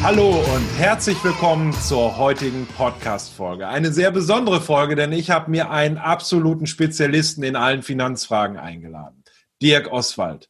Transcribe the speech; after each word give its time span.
Hallo 0.00 0.30
und 0.30 0.68
herzlich 0.78 1.22
willkommen 1.24 1.72
zur 1.72 2.18
heutigen 2.18 2.66
Podcast-Folge. 2.76 3.66
Eine 3.66 3.92
sehr 3.92 4.12
besondere 4.12 4.60
Folge, 4.60 4.94
denn 4.94 5.12
ich 5.12 5.30
habe 5.30 5.50
mir 5.50 5.70
einen 5.70 5.98
absoluten 5.98 6.68
Spezialisten 6.68 7.42
in 7.42 7.56
allen 7.56 7.82
Finanzfragen 7.82 8.58
eingeladen. 8.58 9.24
Dirk 9.60 9.90
Oswald. 9.90 10.48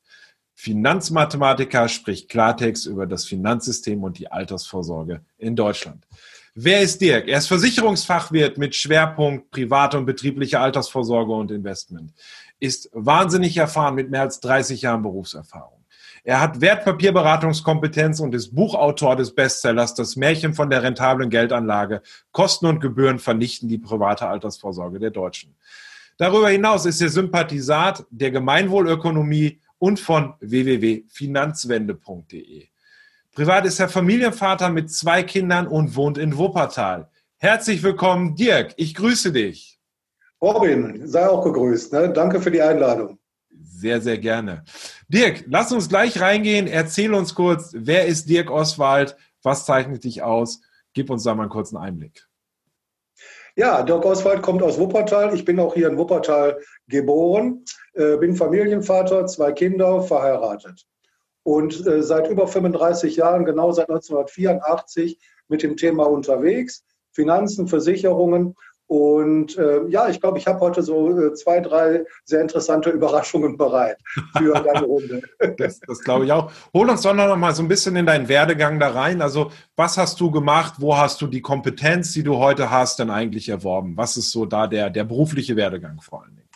Finanzmathematiker 0.54 1.88
spricht 1.88 2.28
Klartext 2.28 2.86
über 2.86 3.06
das 3.06 3.24
Finanzsystem 3.24 4.04
und 4.04 4.18
die 4.18 4.30
Altersvorsorge 4.30 5.22
in 5.38 5.56
Deutschland. 5.56 6.06
Wer 6.54 6.82
ist 6.82 7.00
Dirk? 7.00 7.26
Er 7.26 7.38
ist 7.38 7.46
Versicherungsfachwirt 7.46 8.58
mit 8.58 8.74
Schwerpunkt 8.74 9.50
private 9.50 9.96
und 9.96 10.04
betriebliche 10.04 10.60
Altersvorsorge 10.60 11.32
und 11.32 11.50
Investment. 11.50 12.12
Ist 12.60 12.90
wahnsinnig 12.92 13.56
erfahren 13.56 13.94
mit 13.94 14.10
mehr 14.10 14.22
als 14.22 14.40
30 14.40 14.82
Jahren 14.82 15.02
Berufserfahrung. 15.02 15.77
Er 16.24 16.40
hat 16.40 16.60
Wertpapierberatungskompetenz 16.60 18.20
und 18.20 18.34
ist 18.34 18.54
Buchautor 18.54 19.16
des 19.16 19.34
Bestsellers 19.34 19.94
Das 19.94 20.16
Märchen 20.16 20.54
von 20.54 20.70
der 20.70 20.82
rentablen 20.82 21.30
Geldanlage. 21.30 22.02
Kosten 22.32 22.66
und 22.66 22.80
Gebühren 22.80 23.18
vernichten 23.18 23.68
die 23.68 23.78
private 23.78 24.26
Altersvorsorge 24.26 24.98
der 24.98 25.10
Deutschen. 25.10 25.54
Darüber 26.18 26.48
hinaus 26.48 26.84
ist 26.84 27.00
er 27.00 27.10
Sympathisat 27.10 28.04
der 28.10 28.32
Gemeinwohlökonomie 28.32 29.60
und 29.78 30.00
von 30.00 30.34
www.finanzwende.de. 30.40 32.66
Privat 33.32 33.66
ist 33.66 33.78
er 33.78 33.88
Familienvater 33.88 34.70
mit 34.70 34.90
zwei 34.90 35.22
Kindern 35.22 35.68
und 35.68 35.94
wohnt 35.94 36.18
in 36.18 36.36
Wuppertal. 36.36 37.08
Herzlich 37.36 37.84
willkommen, 37.84 38.34
Dirk. 38.34 38.74
Ich 38.76 38.96
grüße 38.96 39.30
dich. 39.30 39.78
Robin, 40.42 41.06
sei 41.06 41.28
auch 41.28 41.44
gegrüßt. 41.44 41.92
Ne? 41.92 42.12
Danke 42.12 42.40
für 42.40 42.50
die 42.50 42.62
Einladung. 42.62 43.20
Sehr, 43.62 44.00
sehr 44.00 44.18
gerne. 44.18 44.64
Dirk, 45.08 45.44
lass 45.48 45.72
uns 45.72 45.88
gleich 45.88 46.20
reingehen. 46.20 46.66
Erzähl 46.66 47.14
uns 47.14 47.34
kurz, 47.34 47.70
wer 47.74 48.06
ist 48.06 48.28
Dirk 48.28 48.50
Oswald? 48.50 49.16
Was 49.42 49.66
zeichnet 49.66 50.04
dich 50.04 50.22
aus? 50.22 50.60
Gib 50.92 51.10
uns 51.10 51.24
da 51.24 51.34
mal 51.34 51.42
einen 51.42 51.50
kurzen 51.50 51.76
Einblick. 51.76 52.28
Ja, 53.56 53.82
Dirk 53.82 54.04
Oswald 54.04 54.42
kommt 54.42 54.62
aus 54.62 54.78
Wuppertal. 54.78 55.34
Ich 55.34 55.44
bin 55.44 55.58
auch 55.58 55.74
hier 55.74 55.88
in 55.88 55.98
Wuppertal 55.98 56.60
geboren, 56.86 57.64
äh, 57.94 58.16
bin 58.16 58.36
Familienvater, 58.36 59.26
zwei 59.26 59.52
Kinder, 59.52 60.02
verheiratet. 60.02 60.86
Und 61.42 61.86
äh, 61.86 62.02
seit 62.02 62.28
über 62.28 62.46
35 62.46 63.16
Jahren, 63.16 63.44
genau 63.44 63.72
seit 63.72 63.90
1984, 63.90 65.18
mit 65.48 65.62
dem 65.62 65.76
Thema 65.76 66.04
unterwegs. 66.04 66.84
Finanzen, 67.10 67.66
Versicherungen 67.66 68.54
und 68.88 69.58
äh, 69.58 69.86
ja, 69.88 70.08
ich 70.08 70.18
glaube, 70.18 70.38
ich 70.38 70.46
habe 70.46 70.60
heute 70.60 70.82
so 70.82 71.10
äh, 71.10 71.34
zwei, 71.34 71.60
drei 71.60 72.06
sehr 72.24 72.40
interessante 72.40 72.88
Überraschungen 72.88 73.58
bereit 73.58 73.98
für 74.34 74.54
deine 74.64 74.86
Runde. 74.86 75.20
das, 75.58 75.78
das 75.80 76.00
glaube 76.00 76.24
ich 76.24 76.32
auch. 76.32 76.50
Hol 76.72 76.88
uns 76.88 77.02
doch 77.02 77.12
noch 77.12 77.36
mal 77.36 77.54
so 77.54 77.62
ein 77.62 77.68
bisschen 77.68 77.96
in 77.96 78.06
deinen 78.06 78.28
Werdegang 78.28 78.80
da 78.80 78.88
rein. 78.88 79.20
Also, 79.20 79.50
was 79.76 79.98
hast 79.98 80.18
du 80.20 80.30
gemacht? 80.30 80.74
Wo 80.78 80.96
hast 80.96 81.20
du 81.20 81.26
die 81.26 81.42
Kompetenz, 81.42 82.14
die 82.14 82.22
du 82.22 82.38
heute 82.38 82.70
hast, 82.70 82.98
denn 82.98 83.10
eigentlich 83.10 83.50
erworben? 83.50 83.94
Was 83.98 84.16
ist 84.16 84.30
so 84.30 84.46
da 84.46 84.66
der, 84.66 84.88
der 84.88 85.04
berufliche 85.04 85.54
Werdegang 85.54 86.00
vor 86.00 86.22
allen 86.22 86.36
Dingen? 86.36 86.48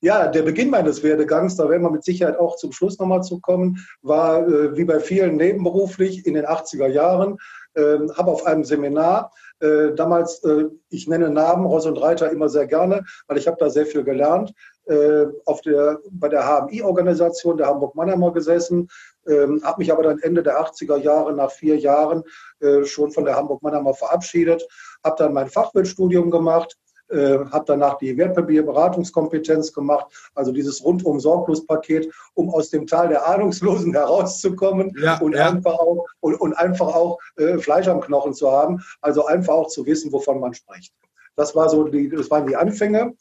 Ja, 0.00 0.28
der 0.28 0.42
Beginn 0.42 0.70
meines 0.70 1.02
Werdegangs, 1.02 1.56
da 1.56 1.68
werden 1.68 1.82
wir 1.82 1.90
mit 1.90 2.04
Sicherheit 2.04 2.38
auch 2.38 2.56
zum 2.56 2.72
Schluss 2.72 2.98
nochmal 2.98 3.22
zu 3.22 3.38
kommen, 3.40 3.86
war 4.00 4.48
äh, 4.48 4.74
wie 4.78 4.84
bei 4.84 4.98
vielen 4.98 5.36
nebenberuflich 5.36 6.24
in 6.24 6.32
den 6.32 6.46
80er 6.46 6.86
Jahren. 6.86 7.36
Äh, 7.76 8.08
habe 8.16 8.30
auf 8.30 8.46
einem 8.46 8.64
Seminar 8.64 9.32
äh, 9.60 9.94
damals, 9.94 10.42
äh, 10.44 10.66
ich 10.90 11.08
nenne 11.08 11.30
Namen, 11.30 11.66
Ross 11.66 11.86
und 11.86 12.00
Reiter 12.00 12.30
immer 12.30 12.48
sehr 12.48 12.66
gerne, 12.66 13.04
weil 13.26 13.38
ich 13.38 13.46
habe 13.46 13.56
da 13.58 13.70
sehr 13.70 13.86
viel 13.86 14.04
gelernt. 14.04 14.52
Äh, 14.84 15.26
auf 15.46 15.62
der, 15.62 15.98
bei 16.10 16.28
der 16.28 16.46
HMI-Organisation 16.46 17.56
der 17.56 17.66
Hamburg-Mannheimer 17.66 18.32
gesessen, 18.32 18.88
ähm, 19.26 19.60
habe 19.64 19.80
mich 19.80 19.90
aber 19.90 20.04
dann 20.04 20.20
Ende 20.20 20.44
der 20.44 20.60
80er 20.60 20.96
Jahre, 20.98 21.32
nach 21.32 21.50
vier 21.50 21.76
Jahren, 21.76 22.22
äh, 22.60 22.84
schon 22.84 23.10
von 23.10 23.24
der 23.24 23.34
Hamburg-Mannheimer 23.34 23.94
verabschiedet, 23.94 24.66
habe 25.02 25.16
dann 25.18 25.32
mein 25.32 25.48
Fachwirtstudium 25.48 26.30
gemacht, 26.30 26.76
äh, 27.08 27.38
habe 27.50 27.64
danach 27.66 27.98
die 27.98 28.16
Wertpapierberatungskompetenz 28.16 29.72
gemacht, 29.72 30.06
also 30.34 30.52
dieses 30.52 30.84
rundum 30.84 31.20
Sorglospaket, 31.20 32.12
um 32.34 32.50
aus 32.50 32.70
dem 32.70 32.86
Tal 32.86 33.08
der 33.08 33.26
Ahnungslosen 33.26 33.92
herauszukommen 33.94 34.92
ja, 35.00 35.18
und, 35.20 35.34
ja. 35.34 35.48
Einfach 35.48 35.74
auch, 35.74 36.06
und, 36.20 36.34
und 36.34 36.54
einfach 36.54 36.88
auch 36.88 37.18
äh, 37.36 37.58
Fleisch 37.58 37.88
am 37.88 38.00
Knochen 38.00 38.34
zu 38.34 38.50
haben, 38.50 38.82
also 39.00 39.26
einfach 39.26 39.54
auch 39.54 39.68
zu 39.68 39.86
wissen, 39.86 40.12
wovon 40.12 40.40
man 40.40 40.54
spricht. 40.54 40.92
Das, 41.36 41.54
war 41.54 41.68
so 41.68 41.84
die, 41.84 42.08
das 42.08 42.30
waren 42.30 42.46
die 42.46 42.56
Anfänge. 42.56 43.14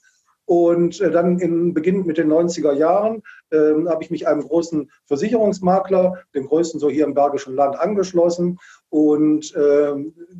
Und 0.47 1.01
äh, 1.01 1.09
dann 1.09 1.39
in 1.39 1.73
Beginn 1.73 2.05
mit 2.05 2.19
den 2.19 2.31
90er 2.31 2.73
Jahren 2.73 3.23
äh, 3.49 3.73
habe 3.87 4.03
ich 4.03 4.11
mich 4.11 4.27
einem 4.27 4.41
großen 4.41 4.91
Versicherungsmakler, 5.05 6.19
dem 6.35 6.47
größten 6.47 6.79
so 6.79 6.87
hier 6.89 7.05
im 7.05 7.15
Bergischen 7.15 7.55
Land, 7.55 7.79
angeschlossen 7.79 8.59
und 8.95 9.53
äh, 9.55 9.93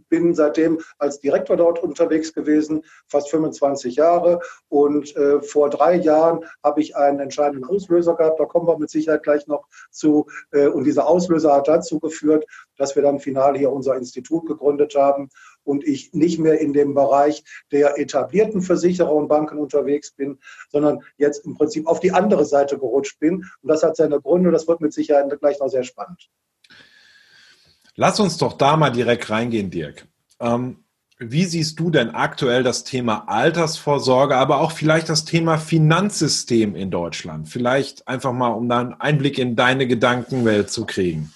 bin 0.07 0.33
seitdem 0.33 0.79
als 0.97 1.19
Direktor 1.19 1.57
dort 1.57 1.83
unterwegs 1.83 2.33
gewesen, 2.33 2.85
fast 3.05 3.29
25 3.29 3.97
Jahre. 3.97 4.39
Und 4.69 5.13
äh, 5.17 5.41
vor 5.41 5.69
drei 5.69 5.95
Jahren 5.95 6.45
habe 6.63 6.79
ich 6.79 6.95
einen 6.95 7.19
entscheidenden 7.19 7.65
Auslöser 7.65 8.15
gehabt, 8.15 8.39
da 8.39 8.45
kommen 8.45 8.65
wir 8.65 8.77
mit 8.77 8.89
Sicherheit 8.89 9.23
gleich 9.23 9.45
noch 9.47 9.67
zu. 9.91 10.27
Äh, 10.53 10.67
und 10.67 10.85
dieser 10.85 11.05
Auslöser 11.05 11.53
hat 11.53 11.67
dazu 11.67 11.99
geführt, 11.99 12.45
dass 12.77 12.95
wir 12.95 13.03
dann 13.03 13.19
final 13.19 13.57
hier 13.57 13.73
unser 13.73 13.97
Institut 13.97 14.45
gegründet 14.45 14.95
haben 14.95 15.27
und 15.65 15.85
ich 15.85 16.13
nicht 16.13 16.39
mehr 16.39 16.61
in 16.61 16.71
dem 16.71 16.93
Bereich 16.93 17.43
der 17.73 17.99
etablierten 17.99 18.61
Versicherer 18.61 19.13
und 19.13 19.27
Banken 19.27 19.57
unterwegs 19.57 20.13
bin, 20.13 20.39
sondern 20.69 21.03
jetzt 21.17 21.45
im 21.45 21.55
Prinzip 21.55 21.87
auf 21.87 21.99
die 21.99 22.13
andere 22.13 22.45
Seite 22.45 22.79
gerutscht 22.79 23.19
bin. 23.19 23.43
Und 23.61 23.67
das 23.67 23.83
hat 23.83 23.97
seine 23.97 24.21
Gründe, 24.21 24.51
das 24.51 24.65
wird 24.65 24.79
mit 24.79 24.93
Sicherheit 24.93 25.29
gleich 25.41 25.59
noch 25.59 25.67
sehr 25.67 25.83
spannend. 25.83 26.29
Lass 27.95 28.19
uns 28.19 28.37
doch 28.37 28.53
da 28.53 28.75
mal 28.75 28.89
direkt 28.89 29.29
reingehen, 29.29 29.71
Dirk. 29.71 30.07
Ähm, 30.39 30.83
wie 31.17 31.45
siehst 31.45 31.79
du 31.79 31.89
denn 31.91 32.09
aktuell 32.09 32.61
das 32.61 32.83
Thema 32.83 33.29
Altersvorsorge, 33.29 34.35
aber 34.35 34.59
auch 34.59 34.73
vielleicht 34.73 35.07
das 35.07 35.23
Thema 35.23 35.57
Finanzsystem 35.57 36.75
in 36.75 36.91
Deutschland? 36.91 37.47
Vielleicht 37.47 38.05
einfach 38.05 38.33
mal, 38.33 38.49
um 38.49 38.67
da 38.67 38.79
einen 38.79 38.93
Einblick 38.95 39.39
in 39.39 39.55
deine 39.55 39.87
Gedankenwelt 39.87 40.69
zu 40.69 40.85
kriegen. 40.85 41.31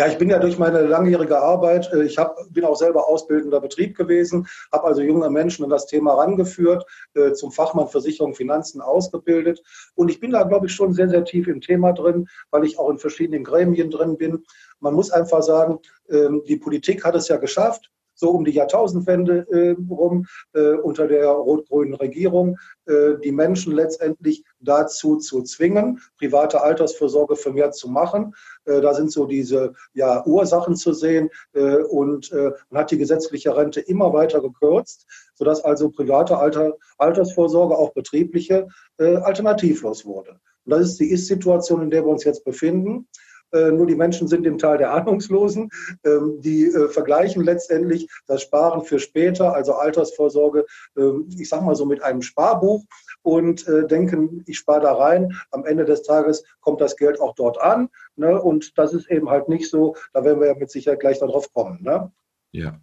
Ja, 0.00 0.06
ich 0.06 0.16
bin 0.16 0.30
ja 0.30 0.38
durch 0.38 0.56
meine 0.56 0.80
langjährige 0.86 1.42
Arbeit, 1.42 1.92
äh, 1.92 2.04
ich 2.04 2.16
hab, 2.16 2.38
bin 2.48 2.64
auch 2.64 2.74
selber 2.74 3.06
ausbildender 3.06 3.60
Betrieb 3.60 3.94
gewesen, 3.94 4.48
habe 4.72 4.84
also 4.84 5.02
junge 5.02 5.28
Menschen 5.28 5.62
an 5.62 5.68
das 5.68 5.84
Thema 5.84 6.14
rangeführt, 6.14 6.86
äh, 7.12 7.32
zum 7.32 7.52
Fachmann 7.52 7.86
Versicherung, 7.86 8.34
Finanzen 8.34 8.80
ausgebildet. 8.80 9.62
Und 9.94 10.10
ich 10.10 10.18
bin 10.18 10.30
da, 10.30 10.44
glaube 10.44 10.68
ich, 10.68 10.72
schon 10.72 10.94
sehr, 10.94 11.10
sehr 11.10 11.26
tief 11.26 11.48
im 11.48 11.60
Thema 11.60 11.92
drin, 11.92 12.28
weil 12.50 12.64
ich 12.64 12.78
auch 12.78 12.88
in 12.88 12.96
verschiedenen 12.96 13.44
Gremien 13.44 13.90
drin 13.90 14.16
bin. 14.16 14.42
Man 14.78 14.94
muss 14.94 15.10
einfach 15.10 15.42
sagen, 15.42 15.80
ähm, 16.08 16.44
die 16.48 16.56
Politik 16.56 17.04
hat 17.04 17.14
es 17.14 17.28
ja 17.28 17.36
geschafft, 17.36 17.90
so 18.20 18.30
um 18.30 18.44
die 18.44 18.52
Jahrtausendwende 18.52 19.46
äh, 19.50 19.76
rum 19.90 20.26
äh, 20.52 20.74
unter 20.74 21.08
der 21.08 21.26
rot-grünen 21.28 21.94
Regierung 21.94 22.58
äh, 22.86 23.14
die 23.24 23.32
Menschen 23.32 23.72
letztendlich 23.72 24.44
dazu 24.60 25.16
zu 25.16 25.42
zwingen, 25.42 26.00
private 26.18 26.62
Altersvorsorge 26.62 27.34
vermehrt 27.34 27.74
zu 27.74 27.88
machen. 27.88 28.34
Äh, 28.66 28.80
da 28.80 28.94
sind 28.94 29.10
so 29.10 29.26
diese 29.26 29.72
ja, 29.94 30.24
Ursachen 30.26 30.76
zu 30.76 30.92
sehen 30.92 31.30
äh, 31.54 31.76
und 31.76 32.30
äh, 32.32 32.52
man 32.68 32.82
hat 32.82 32.90
die 32.90 32.98
gesetzliche 32.98 33.56
Rente 33.56 33.80
immer 33.80 34.12
weiter 34.12 34.40
gekürzt, 34.40 35.06
sodass 35.34 35.64
also 35.64 35.90
private 35.90 36.36
Alter, 36.36 36.76
Altersvorsorge, 36.98 37.76
auch 37.76 37.92
betriebliche, 37.94 38.68
alternativlos 38.98 40.04
wurde. 40.04 40.32
Und 40.66 40.72
das 40.72 40.82
ist 40.82 41.00
die 41.00 41.10
Ist-Situation, 41.10 41.82
in 41.82 41.90
der 41.90 42.04
wir 42.04 42.10
uns 42.10 42.24
jetzt 42.24 42.44
befinden. 42.44 43.08
Äh, 43.52 43.72
nur 43.72 43.86
die 43.86 43.94
Menschen 43.94 44.28
sind 44.28 44.46
im 44.46 44.58
Teil 44.58 44.78
der 44.78 44.92
Ahnungslosen. 44.92 45.70
Ähm, 46.04 46.40
die 46.40 46.66
äh, 46.66 46.88
vergleichen 46.88 47.42
letztendlich 47.44 48.08
das 48.26 48.42
Sparen 48.42 48.82
für 48.82 48.98
später, 48.98 49.54
also 49.54 49.74
Altersvorsorge, 49.74 50.66
ähm, 50.96 51.28
ich 51.38 51.48
sage 51.48 51.64
mal 51.64 51.74
so 51.74 51.84
mit 51.84 52.02
einem 52.02 52.22
Sparbuch 52.22 52.84
und 53.22 53.66
äh, 53.68 53.86
denken, 53.86 54.42
ich 54.46 54.58
spare 54.58 54.80
da 54.82 54.92
rein. 54.92 55.36
Am 55.50 55.64
Ende 55.64 55.84
des 55.84 56.02
Tages 56.02 56.44
kommt 56.60 56.80
das 56.80 56.96
Geld 56.96 57.20
auch 57.20 57.34
dort 57.34 57.60
an. 57.60 57.88
Ne? 58.16 58.40
Und 58.40 58.78
das 58.78 58.92
ist 58.92 59.10
eben 59.10 59.30
halt 59.30 59.48
nicht 59.48 59.68
so. 59.68 59.96
Da 60.12 60.24
werden 60.24 60.40
wir 60.40 60.48
ja 60.48 60.54
mit 60.54 60.70
Sicherheit 60.70 61.00
gleich 61.00 61.18
darauf 61.18 61.52
kommen. 61.52 61.82
Ne? 61.82 62.10
Ja. 62.52 62.80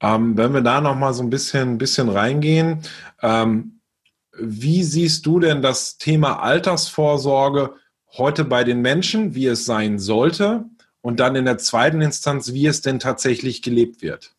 Ähm, 0.00 0.36
wenn 0.36 0.54
wir 0.54 0.60
da 0.60 0.80
noch 0.80 0.94
mal 0.94 1.12
so 1.12 1.22
ein 1.22 1.30
bisschen, 1.30 1.78
bisschen 1.78 2.08
reingehen, 2.08 2.82
ähm, 3.20 3.80
wie 4.40 4.84
siehst 4.84 5.26
du 5.26 5.40
denn 5.40 5.62
das 5.62 5.98
Thema 5.98 6.40
Altersvorsorge 6.40 7.74
heute 8.16 8.44
bei 8.44 8.64
den 8.64 8.80
Menschen, 8.80 9.34
wie 9.34 9.46
es 9.46 9.64
sein 9.64 9.98
sollte, 9.98 10.64
und 11.00 11.20
dann 11.20 11.36
in 11.36 11.44
der 11.44 11.58
zweiten 11.58 12.00
Instanz, 12.00 12.52
wie 12.52 12.66
es 12.66 12.80
denn 12.80 12.98
tatsächlich 12.98 13.62
gelebt 13.62 14.02
wird? 14.02 14.34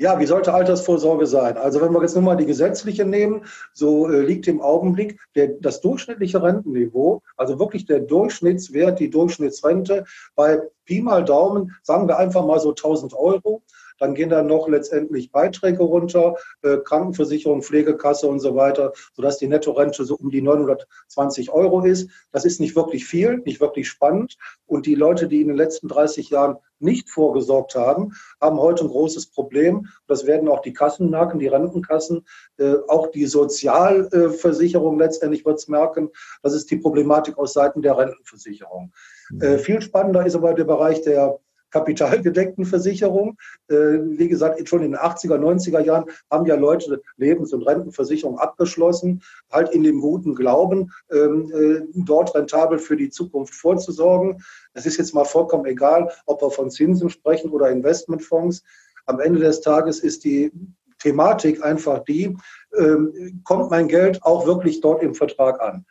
Ja, 0.00 0.20
wie 0.20 0.26
sollte 0.26 0.54
Altersvorsorge 0.54 1.26
sein? 1.26 1.56
Also 1.56 1.80
wenn 1.80 1.92
wir 1.92 2.00
jetzt 2.02 2.14
nur 2.14 2.22
mal 2.22 2.36
die 2.36 2.46
gesetzliche 2.46 3.04
nehmen, 3.04 3.44
so 3.72 4.08
äh, 4.08 4.20
liegt 4.20 4.46
im 4.46 4.60
Augenblick 4.60 5.18
der, 5.34 5.48
das 5.60 5.80
durchschnittliche 5.80 6.40
Rentenniveau, 6.40 7.22
also 7.36 7.58
wirklich 7.58 7.84
der 7.84 7.98
Durchschnittswert, 8.00 9.00
die 9.00 9.10
Durchschnittsrente 9.10 10.04
bei 10.36 10.60
Pi 10.84 11.02
mal 11.02 11.24
Daumen, 11.24 11.74
sagen 11.82 12.06
wir 12.06 12.16
einfach 12.16 12.46
mal 12.46 12.60
so 12.60 12.70
1000 12.70 13.12
Euro. 13.14 13.62
Dann 13.98 14.14
gehen 14.14 14.30
dann 14.30 14.46
noch 14.46 14.68
letztendlich 14.68 15.32
Beiträge 15.32 15.82
runter, 15.82 16.36
äh, 16.62 16.78
Krankenversicherung, 16.78 17.62
Pflegekasse 17.62 18.26
und 18.26 18.40
so 18.40 18.54
weiter, 18.54 18.92
sodass 19.14 19.38
die 19.38 19.48
Nettorente 19.48 20.04
so 20.04 20.16
um 20.16 20.30
die 20.30 20.42
920 20.42 21.50
Euro 21.50 21.82
ist. 21.82 22.10
Das 22.32 22.44
ist 22.44 22.60
nicht 22.60 22.76
wirklich 22.76 23.04
viel, 23.04 23.38
nicht 23.38 23.60
wirklich 23.60 23.88
spannend. 23.88 24.36
Und 24.66 24.86
die 24.86 24.94
Leute, 24.94 25.28
die 25.28 25.40
in 25.40 25.48
den 25.48 25.56
letzten 25.56 25.88
30 25.88 26.30
Jahren 26.30 26.56
nicht 26.80 27.10
vorgesorgt 27.10 27.74
haben, 27.74 28.12
haben 28.40 28.58
heute 28.58 28.84
ein 28.84 28.90
großes 28.90 29.30
Problem. 29.30 29.88
Das 30.06 30.26
werden 30.26 30.48
auch 30.48 30.60
die 30.60 30.72
Kassen 30.72 31.10
merken, 31.10 31.38
die 31.38 31.48
Rentenkassen, 31.48 32.26
äh, 32.58 32.74
auch 32.88 33.10
die 33.10 33.26
Sozialversicherung 33.26 34.98
letztendlich 34.98 35.44
wird 35.44 35.58
es 35.58 35.68
merken. 35.68 36.10
Das 36.42 36.54
ist 36.54 36.70
die 36.70 36.76
Problematik 36.76 37.38
aus 37.38 37.52
Seiten 37.52 37.82
der 37.82 37.96
Rentenversicherung. 37.96 38.92
Mhm. 39.30 39.42
Äh, 39.42 39.58
viel 39.58 39.80
spannender 39.80 40.24
ist 40.24 40.34
aber 40.34 40.54
der 40.54 40.64
Bereich 40.64 41.02
der 41.02 41.38
kapitalgedeckten 41.70 42.64
Versicherung. 42.64 43.36
Äh, 43.68 43.74
wie 43.74 44.28
gesagt, 44.28 44.68
schon 44.68 44.82
in 44.82 44.92
den 44.92 45.00
80er, 45.00 45.36
90er 45.36 45.80
Jahren 45.80 46.04
haben 46.30 46.46
ja 46.46 46.56
Leute 46.56 47.00
Lebens- 47.16 47.52
und 47.52 47.62
Rentenversicherung 47.62 48.38
abgeschlossen, 48.38 49.22
halt 49.50 49.70
in 49.70 49.82
dem 49.82 50.00
guten 50.00 50.34
Glauben, 50.34 50.92
ähm, 51.10 51.50
äh, 51.52 51.86
dort 51.94 52.34
rentabel 52.34 52.78
für 52.78 52.96
die 52.96 53.10
Zukunft 53.10 53.54
vorzusorgen. 53.54 54.42
Es 54.74 54.86
ist 54.86 54.98
jetzt 54.98 55.14
mal 55.14 55.24
vollkommen 55.24 55.66
egal, 55.66 56.10
ob 56.26 56.42
wir 56.42 56.50
von 56.50 56.70
Zinsen 56.70 57.10
sprechen 57.10 57.50
oder 57.50 57.70
Investmentfonds. 57.70 58.62
Am 59.06 59.20
Ende 59.20 59.40
des 59.40 59.60
Tages 59.60 60.00
ist 60.00 60.24
die 60.24 60.52
Thematik 60.98 61.64
einfach 61.64 62.00
die, 62.04 62.36
ähm, 62.76 63.40
kommt 63.44 63.70
mein 63.70 63.88
Geld 63.88 64.22
auch 64.22 64.46
wirklich 64.46 64.80
dort 64.80 65.02
im 65.02 65.14
Vertrag 65.14 65.60
an? 65.60 65.86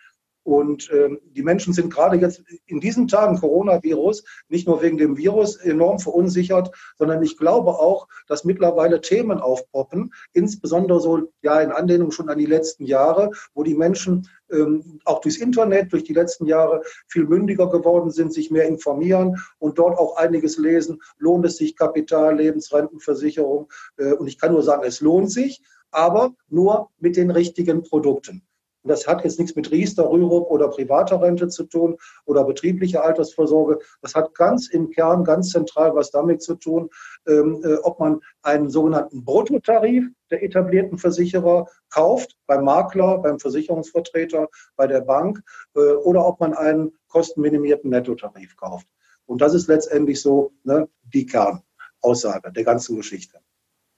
Und 0.47 0.89
ähm, 0.93 1.19
die 1.35 1.43
Menschen 1.43 1.73
sind 1.73 1.93
gerade 1.93 2.15
jetzt 2.15 2.41
in 2.67 2.79
diesen 2.79 3.09
Tagen 3.09 3.37
Coronavirus 3.37 4.23
nicht 4.47 4.65
nur 4.65 4.81
wegen 4.81 4.97
dem 4.97 5.17
Virus 5.17 5.57
enorm 5.57 5.99
verunsichert, 5.99 6.73
sondern 6.97 7.21
ich 7.21 7.37
glaube 7.37 7.71
auch, 7.71 8.07
dass 8.29 8.45
mittlerweile 8.45 9.01
Themen 9.01 9.39
aufpoppen, 9.41 10.13
insbesondere 10.31 11.01
so 11.01 11.33
ja 11.41 11.59
in 11.59 11.73
Anlehnung 11.73 12.11
schon 12.11 12.29
an 12.29 12.37
die 12.37 12.45
letzten 12.45 12.85
Jahre, 12.85 13.31
wo 13.55 13.63
die 13.63 13.75
Menschen 13.75 14.29
ähm, 14.49 15.01
auch 15.03 15.19
durchs 15.19 15.35
Internet, 15.37 15.91
durch 15.91 16.05
die 16.05 16.13
letzten 16.13 16.45
Jahre 16.45 16.81
viel 17.09 17.25
mündiger 17.25 17.69
geworden 17.69 18.09
sind, 18.09 18.33
sich 18.33 18.49
mehr 18.49 18.69
informieren 18.69 19.43
und 19.59 19.77
dort 19.77 19.99
auch 19.99 20.15
einiges 20.15 20.57
lesen. 20.57 21.01
Lohnt 21.17 21.45
es 21.45 21.57
sich 21.57 21.75
Kapital, 21.75 22.37
Lebensrentenversicherung? 22.37 23.67
Äh, 23.97 24.13
und 24.13 24.27
ich 24.27 24.39
kann 24.39 24.53
nur 24.53 24.63
sagen, 24.63 24.83
es 24.85 25.01
lohnt 25.01 25.29
sich, 25.29 25.61
aber 25.91 26.33
nur 26.47 26.89
mit 26.99 27.17
den 27.17 27.31
richtigen 27.31 27.83
Produkten. 27.83 28.43
Und 28.87 28.91
das 28.91 29.05
hat 29.05 29.25
jetzt 29.25 29.37
nichts 29.37 29.53
mit 29.53 29.69
Riester, 29.69 30.09
Rürup 30.09 30.49
oder 30.49 30.69
privater 30.69 31.21
Rente 31.21 31.49
zu 31.49 31.65
tun 31.65 31.97
oder 32.23 32.45
betrieblicher 32.45 33.03
Altersvorsorge. 33.03 33.79
Das 34.01 34.15
hat 34.15 34.33
ganz 34.33 34.69
im 34.69 34.91
Kern, 34.91 35.25
ganz 35.25 35.49
zentral 35.49 35.93
was 35.93 36.09
damit 36.09 36.41
zu 36.41 36.55
tun, 36.55 36.89
ähm, 37.27 37.61
äh, 37.65 37.75
ob 37.83 37.99
man 37.99 38.21
einen 38.43 38.69
sogenannten 38.69 39.25
Bruttotarif 39.25 40.05
der 40.31 40.41
etablierten 40.41 40.97
Versicherer 40.97 41.67
kauft, 41.89 42.37
beim 42.47 42.63
Makler, 42.63 43.17
beim 43.17 43.39
Versicherungsvertreter, 43.39 44.47
bei 44.77 44.87
der 44.87 45.01
Bank, 45.01 45.43
äh, 45.75 45.79
oder 45.79 46.25
ob 46.25 46.39
man 46.39 46.53
einen 46.53 46.93
kostenminimierten 47.09 47.89
Nettotarif 47.89 48.55
kauft. 48.55 48.87
Und 49.25 49.41
das 49.41 49.53
ist 49.53 49.67
letztendlich 49.67 50.21
so 50.21 50.53
ne, 50.63 50.87
die 51.03 51.25
Kernaussage 51.25 52.53
der 52.53 52.63
ganzen 52.63 52.95
Geschichte. 52.95 53.39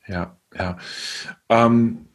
Ja, 0.07 0.35
ja. 0.57 0.77
Ähm, 1.49 2.08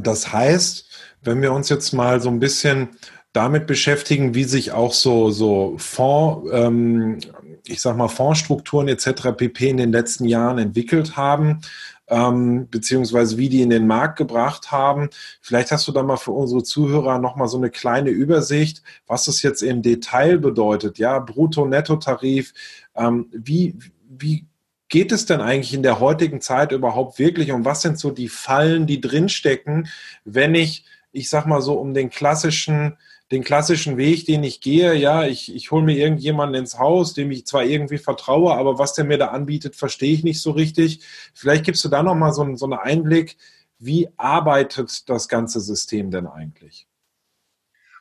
das 0.00 0.32
heißt, 0.32 0.88
wenn 1.22 1.42
wir 1.42 1.52
uns 1.52 1.68
jetzt 1.68 1.92
mal 1.92 2.20
so 2.20 2.28
ein 2.28 2.40
bisschen 2.40 2.90
damit 3.32 3.66
beschäftigen, 3.66 4.34
wie 4.34 4.44
sich 4.44 4.72
auch 4.72 4.92
so, 4.92 5.30
so 5.30 5.74
Fonds, 5.78 6.50
ähm, 6.52 7.18
ich 7.66 7.80
sag 7.80 7.96
mal, 7.96 8.08
Fondsstrukturen 8.08 8.88
etc. 8.88 9.32
pp. 9.36 9.68
in 9.68 9.76
den 9.78 9.92
letzten 9.92 10.24
Jahren 10.26 10.58
entwickelt 10.58 11.16
haben, 11.16 11.60
ähm, 12.08 12.68
beziehungsweise 12.70 13.38
wie 13.38 13.48
die 13.48 13.62
in 13.62 13.70
den 13.70 13.86
Markt 13.86 14.18
gebracht 14.18 14.70
haben. 14.70 15.08
Vielleicht 15.40 15.70
hast 15.70 15.88
du 15.88 15.92
da 15.92 16.02
mal 16.02 16.18
für 16.18 16.32
unsere 16.32 16.62
Zuhörer 16.62 17.18
nochmal 17.18 17.48
so 17.48 17.56
eine 17.56 17.70
kleine 17.70 18.10
Übersicht, 18.10 18.82
was 19.06 19.24
das 19.24 19.42
jetzt 19.42 19.62
im 19.62 19.80
Detail 19.80 20.38
bedeutet, 20.38 20.98
ja, 20.98 21.18
Brutto-Netto-Tarif, 21.18 22.52
ähm, 22.96 23.28
wie, 23.32 23.78
wie 24.08 24.46
geht 24.92 25.10
es 25.10 25.24
denn 25.24 25.40
eigentlich 25.40 25.72
in 25.72 25.82
der 25.82 26.00
heutigen 26.00 26.42
Zeit 26.42 26.70
überhaupt 26.70 27.18
wirklich 27.18 27.50
und 27.50 27.64
was 27.64 27.80
sind 27.80 27.98
so 27.98 28.10
die 28.10 28.28
Fallen, 28.28 28.86
die 28.86 29.00
drinstecken, 29.00 29.88
wenn 30.24 30.54
ich 30.54 30.84
ich 31.12 31.28
sag 31.28 31.46
mal 31.46 31.60
so, 31.60 31.74
um 31.74 31.94
den 31.94 32.10
klassischen, 32.10 32.96
den 33.30 33.44
klassischen 33.44 33.96
Weg, 33.98 34.24
den 34.24 34.42
ich 34.42 34.60
gehe, 34.60 34.94
ja, 34.94 35.24
ich, 35.24 35.54
ich 35.54 35.70
hole 35.70 35.84
mir 35.84 35.96
irgendjemanden 35.96 36.60
ins 36.60 36.78
Haus, 36.78 37.14
dem 37.14 37.30
ich 37.30 37.46
zwar 37.46 37.64
irgendwie 37.64 37.98
vertraue, 37.98 38.54
aber 38.54 38.78
was 38.78 38.94
der 38.94 39.04
mir 39.04 39.18
da 39.18 39.28
anbietet, 39.28 39.76
verstehe 39.76 40.12
ich 40.12 40.24
nicht 40.24 40.40
so 40.40 40.50
richtig. 40.52 41.02
Vielleicht 41.34 41.64
gibst 41.64 41.84
du 41.84 41.88
da 41.88 42.02
nochmal 42.02 42.32
so, 42.32 42.56
so 42.56 42.64
einen 42.64 42.78
Einblick, 42.78 43.36
wie 43.78 44.08
arbeitet 44.16 45.08
das 45.08 45.28
ganze 45.28 45.60
System 45.60 46.10
denn 46.10 46.26
eigentlich? 46.26 46.86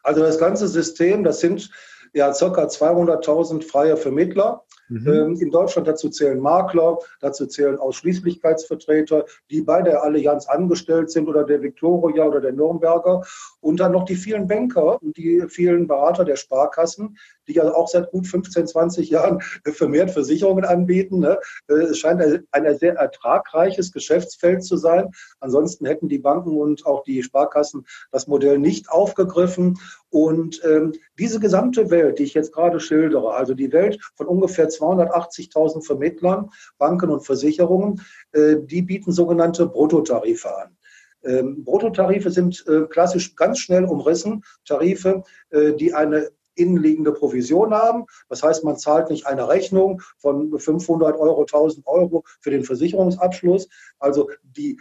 Also 0.04 0.22
das 0.22 0.40
ganze 0.40 0.68
System, 0.68 1.24
das 1.24 1.42
sind 1.42 1.70
ja 2.14 2.32
ca. 2.32 2.66
200.000 2.66 3.64
freie 3.64 3.98
Vermittler, 3.98 4.64
Mhm. 4.92 5.08
Ähm, 5.08 5.38
in 5.40 5.52
Deutschland 5.52 5.88
dazu 5.88 6.10
zählen 6.10 6.40
Makler, 6.40 7.00
dazu 7.22 7.46
zählen 7.46 7.78
Ausschließlichkeitsvertreter, 7.78 9.26
die 9.50 9.62
bei 9.62 9.82
der 9.82 10.04
Allianz 10.04 10.48
angestellt 10.48 11.12
sind 11.12 11.30
oder 11.30 11.46
der 11.46 11.62
Victoria 11.62 12.26
oder 12.26 12.42
der 12.42 12.52
Nürnberger 12.52 13.24
und 13.62 13.80
dann 13.80 13.94
noch 13.94 14.04
die 14.04 14.16
vielen 14.16 14.48
Banker 14.48 15.02
und 15.02 15.16
die 15.16 15.46
vielen 15.48 15.88
Berater 15.88 16.26
der 16.26 16.36
Sparkassen, 16.36 17.18
die 17.48 17.54
ja 17.54 17.74
auch 17.74 17.88
seit 17.88 18.12
gut 18.12 18.28
15, 18.28 18.68
20 18.68 19.10
Jahren 19.10 19.40
vermehrt 19.66 20.12
Versicherungen 20.12 20.66
anbieten. 20.66 21.20
Ne? 21.20 21.40
Äh, 21.70 21.74
es 21.74 21.98
scheint 21.98 22.22
ein 22.52 22.78
sehr 22.78 22.96
ertragreiches 22.96 23.94
Geschäftsfeld 23.94 24.66
zu 24.66 24.76
sein. 24.76 25.12
Ansonsten 25.40 25.86
hätten 25.86 26.10
die 26.10 26.20
Banken 26.20 26.58
und 26.58 26.86
auch 26.86 27.04
die 27.04 27.24
Sparkassen 27.24 27.86
das 28.12 28.28
Modell 28.28 28.60
nicht 28.60 28.90
aufgegriffen. 28.90 29.80
Und 30.10 30.62
ähm, 30.66 30.92
diese 31.18 31.40
gesamte 31.40 31.90
Welt, 31.90 32.20
die 32.20 32.24
ich 32.24 32.34
jetzt 32.34 32.52
gerade 32.52 32.82
schildere, 32.82 33.34
also 33.34 33.54
die 33.54 33.72
Welt 33.72 33.98
von 34.16 34.28
ungefähr 34.28 34.68
280.000 34.82 35.86
Vermittlern, 35.86 36.50
Banken 36.78 37.10
und 37.10 37.26
Versicherungen, 37.26 38.02
äh, 38.32 38.56
die 38.60 38.82
bieten 38.82 39.12
sogenannte 39.12 39.68
Bruttotarife 39.68 40.58
an. 40.58 40.78
Ähm, 41.24 41.64
Bruttotarife 41.64 42.32
sind 42.32 42.66
äh, 42.68 42.88
klassisch 42.88 43.36
ganz 43.36 43.60
schnell 43.60 43.86
umrissen, 43.86 44.44
Tarife, 44.66 45.24
äh, 45.52 45.74
die 45.74 45.94
eine 45.94 46.30
innenliegende 46.56 47.14
Provision 47.14 47.74
haben. 47.74 48.06
Das 48.28 48.44
heißt, 48.44 48.64
man 48.64 48.78
zahlt 48.78 49.10
nicht 49.10 49.26
eine 49.26 49.48
Rechnung 49.48 50.02
von 50.18 50.58
500 50.60 51.18
Euro, 51.18 51.42
1000 51.42 51.88
Euro 51.88 52.24
für 52.42 52.52
den 52.52 52.64
Versicherungsabschluss. 52.64 53.70
Also 54.00 54.30
die 54.44 54.78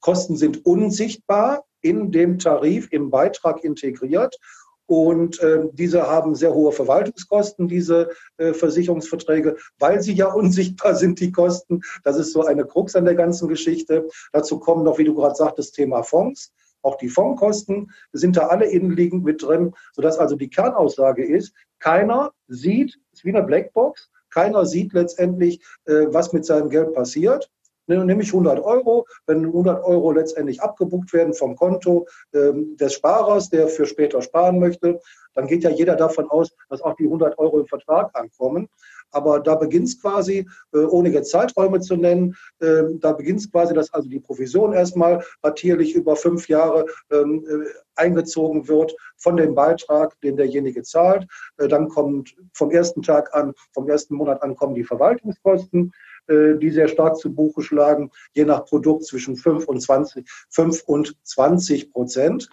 Kosten 0.00 0.36
sind 0.36 0.66
unsichtbar 0.66 1.64
in 1.80 2.10
dem 2.10 2.38
Tarif, 2.38 2.88
im 2.90 3.10
Beitrag 3.10 3.64
integriert. 3.64 4.36
Und 4.90 5.40
äh, 5.40 5.68
diese 5.70 6.08
haben 6.08 6.34
sehr 6.34 6.52
hohe 6.52 6.72
Verwaltungskosten, 6.72 7.68
diese 7.68 8.10
äh, 8.38 8.52
Versicherungsverträge, 8.52 9.56
weil 9.78 10.02
sie 10.02 10.14
ja 10.14 10.26
unsichtbar 10.34 10.96
sind, 10.96 11.20
die 11.20 11.30
Kosten. 11.30 11.82
Das 12.02 12.16
ist 12.16 12.32
so 12.32 12.44
eine 12.44 12.64
Krux 12.64 12.96
an 12.96 13.04
der 13.04 13.14
ganzen 13.14 13.46
Geschichte. 13.46 14.08
Dazu 14.32 14.58
kommen 14.58 14.82
noch, 14.82 14.98
wie 14.98 15.04
du 15.04 15.14
gerade 15.14 15.36
sagtest, 15.36 15.76
Thema 15.76 16.02
Fonds. 16.02 16.52
Auch 16.82 16.96
die 16.96 17.08
Fondskosten 17.08 17.92
sind 18.12 18.36
da 18.36 18.48
alle 18.48 18.66
innenliegend 18.66 19.22
mit 19.22 19.44
drin, 19.44 19.74
sodass 19.92 20.18
also 20.18 20.34
die 20.34 20.50
Kernaussage 20.50 21.24
ist, 21.24 21.54
keiner 21.78 22.32
sieht, 22.48 22.98
es 23.12 23.20
ist 23.20 23.24
wie 23.24 23.28
eine 23.28 23.44
Blackbox, 23.44 24.10
keiner 24.28 24.66
sieht 24.66 24.92
letztendlich, 24.92 25.62
äh, 25.84 26.06
was 26.08 26.32
mit 26.32 26.44
seinem 26.44 26.68
Geld 26.68 26.94
passiert. 26.94 27.48
Ne, 27.90 28.04
nehme 28.04 28.22
ich 28.22 28.28
100 28.28 28.60
Euro, 28.60 29.06
wenn 29.26 29.44
100 29.44 29.84
Euro 29.84 30.12
letztendlich 30.12 30.62
abgebucht 30.62 31.12
werden 31.12 31.34
vom 31.34 31.56
Konto 31.56 32.06
ähm, 32.32 32.76
des 32.76 32.94
Sparers, 32.94 33.50
der 33.50 33.68
für 33.68 33.86
später 33.86 34.22
sparen 34.22 34.58
möchte, 34.58 35.00
dann 35.34 35.46
geht 35.46 35.64
ja 35.64 35.70
jeder 35.70 35.96
davon 35.96 36.28
aus, 36.30 36.50
dass 36.68 36.80
auch 36.82 36.94
die 36.96 37.04
100 37.04 37.38
Euro 37.38 37.60
im 37.60 37.66
Vertrag 37.66 38.10
ankommen. 38.14 38.68
Aber 39.12 39.40
da 39.40 39.56
beginnt 39.56 39.88
es 39.88 40.00
quasi, 40.00 40.48
äh, 40.72 40.78
ohne 40.78 41.08
jetzt 41.10 41.30
Zeiträume 41.30 41.80
zu 41.80 41.96
nennen, 41.96 42.36
äh, 42.60 42.82
da 43.00 43.12
beginnt 43.12 43.40
es 43.40 43.50
quasi, 43.50 43.74
dass 43.74 43.92
also 43.92 44.08
die 44.08 44.20
Provision 44.20 44.72
erstmal 44.72 45.24
ratierlich 45.42 45.94
über 45.94 46.14
fünf 46.14 46.48
Jahre 46.48 46.86
ähm, 47.10 47.44
äh, 47.48 47.64
eingezogen 47.96 48.68
wird 48.68 48.94
von 49.16 49.36
dem 49.36 49.54
Beitrag, 49.54 50.18
den 50.20 50.36
derjenige 50.36 50.82
zahlt. 50.82 51.26
Äh, 51.58 51.66
dann 51.66 51.88
kommt 51.88 52.36
vom 52.52 52.70
ersten 52.70 53.02
Tag 53.02 53.34
an, 53.34 53.52
vom 53.72 53.88
ersten 53.88 54.14
Monat 54.14 54.42
an 54.42 54.54
kommen 54.54 54.74
die 54.74 54.84
Verwaltungskosten 54.84 55.92
die 56.28 56.70
sehr 56.70 56.88
stark 56.88 57.16
zu 57.16 57.34
Buche 57.34 57.62
schlagen, 57.62 58.10
je 58.34 58.44
nach 58.44 58.64
Produkt 58.64 59.04
zwischen 59.04 59.36
5 59.36 59.66
und 59.66 59.80
20, 59.80 60.28
5 60.50 60.82
und 60.84 61.16
20 61.24 61.92
Prozent. 61.92 62.48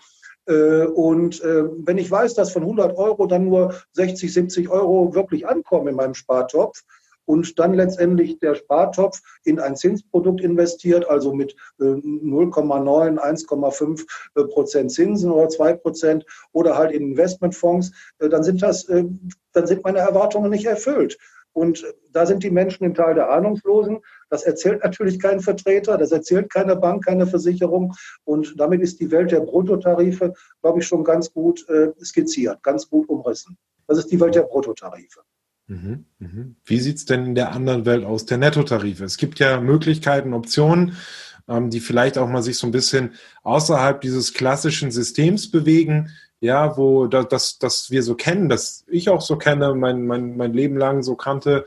Äh, 0.47 0.85
und 0.85 1.41
äh, 1.43 1.63
wenn 1.85 1.97
ich 1.97 2.09
weiß, 2.09 2.33
dass 2.33 2.51
von 2.51 2.63
100 2.63 2.97
Euro 2.97 3.27
dann 3.27 3.45
nur 3.45 3.75
60, 3.93 4.33
70 4.33 4.69
Euro 4.69 5.13
wirklich 5.13 5.47
ankommen 5.47 5.89
in 5.89 5.95
meinem 5.95 6.13
Spartopf, 6.13 6.83
und 7.25 7.59
dann 7.59 7.73
letztendlich 7.73 8.39
der 8.39 8.55
Spartopf 8.55 9.19
in 9.43 9.59
ein 9.59 9.75
Zinsprodukt 9.75 10.39
investiert, 10.39 11.09
also 11.09 11.33
mit 11.33 11.57
0,9, 11.77 13.17
1,5 13.17 14.47
Prozent 14.47 14.91
Zinsen 14.93 15.31
oder 15.31 15.49
2 15.49 15.73
Prozent 15.73 16.25
oder 16.53 16.77
halt 16.77 16.93
in 16.93 17.11
Investmentfonds, 17.11 17.91
dann 18.17 18.43
sind 18.43 18.63
das, 18.63 18.85
dann 18.85 19.67
sind 19.67 19.83
meine 19.83 19.99
Erwartungen 19.99 20.49
nicht 20.49 20.67
erfüllt. 20.67 21.17
Und 21.57 21.83
da 22.13 22.27
sind 22.27 22.43
die 22.43 22.51
Menschen 22.51 22.83
im 22.83 22.93
Teil 22.93 23.15
der 23.15 23.31
Ahnungslosen. 23.31 23.97
Das 24.29 24.43
erzählt 24.43 24.83
natürlich 24.83 25.17
kein 25.17 25.39
Vertreter, 25.39 25.97
das 25.97 26.11
erzählt 26.11 26.51
keine 26.51 26.75
Bank, 26.75 27.03
keine 27.03 27.25
Versicherung. 27.25 27.95
Und 28.25 28.53
damit 28.59 28.81
ist 28.81 28.99
die 28.99 29.09
Welt 29.09 29.31
der 29.31 29.39
Bruttotarife, 29.39 30.35
glaube 30.61 30.81
ich, 30.81 30.85
schon 30.85 31.03
ganz 31.03 31.33
gut 31.33 31.67
äh, 31.67 31.93
skizziert, 31.99 32.61
ganz 32.61 32.87
gut 32.87 33.09
umrissen. 33.09 33.57
Das 33.87 33.97
ist 33.97 34.11
die 34.11 34.19
Welt 34.19 34.35
der 34.35 34.43
Bruttotarife. 34.43 35.21
Mhm, 35.65 36.05
mhm. 36.19 36.57
Wie 36.63 36.79
sieht 36.79 36.97
es 36.97 37.05
denn 37.05 37.25
in 37.25 37.33
der 37.33 37.51
anderen 37.53 37.87
Welt 37.87 38.05
aus, 38.05 38.27
der 38.27 38.37
Nettotarife? 38.37 39.03
Es 39.03 39.17
gibt 39.17 39.39
ja 39.39 39.59
Möglichkeiten, 39.59 40.35
Optionen, 40.35 40.95
ähm, 41.47 41.71
die 41.71 41.79
vielleicht 41.79 42.19
auch 42.19 42.29
mal 42.29 42.43
sich 42.43 42.59
so 42.59 42.67
ein 42.67 42.71
bisschen 42.71 43.13
außerhalb 43.41 43.99
dieses 43.99 44.35
klassischen 44.35 44.91
Systems 44.91 45.49
bewegen 45.49 46.11
ja, 46.47 46.77
wo 46.77 47.07
das, 47.07 47.59
das, 47.59 47.91
wir 47.91 48.01
so 48.03 48.15
kennen, 48.15 48.47
das 48.47 48.85
ich 48.87 49.09
auch 49.09 49.21
so 49.21 49.35
kenne, 49.37 49.75
mein, 49.75 50.07
mein, 50.07 50.37
mein 50.37 50.53
Leben 50.53 50.77
lang 50.77 51.03
so 51.03 51.15
kannte. 51.15 51.65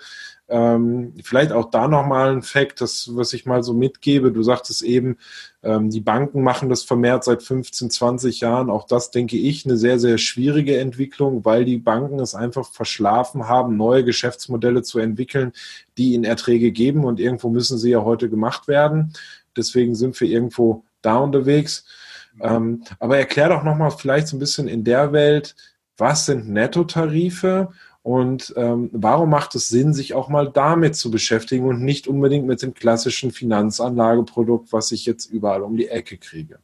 Ähm, 0.48 1.12
vielleicht 1.22 1.52
auch 1.52 1.70
da 1.70 1.86
nochmal 1.86 2.32
ein 2.32 2.42
Fakt, 2.42 2.80
das, 2.80 3.10
was 3.12 3.34
ich 3.34 3.44
mal 3.44 3.62
so 3.62 3.74
mitgebe. 3.74 4.32
Du 4.32 4.42
sagtest 4.42 4.82
eben, 4.82 5.18
ähm, 5.62 5.90
die 5.90 6.00
Banken 6.00 6.42
machen 6.42 6.70
das 6.70 6.82
vermehrt 6.82 7.24
seit 7.24 7.42
15, 7.42 7.90
20 7.90 8.40
Jahren. 8.40 8.70
Auch 8.70 8.86
das 8.86 9.10
denke 9.10 9.36
ich 9.36 9.66
eine 9.66 9.76
sehr, 9.76 9.98
sehr 9.98 10.16
schwierige 10.16 10.78
Entwicklung, 10.78 11.44
weil 11.44 11.66
die 11.66 11.76
Banken 11.76 12.18
es 12.18 12.34
einfach 12.34 12.66
verschlafen 12.66 13.48
haben, 13.48 13.76
neue 13.76 14.02
Geschäftsmodelle 14.02 14.82
zu 14.82 14.98
entwickeln, 14.98 15.52
die 15.98 16.14
ihnen 16.14 16.24
Erträge 16.24 16.72
geben. 16.72 17.04
Und 17.04 17.20
irgendwo 17.20 17.50
müssen 17.50 17.76
sie 17.76 17.90
ja 17.90 18.02
heute 18.02 18.30
gemacht 18.30 18.66
werden. 18.66 19.12
Deswegen 19.58 19.94
sind 19.94 20.18
wir 20.20 20.28
irgendwo 20.28 20.84
da 21.02 21.18
unterwegs. 21.18 21.84
Ähm, 22.40 22.82
aber 22.98 23.18
erklär 23.18 23.48
doch 23.48 23.62
nochmal 23.62 23.90
vielleicht 23.90 24.28
so 24.28 24.36
ein 24.36 24.40
bisschen 24.40 24.68
in 24.68 24.84
der 24.84 25.12
Welt, 25.12 25.56
was 25.96 26.26
sind 26.26 26.48
Nettotarife 26.48 27.70
und 28.02 28.54
ähm, 28.56 28.88
warum 28.92 29.30
macht 29.30 29.54
es 29.54 29.68
Sinn, 29.68 29.92
sich 29.92 30.14
auch 30.14 30.28
mal 30.28 30.50
damit 30.50 30.96
zu 30.96 31.10
beschäftigen 31.10 31.66
und 31.66 31.82
nicht 31.82 32.08
unbedingt 32.08 32.46
mit 32.46 32.62
dem 32.62 32.72
klassischen 32.72 33.30
Finanzanlageprodukt, 33.30 34.72
was 34.72 34.92
ich 34.92 35.04
jetzt 35.04 35.26
überall 35.26 35.62
um 35.62 35.76
die 35.76 35.88
Ecke 35.88 36.16
kriege? 36.16 36.60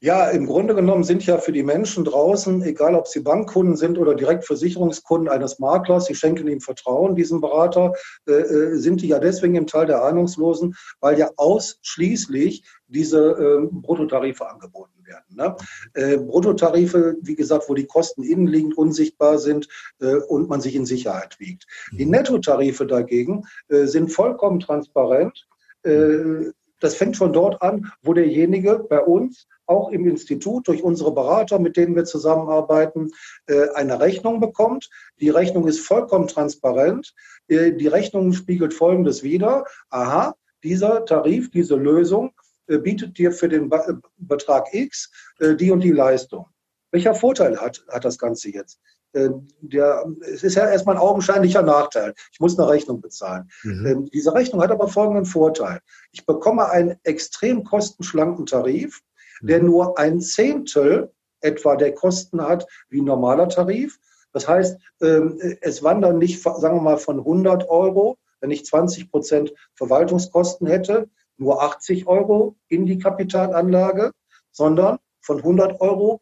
Ja, 0.00 0.30
im 0.30 0.46
Grunde 0.46 0.76
genommen 0.76 1.02
sind 1.02 1.26
ja 1.26 1.38
für 1.38 1.50
die 1.50 1.64
Menschen 1.64 2.04
draußen, 2.04 2.62
egal 2.62 2.94
ob 2.94 3.08
sie 3.08 3.18
Bankkunden 3.18 3.76
sind 3.76 3.98
oder 3.98 4.14
direkt 4.14 4.44
Versicherungskunden 4.44 5.28
eines 5.28 5.58
Maklers, 5.58 6.06
sie 6.06 6.14
schenken 6.14 6.46
ihm 6.46 6.60
Vertrauen, 6.60 7.16
diesem 7.16 7.40
Berater, 7.40 7.92
äh, 8.28 8.32
äh, 8.32 8.76
sind 8.76 9.02
die 9.02 9.08
ja 9.08 9.18
deswegen 9.18 9.56
im 9.56 9.66
Teil 9.66 9.86
der 9.86 10.04
Ahnungslosen, 10.04 10.76
weil 11.00 11.18
ja 11.18 11.30
ausschließlich 11.36 12.62
diese 12.86 13.18
äh, 13.18 13.68
Bruttotarife 13.72 14.48
angeboten 14.48 15.04
werden. 15.04 15.24
Ne? 15.30 15.56
Äh, 15.94 16.18
Bruttotarife, 16.18 17.16
wie 17.20 17.34
gesagt, 17.34 17.68
wo 17.68 17.74
die 17.74 17.86
Kosten 17.86 18.22
innenliegend 18.22 18.78
unsichtbar 18.78 19.38
sind 19.38 19.66
äh, 20.00 20.14
und 20.14 20.48
man 20.48 20.60
sich 20.60 20.76
in 20.76 20.86
Sicherheit 20.86 21.40
wiegt. 21.40 21.66
Die 21.90 22.04
mhm. 22.04 22.12
Nettotarife 22.12 22.86
dagegen 22.86 23.46
äh, 23.66 23.86
sind 23.86 24.12
vollkommen 24.12 24.60
transparent. 24.60 25.48
Äh, 25.82 26.52
das 26.80 26.94
fängt 26.94 27.16
schon 27.16 27.32
dort 27.32 27.60
an, 27.62 27.90
wo 28.02 28.12
derjenige 28.12 28.86
bei 28.88 29.00
uns 29.00 29.48
auch 29.68 29.90
im 29.90 30.06
Institut 30.06 30.66
durch 30.66 30.82
unsere 30.82 31.12
Berater, 31.12 31.58
mit 31.58 31.76
denen 31.76 31.94
wir 31.94 32.04
zusammenarbeiten, 32.04 33.12
äh, 33.46 33.68
eine 33.74 34.00
Rechnung 34.00 34.40
bekommt. 34.40 34.88
Die 35.20 35.30
Rechnung 35.30 35.68
ist 35.68 35.80
vollkommen 35.80 36.26
transparent. 36.26 37.14
Äh, 37.48 37.72
die 37.72 37.86
Rechnung 37.86 38.32
spiegelt 38.32 38.74
Folgendes 38.74 39.22
wider. 39.22 39.64
Aha, 39.90 40.34
dieser 40.64 41.04
Tarif, 41.04 41.50
diese 41.50 41.76
Lösung 41.76 42.32
äh, 42.66 42.78
bietet 42.78 43.18
dir 43.18 43.30
für 43.30 43.48
den 43.48 43.70
Betrag 44.16 44.72
X 44.72 45.10
die 45.40 45.70
und 45.70 45.80
die 45.80 45.92
Leistung. 45.92 46.46
Welcher 46.90 47.14
Vorteil 47.14 47.60
hat, 47.60 47.84
hat 47.88 48.04
das 48.04 48.18
Ganze 48.18 48.50
jetzt? 48.50 48.80
Der, 49.14 50.04
es 50.20 50.42
ist 50.42 50.54
ja 50.54 50.68
erstmal 50.68 50.96
ein 50.96 51.00
augenscheinlicher 51.00 51.62
Nachteil. 51.62 52.12
Ich 52.30 52.40
muss 52.40 52.58
eine 52.58 52.68
Rechnung 52.68 53.00
bezahlen. 53.00 53.48
Mhm. 53.62 53.86
Ähm, 53.86 54.04
diese 54.12 54.34
Rechnung 54.34 54.62
hat 54.62 54.70
aber 54.70 54.86
folgenden 54.88 55.24
Vorteil. 55.24 55.80
Ich 56.12 56.26
bekomme 56.26 56.68
einen 56.68 56.96
extrem 57.04 57.64
kostenschlanken 57.64 58.44
Tarif, 58.44 59.00
der 59.40 59.60
mhm. 59.60 59.66
nur 59.66 59.98
ein 59.98 60.20
Zehntel 60.20 61.12
etwa 61.40 61.76
der 61.76 61.94
Kosten 61.94 62.42
hat 62.42 62.66
wie 62.88 63.00
ein 63.00 63.04
normaler 63.04 63.48
Tarif. 63.48 63.98
Das 64.32 64.48
heißt, 64.48 64.78
ähm, 65.00 65.38
es 65.60 65.82
wandern 65.82 66.18
nicht, 66.18 66.42
sagen 66.42 66.76
wir 66.76 66.82
mal, 66.82 66.98
von 66.98 67.18
100 67.18 67.68
Euro, 67.68 68.18
wenn 68.40 68.50
ich 68.50 68.64
20 68.64 69.10
Prozent 69.10 69.52
Verwaltungskosten 69.74 70.66
hätte, 70.66 71.08
nur 71.36 71.62
80 71.62 72.06
Euro 72.06 72.56
in 72.68 72.86
die 72.86 72.98
Kapitalanlage, 72.98 74.12
sondern 74.50 74.98
von 75.20 75.38
100 75.38 75.80
Euro 75.80 76.20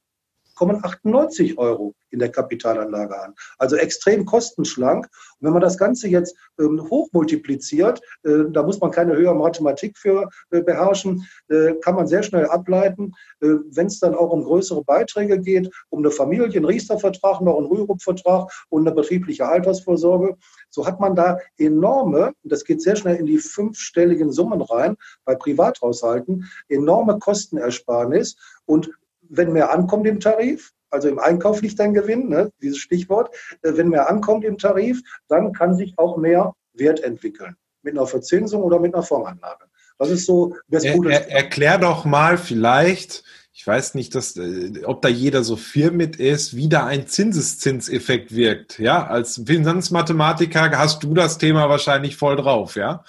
kommen 0.56 0.82
98 0.82 1.56
Euro 1.58 1.94
in 2.10 2.18
der 2.18 2.32
Kapitalanlage 2.32 3.20
an. 3.20 3.34
Also 3.58 3.76
extrem 3.76 4.24
kostenschlank. 4.24 5.06
Und 5.06 5.46
wenn 5.46 5.52
man 5.52 5.62
das 5.62 5.76
Ganze 5.76 6.08
jetzt 6.08 6.34
ähm, 6.58 6.82
hochmultipliziert, 6.90 8.00
äh, 8.24 8.44
da 8.50 8.62
muss 8.62 8.80
man 8.80 8.90
keine 8.90 9.14
höhere 9.16 9.34
Mathematik 9.34 9.98
für 9.98 10.28
äh, 10.50 10.62
beherrschen, 10.62 11.26
äh, 11.48 11.74
kann 11.82 11.94
man 11.94 12.06
sehr 12.06 12.22
schnell 12.22 12.46
ableiten, 12.46 13.12
äh, 13.40 13.48
wenn 13.70 13.86
es 13.86 14.00
dann 14.00 14.14
auch 14.14 14.30
um 14.30 14.44
größere 14.44 14.82
Beiträge 14.82 15.38
geht, 15.38 15.70
um 15.90 16.00
eine 16.00 16.10
Familie, 16.10 16.46
einen 16.56 16.64
Riester-Vertrag, 16.64 17.40
noch 17.42 17.58
einen 17.58 17.66
Rürup-Vertrag 17.66 18.50
und 18.70 18.86
eine 18.86 18.94
betriebliche 18.94 19.46
Altersvorsorge, 19.46 20.36
so 20.70 20.86
hat 20.86 21.00
man 21.00 21.14
da 21.14 21.38
enorme, 21.58 22.32
das 22.44 22.64
geht 22.64 22.80
sehr 22.80 22.96
schnell 22.96 23.16
in 23.16 23.26
die 23.26 23.38
fünfstelligen 23.38 24.32
Summen 24.32 24.62
rein, 24.62 24.96
bei 25.24 25.34
Privathaushalten, 25.34 26.48
enorme 26.68 27.18
Kostenersparnis 27.18 28.36
und 28.64 28.90
wenn 29.28 29.52
mehr 29.52 29.70
ankommt 29.70 30.06
im 30.06 30.20
Tarif, 30.20 30.72
also 30.90 31.08
im 31.08 31.18
Einkauf 31.18 31.62
liegt 31.62 31.80
ein 31.80 31.94
Gewinn, 31.94 32.28
ne, 32.28 32.50
dieses 32.62 32.78
Stichwort, 32.78 33.34
äh, 33.62 33.72
wenn 33.74 33.88
mehr 33.88 34.08
ankommt 34.08 34.44
im 34.44 34.58
Tarif, 34.58 35.02
dann 35.28 35.52
kann 35.52 35.76
sich 35.76 35.94
auch 35.98 36.16
mehr 36.16 36.54
Wert 36.74 37.00
entwickeln. 37.00 37.56
Mit 37.82 37.96
einer 37.96 38.06
Verzinsung 38.06 38.62
oder 38.62 38.78
mit 38.80 38.94
einer 38.94 39.02
Fondsanlage. 39.02 39.64
Das 39.98 40.10
ist 40.10 40.26
so 40.26 40.56
das 40.68 40.84
er, 40.84 40.94
Gute. 40.94 41.10
Er, 41.10 41.30
erklär 41.30 41.78
doch 41.78 42.04
mal 42.04 42.36
vielleicht, 42.36 43.24
ich 43.52 43.66
weiß 43.66 43.94
nicht, 43.94 44.14
dass, 44.14 44.36
äh, 44.36 44.82
ob 44.84 45.02
da 45.02 45.08
jeder 45.08 45.42
so 45.42 45.56
firm 45.56 45.96
mit 45.96 46.16
ist, 46.16 46.56
wie 46.56 46.68
da 46.68 46.86
ein 46.86 47.06
Zinseszinseffekt 47.06 48.34
wirkt. 48.34 48.78
Ja, 48.78 49.06
als 49.06 49.42
Finanzmathematiker 49.46 50.78
hast 50.78 51.02
du 51.02 51.14
das 51.14 51.38
Thema 51.38 51.68
wahrscheinlich 51.68 52.16
voll 52.16 52.36
drauf, 52.36 52.76
ja? 52.76 53.04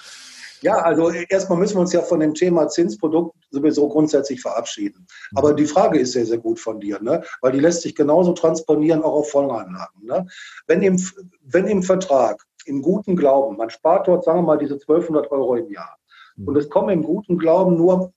Ja, 0.61 0.77
also 0.77 1.11
erstmal 1.11 1.57
müssen 1.57 1.75
wir 1.75 1.81
uns 1.81 1.93
ja 1.93 2.01
von 2.01 2.19
dem 2.19 2.33
Thema 2.33 2.67
Zinsprodukt 2.67 3.35
sowieso 3.51 3.87
grundsätzlich 3.87 4.41
verabschieden. 4.41 5.05
Aber 5.35 5.53
die 5.53 5.65
Frage 5.65 5.99
ist 5.99 6.13
sehr, 6.13 6.25
sehr 6.25 6.39
gut 6.39 6.59
von 6.59 6.79
dir, 6.79 6.99
ne? 7.01 7.23
weil 7.41 7.51
die 7.51 7.59
lässt 7.59 7.83
sich 7.83 7.95
genauso 7.95 8.33
transponieren 8.33 9.03
auch 9.03 9.13
auf 9.13 9.31
Vollanlagen. 9.31 10.05
Ne? 10.05 10.25
Wenn, 10.65 10.81
im, 10.81 11.01
wenn 11.43 11.67
im 11.67 11.83
Vertrag, 11.83 12.43
im 12.65 12.81
guten 12.81 13.15
Glauben, 13.15 13.57
man 13.57 13.69
spart 13.69 14.07
dort, 14.07 14.23
sagen 14.23 14.39
wir 14.39 14.43
mal, 14.43 14.57
diese 14.57 14.75
1200 14.75 15.31
Euro 15.31 15.55
im 15.55 15.69
Jahr 15.69 15.97
und 16.45 16.55
es 16.57 16.69
kommen 16.69 16.89
im 16.89 17.03
guten 17.03 17.37
Glauben 17.37 17.77
nur 17.77 18.13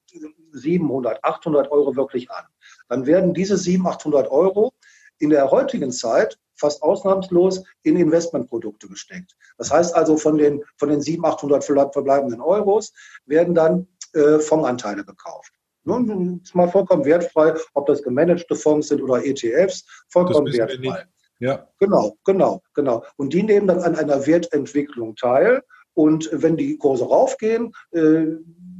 700, 0.52 1.22
800 1.22 1.70
Euro 1.70 1.94
wirklich 1.96 2.30
an, 2.30 2.44
dann 2.88 3.06
werden 3.06 3.34
diese 3.34 3.56
700, 3.56 4.00
800 4.00 4.30
Euro 4.30 4.72
in 5.18 5.30
der 5.30 5.50
heutigen 5.50 5.92
Zeit 5.92 6.38
fast 6.60 6.82
ausnahmslos 6.82 7.64
in 7.82 7.96
Investmentprodukte 7.96 8.86
gesteckt. 8.88 9.36
Das 9.58 9.72
heißt 9.72 9.94
also, 9.94 10.16
von 10.16 10.38
den, 10.38 10.62
von 10.76 10.90
den 10.90 11.00
700, 11.00 11.42
800 11.42 11.92
verbleibenden 11.92 12.40
Euros 12.40 12.92
werden 13.26 13.54
dann 13.54 13.88
äh, 14.12 14.38
Fondsanteile 14.38 15.04
gekauft. 15.04 15.52
Nun 15.84 16.40
ist 16.44 16.54
mal 16.54 16.68
vollkommen 16.68 17.04
wertfrei, 17.04 17.54
ob 17.74 17.86
das 17.86 18.02
gemanagte 18.02 18.54
Fonds 18.54 18.88
sind 18.88 19.02
oder 19.02 19.24
ETFs, 19.24 19.84
vollkommen 20.08 20.52
wertfrei. 20.52 21.06
Ja. 21.38 21.66
Genau, 21.78 22.16
genau, 22.24 22.62
genau. 22.74 23.02
Und 23.16 23.32
die 23.32 23.42
nehmen 23.42 23.66
dann 23.66 23.80
an 23.80 23.96
einer 23.96 24.26
Wertentwicklung 24.26 25.16
teil 25.16 25.62
Und 25.94 26.28
wenn 26.32 26.56
die 26.56 26.76
Kurse 26.76 27.04
raufgehen, 27.04 27.72
äh, 27.92 28.26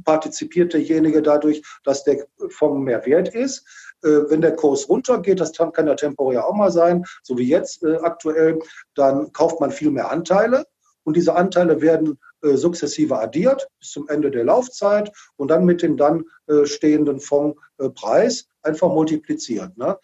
partizipiert 0.05 0.73
derjenige 0.73 1.21
dadurch, 1.21 1.61
dass 1.83 2.03
der 2.03 2.25
Fonds 2.49 2.83
mehr 2.83 3.05
wert 3.05 3.33
ist. 3.35 3.65
Äh, 4.03 4.29
wenn 4.29 4.41
der 4.41 4.55
Kurs 4.55 4.89
runtergeht, 4.89 5.39
das 5.39 5.51
kann 5.53 5.87
ja 5.87 5.95
temporär 5.95 6.47
auch 6.47 6.55
mal 6.55 6.71
sein, 6.71 7.05
so 7.23 7.37
wie 7.37 7.47
jetzt 7.47 7.83
äh, 7.83 7.97
aktuell, 7.97 8.59
dann 8.95 9.31
kauft 9.31 9.59
man 9.59 9.71
viel 9.71 9.91
mehr 9.91 10.11
Anteile 10.11 10.65
und 11.03 11.15
diese 11.15 11.35
Anteile 11.35 11.81
werden 11.81 12.19
äh, 12.41 12.55
sukzessive 12.55 13.19
addiert 13.19 13.67
bis 13.79 13.91
zum 13.91 14.07
Ende 14.09 14.31
der 14.31 14.45
Laufzeit 14.45 15.11
und 15.35 15.49
dann 15.49 15.65
mit 15.65 15.81
dem 15.81 15.97
dann 15.97 16.25
stehenden 16.63 17.19
Fondspreis 17.21 18.47
einfach 18.63 18.89
multipliziert. 18.89 19.77
Ne? 19.77 19.97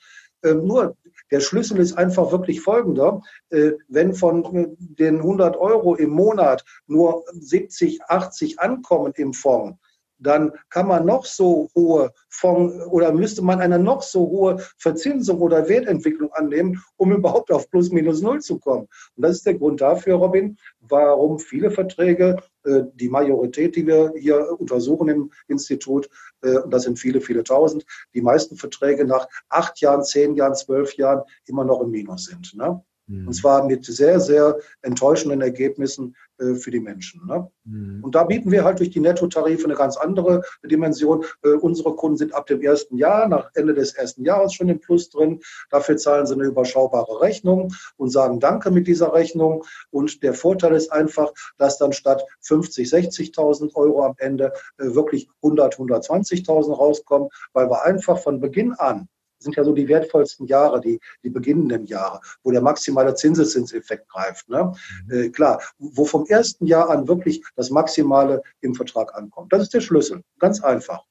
Ähm, 0.43 0.65
nur 0.65 0.95
der 1.31 1.41
Schlüssel 1.41 1.79
ist 1.79 1.97
einfach 1.97 2.31
wirklich 2.31 2.61
folgender. 2.61 3.21
Wenn 3.49 4.13
von 4.13 4.77
den 4.79 5.17
100 5.17 5.57
Euro 5.57 5.95
im 5.95 6.11
Monat 6.11 6.63
nur 6.85 7.25
70, 7.33 8.01
80 8.03 8.59
ankommen 8.59 9.11
im 9.17 9.33
Fonds, 9.33 9.77
dann 10.19 10.51
kann 10.69 10.87
man 10.87 11.05
noch 11.05 11.25
so 11.25 11.69
hohe 11.75 12.11
Fonds 12.29 12.85
oder 12.87 13.11
müsste 13.11 13.41
man 13.41 13.61
eine 13.61 13.79
noch 13.79 14.01
so 14.01 14.21
hohe 14.21 14.57
Verzinsung 14.77 15.39
oder 15.41 15.67
Wertentwicklung 15.69 16.31
annehmen, 16.33 16.81
um 16.97 17.11
überhaupt 17.11 17.51
auf 17.51 17.69
plus 17.69 17.91
minus 17.91 18.21
null 18.21 18.41
zu 18.41 18.59
kommen. 18.59 18.87
Und 19.15 19.23
das 19.23 19.37
ist 19.37 19.45
der 19.45 19.55
Grund 19.55 19.81
dafür, 19.81 20.15
Robin, 20.15 20.57
warum 20.79 21.39
viele 21.39 21.71
Verträge, 21.71 22.37
äh, 22.63 22.83
die 22.95 23.09
Majorität, 23.09 23.75
die 23.75 23.85
wir 23.85 24.13
hier 24.17 24.59
untersuchen 24.59 25.09
im 25.09 25.31
Institut, 25.47 26.09
äh, 26.41 26.57
und 26.57 26.73
das 26.73 26.83
sind 26.83 26.99
viele, 26.99 27.21
viele 27.21 27.43
tausend, 27.43 27.85
die 28.13 28.21
meisten 28.21 28.57
Verträge 28.57 29.05
nach 29.05 29.27
acht 29.49 29.79
Jahren, 29.81 30.03
zehn 30.03 30.35
Jahren, 30.35 30.55
zwölf 30.55 30.95
Jahren 30.95 31.23
immer 31.45 31.63
noch 31.63 31.81
im 31.81 31.91
Minus 31.91 32.25
sind. 32.25 32.53
Ne? 32.55 32.83
Und 33.07 33.33
zwar 33.33 33.65
mit 33.65 33.85
sehr, 33.85 34.19
sehr 34.19 34.57
enttäuschenden 34.81 35.41
Ergebnissen 35.41 36.15
äh, 36.39 36.55
für 36.55 36.71
die 36.71 36.79
Menschen. 36.79 37.25
Ne? 37.25 37.49
Mhm. 37.63 38.03
Und 38.03 38.15
da 38.15 38.23
bieten 38.23 38.51
wir 38.51 38.63
halt 38.63 38.79
durch 38.79 38.89
die 38.89 38.99
Nettotarife 38.99 39.65
eine 39.65 39.75
ganz 39.75 39.97
andere 39.97 40.43
Dimension. 40.63 41.25
Äh, 41.43 41.53
unsere 41.53 41.95
Kunden 41.95 42.17
sind 42.17 42.35
ab 42.35 42.47
dem 42.47 42.61
ersten 42.61 42.97
Jahr, 42.97 43.27
nach 43.27 43.49
Ende 43.55 43.73
des 43.73 43.93
ersten 43.93 44.23
Jahres 44.23 44.53
schon 44.53 44.69
im 44.69 44.79
Plus 44.79 45.09
drin. 45.09 45.39
Dafür 45.69 45.97
zahlen 45.97 46.25
sie 46.25 46.33
eine 46.33 46.45
überschaubare 46.45 47.21
Rechnung 47.21 47.73
und 47.95 48.09
sagen 48.09 48.39
Danke 48.39 48.71
mit 48.71 48.87
dieser 48.87 49.13
Rechnung. 49.13 49.63
Und 49.89 50.21
der 50.21 50.33
Vorteil 50.33 50.73
ist 50.73 50.91
einfach, 50.91 51.31
dass 51.57 51.77
dann 51.77 51.93
statt 51.93 52.23
50, 52.41 52.87
60.000 52.87 53.73
Euro 53.75 54.03
am 54.05 54.15
Ende 54.17 54.53
äh, 54.77 54.93
wirklich 54.93 55.29
100, 55.41 55.75
120.000 55.75 56.75
rauskommen, 56.75 57.29
weil 57.53 57.69
wir 57.69 57.83
einfach 57.83 58.19
von 58.19 58.39
Beginn 58.39 58.73
an 58.73 59.07
sind 59.39 59.55
ja 59.55 59.63
so 59.63 59.73
die 59.73 59.87
wertvollsten 59.87 60.47
Jahre, 60.47 60.81
die, 60.81 60.99
die 61.23 61.29
beginnenden 61.29 61.85
Jahre, 61.85 62.21
wo 62.43 62.51
der 62.51 62.61
maximale 62.61 63.15
Zinseszinseffekt 63.15 64.09
greift. 64.09 64.49
Ne? 64.49 64.73
Mhm. 65.05 65.13
Äh, 65.13 65.29
klar, 65.29 65.61
wo 65.77 66.05
vom 66.05 66.25
ersten 66.27 66.65
Jahr 66.65 66.89
an 66.89 67.07
wirklich 67.07 67.43
das 67.55 67.69
Maximale 67.69 68.41
im 68.61 68.75
Vertrag 68.75 69.15
ankommt. 69.15 69.53
Das 69.53 69.61
ist 69.61 69.73
der 69.73 69.81
Schlüssel. 69.81 70.21
Ganz 70.39 70.63
einfach. 70.63 71.03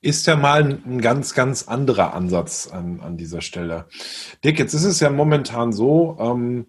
Ist 0.00 0.26
ja 0.26 0.34
mal 0.34 0.64
ein 0.64 1.00
ganz, 1.00 1.32
ganz 1.32 1.68
anderer 1.68 2.12
Ansatz 2.12 2.66
an, 2.66 3.00
an 3.00 3.16
dieser 3.16 3.40
Stelle. 3.40 3.86
Dick, 4.44 4.58
jetzt 4.58 4.74
ist 4.74 4.84
es 4.84 4.98
ja 4.98 5.10
momentan 5.10 5.72
so, 5.72 6.16
ähm, 6.18 6.66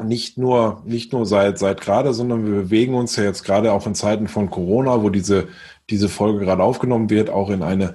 nicht 0.00 0.38
nur, 0.38 0.82
nicht 0.86 1.12
nur 1.12 1.26
seit, 1.26 1.58
seit 1.58 1.80
gerade, 1.80 2.14
sondern 2.14 2.46
wir 2.46 2.62
bewegen 2.62 2.94
uns 2.94 3.16
ja 3.16 3.24
jetzt 3.24 3.44
gerade 3.44 3.72
auch 3.72 3.86
in 3.86 3.94
Zeiten 3.94 4.26
von 4.26 4.48
Corona, 4.48 5.02
wo 5.02 5.10
diese, 5.10 5.48
diese 5.90 6.08
Folge 6.08 6.40
gerade 6.44 6.62
aufgenommen 6.62 7.10
wird, 7.10 7.30
auch 7.30 7.50
in 7.50 7.62
eine 7.62 7.94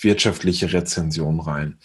wirtschaftliche 0.00 0.72
Rezension 0.72 1.40
rein. 1.40 1.78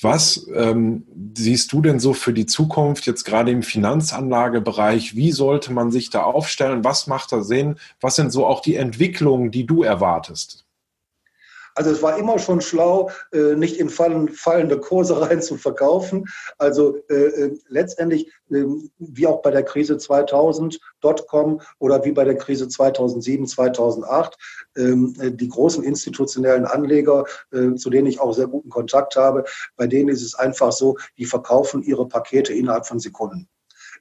Was 0.00 0.48
ähm, 0.54 1.06
siehst 1.36 1.72
du 1.72 1.80
denn 1.80 2.00
so 2.00 2.12
für 2.12 2.32
die 2.32 2.46
Zukunft 2.46 3.06
jetzt 3.06 3.24
gerade 3.24 3.50
im 3.50 3.62
Finanzanlagebereich? 3.62 5.16
Wie 5.16 5.32
sollte 5.32 5.72
man 5.72 5.90
sich 5.90 6.10
da 6.10 6.22
aufstellen? 6.22 6.84
Was 6.84 7.06
macht 7.06 7.32
da 7.32 7.42
Sinn? 7.42 7.76
Was 8.00 8.16
sind 8.16 8.32
so 8.32 8.46
auch 8.46 8.60
die 8.60 8.76
Entwicklungen, 8.76 9.50
die 9.50 9.66
du 9.66 9.82
erwartest? 9.82 10.63
Also 11.74 11.90
es 11.90 12.02
war 12.02 12.18
immer 12.18 12.38
schon 12.38 12.60
schlau, 12.60 13.10
äh, 13.32 13.56
nicht 13.56 13.78
in 13.78 13.90
fallende 13.90 14.80
Kurse 14.80 15.20
rein 15.28 15.42
zu 15.42 15.56
verkaufen. 15.56 16.26
Also 16.58 16.96
äh, 17.10 17.14
äh, 17.14 17.58
letztendlich, 17.68 18.32
ähm, 18.50 18.90
wie 18.98 19.26
auch 19.26 19.42
bei 19.42 19.50
der 19.50 19.64
Krise 19.64 19.98
2000, 19.98 20.78
Dotcom 21.00 21.60
oder 21.78 22.04
wie 22.04 22.12
bei 22.12 22.24
der 22.24 22.36
Krise 22.36 22.68
2007, 22.68 23.46
2008, 23.46 24.36
ähm, 24.76 25.14
die 25.36 25.48
großen 25.48 25.82
institutionellen 25.82 26.64
Anleger, 26.64 27.24
zu 27.76 27.90
denen 27.90 28.06
ich 28.06 28.20
auch 28.20 28.32
sehr 28.32 28.46
guten 28.46 28.70
Kontakt 28.70 29.16
habe, 29.16 29.44
bei 29.76 29.86
denen 29.86 30.08
ist 30.08 30.22
es 30.22 30.34
einfach 30.34 30.72
so, 30.72 30.96
die 31.18 31.26
verkaufen 31.26 31.82
ihre 31.82 32.08
Pakete 32.08 32.52
innerhalb 32.52 32.86
von 32.86 32.98
Sekunden. 32.98 33.48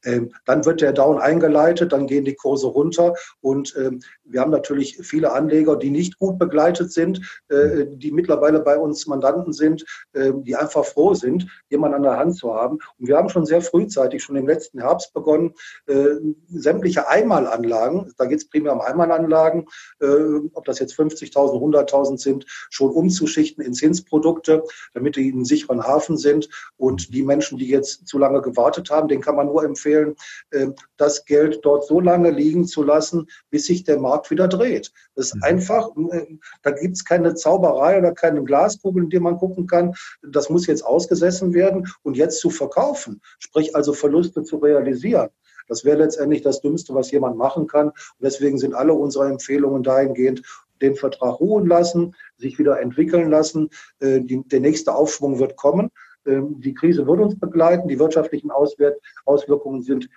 Ähm, 0.03 0.33
dann 0.45 0.65
wird 0.65 0.81
der 0.81 0.93
Down 0.93 1.19
eingeleitet, 1.19 1.91
dann 1.91 2.07
gehen 2.07 2.25
die 2.25 2.35
Kurse 2.35 2.67
runter 2.67 3.13
und 3.41 3.75
ähm, 3.77 3.99
wir 4.23 4.41
haben 4.41 4.51
natürlich 4.51 4.97
viele 5.01 5.31
Anleger, 5.31 5.75
die 5.75 5.89
nicht 5.89 6.17
gut 6.17 6.39
begleitet 6.39 6.91
sind, 6.91 7.21
äh, 7.49 7.85
die 7.87 8.11
mittlerweile 8.11 8.59
bei 8.59 8.77
uns 8.77 9.07
Mandanten 9.07 9.53
sind, 9.53 9.85
ähm, 10.13 10.43
die 10.43 10.55
einfach 10.55 10.85
froh 10.85 11.13
sind, 11.13 11.47
jemanden 11.69 11.97
an 11.97 12.03
der 12.03 12.17
Hand 12.17 12.35
zu 12.35 12.53
haben. 12.53 12.79
Und 12.99 13.07
wir 13.07 13.17
haben 13.17 13.29
schon 13.29 13.45
sehr 13.45 13.61
frühzeitig, 13.61 14.23
schon 14.23 14.35
im 14.35 14.47
letzten 14.47 14.79
Herbst 14.79 15.13
begonnen, 15.13 15.53
äh, 15.87 16.15
sämtliche 16.49 17.07
Einmalanlagen, 17.07 18.13
da 18.17 18.25
geht 18.25 18.39
es 18.39 18.49
primär 18.49 18.73
um 18.73 18.81
Einmalanlagen, 18.81 19.67
äh, 19.99 20.05
ob 20.53 20.65
das 20.65 20.79
jetzt 20.79 20.93
50.000, 20.93 21.59
100.000 21.59 22.17
sind, 22.17 22.45
schon 22.69 22.91
umzuschichten 22.91 23.63
in 23.63 23.73
Zinsprodukte, 23.73 24.63
damit 24.93 25.15
die 25.15 25.29
in 25.29 25.45
sicheren 25.45 25.83
Hafen 25.83 26.17
sind. 26.17 26.49
Und 26.77 27.13
die 27.13 27.23
Menschen, 27.23 27.57
die 27.57 27.67
jetzt 27.67 28.07
zu 28.07 28.17
lange 28.17 28.41
gewartet 28.41 28.89
haben, 28.89 29.07
den 29.07 29.21
kann 29.21 29.35
man 29.35 29.47
nur 29.47 29.63
empfehlen, 29.63 29.92
empfehlen, 29.93 30.15
ähm, 30.51 30.75
das 30.97 31.25
Geld 31.25 31.59
dort 31.63 31.85
so 31.85 31.99
lange 31.99 32.31
liegen 32.31 32.65
zu 32.65 32.83
lassen, 32.83 33.27
bis 33.49 33.65
sich 33.65 33.83
der 33.83 33.99
Markt 33.99 34.31
wieder 34.31 34.47
dreht. 34.47 34.91
Das 35.15 35.27
ist 35.27 35.35
mhm. 35.35 35.43
einfach, 35.43 35.89
äh, 36.11 36.37
da 36.61 36.71
gibt 36.71 36.95
es 36.95 37.05
keine 37.05 37.35
Zauberei 37.35 37.97
oder 37.97 38.13
keine 38.13 38.43
Glaskugel, 38.43 39.03
in 39.03 39.09
die 39.09 39.19
man 39.19 39.37
gucken 39.37 39.67
kann. 39.67 39.93
Das 40.21 40.49
muss 40.49 40.67
jetzt 40.67 40.85
ausgesessen 40.85 41.53
werden 41.53 41.87
und 42.03 42.17
jetzt 42.17 42.39
zu 42.39 42.49
verkaufen, 42.49 43.21
sprich 43.39 43.75
also 43.75 43.93
Verluste 43.93 44.43
zu 44.43 44.57
realisieren. 44.57 45.29
Das 45.69 45.85
wäre 45.85 45.97
letztendlich 45.97 46.41
das 46.41 46.59
Dümmste, 46.59 46.93
was 46.93 47.11
jemand 47.11 47.37
machen 47.37 47.67
kann. 47.67 47.87
Und 47.87 48.21
deswegen 48.21 48.57
sind 48.57 48.73
alle 48.73 48.93
unsere 48.93 49.29
Empfehlungen 49.29 49.81
dahingehend, 49.81 50.41
den 50.81 50.95
Vertrag 50.95 51.39
ruhen 51.39 51.67
lassen, 51.67 52.13
sich 52.37 52.59
wieder 52.59 52.81
entwickeln 52.81 53.29
lassen. 53.29 53.69
Äh, 53.99 54.19
der 54.21 54.59
nächste 54.59 54.93
Aufschwung 54.93 55.39
wird 55.39 55.55
kommen. 55.55 55.89
Ähm, 56.25 56.59
die 56.59 56.73
Krise 56.73 57.07
wird 57.07 57.19
uns 57.19 57.39
begleiten. 57.39 57.87
Die 57.87 57.99
wirtschaftlichen 57.99 58.51
Auswirkungen 58.51 59.81
sind 59.83 60.09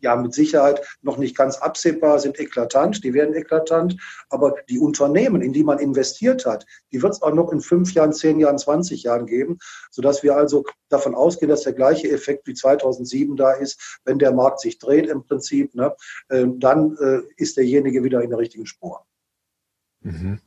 ja 0.00 0.16
mit 0.16 0.34
Sicherheit 0.34 0.86
noch 1.02 1.18
nicht 1.18 1.36
ganz 1.36 1.58
absehbar, 1.58 2.18
sind 2.18 2.38
eklatant, 2.38 3.02
die 3.02 3.14
werden 3.14 3.34
eklatant. 3.34 3.96
Aber 4.28 4.54
die 4.68 4.78
Unternehmen, 4.78 5.40
in 5.42 5.52
die 5.52 5.64
man 5.64 5.78
investiert 5.78 6.46
hat, 6.46 6.66
die 6.92 7.02
wird 7.02 7.14
es 7.14 7.22
auch 7.22 7.32
noch 7.32 7.50
in 7.50 7.60
fünf 7.60 7.92
Jahren, 7.94 8.12
zehn 8.12 8.38
Jahren, 8.38 8.58
20 8.58 9.02
Jahren 9.02 9.26
geben, 9.26 9.58
sodass 9.90 10.22
wir 10.22 10.36
also 10.36 10.64
davon 10.88 11.14
ausgehen, 11.14 11.48
dass 11.48 11.62
der 11.62 11.72
gleiche 11.72 12.10
Effekt 12.10 12.46
wie 12.46 12.54
2007 12.54 13.36
da 13.36 13.52
ist, 13.52 14.00
wenn 14.04 14.18
der 14.18 14.32
Markt 14.32 14.60
sich 14.60 14.78
dreht 14.78 15.06
im 15.06 15.24
Prinzip, 15.24 15.74
ne, 15.74 15.94
ähm, 16.30 16.60
dann 16.60 16.96
äh, 17.00 17.20
ist 17.36 17.56
derjenige 17.56 18.04
wieder 18.04 18.22
in 18.22 18.30
der 18.30 18.38
richtigen 18.38 18.66
Spur. 18.66 19.04
Mhm. 20.00 20.40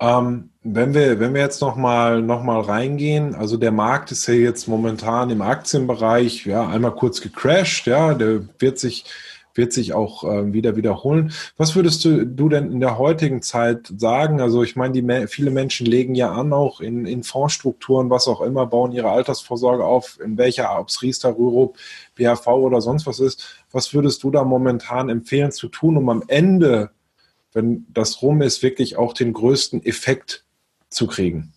Ähm, 0.00 0.50
wenn 0.62 0.94
wir, 0.94 1.20
wenn 1.20 1.34
wir 1.34 1.42
jetzt 1.42 1.60
nochmal 1.60 2.20
noch 2.22 2.42
mal 2.42 2.60
reingehen, 2.60 3.34
also 3.34 3.56
der 3.56 3.70
Markt 3.70 4.10
ist 4.10 4.26
ja 4.26 4.34
jetzt 4.34 4.66
momentan 4.66 5.30
im 5.30 5.42
Aktienbereich, 5.42 6.46
ja, 6.46 6.66
einmal 6.68 6.94
kurz 6.94 7.20
gecrashed, 7.20 7.86
ja, 7.86 8.14
der 8.14 8.42
wird 8.58 8.78
sich, 8.78 9.04
wird 9.54 9.72
sich 9.72 9.92
auch 9.92 10.24
äh, 10.24 10.52
wieder 10.52 10.74
wiederholen. 10.74 11.32
Was 11.56 11.76
würdest 11.76 12.04
du, 12.04 12.26
du 12.26 12.48
denn 12.48 12.72
in 12.72 12.80
der 12.80 12.98
heutigen 12.98 13.40
Zeit 13.40 13.92
sagen? 13.96 14.40
Also 14.40 14.64
ich 14.64 14.74
meine, 14.74 15.00
die 15.00 15.26
viele 15.28 15.52
Menschen 15.52 15.86
legen 15.86 16.16
ja 16.16 16.32
an, 16.32 16.52
auch 16.52 16.80
in, 16.80 17.06
in 17.06 17.22
Fondsstrukturen, 17.22 18.10
was 18.10 18.26
auch 18.26 18.40
immer, 18.40 18.66
bauen 18.66 18.90
ihre 18.90 19.10
Altersvorsorge 19.10 19.84
auf, 19.84 20.18
in 20.24 20.38
welcher, 20.38 20.76
ob 20.78 20.88
es 20.88 21.02
Riester, 21.02 21.36
Rürup, 21.36 21.76
BHV 22.16 22.48
oder 22.48 22.80
sonst 22.80 23.06
was 23.06 23.20
ist. 23.20 23.64
Was 23.70 23.94
würdest 23.94 24.24
du 24.24 24.30
da 24.32 24.42
momentan 24.42 25.08
empfehlen 25.08 25.52
zu 25.52 25.68
tun, 25.68 25.96
um 25.96 26.08
am 26.08 26.24
Ende 26.26 26.90
wenn 27.54 27.86
das 27.88 28.20
rum 28.20 28.42
ist, 28.42 28.62
wirklich 28.62 28.96
auch 28.96 29.14
den 29.14 29.32
größten 29.32 29.84
Effekt 29.84 30.44
zu 30.90 31.06
kriegen? 31.06 31.54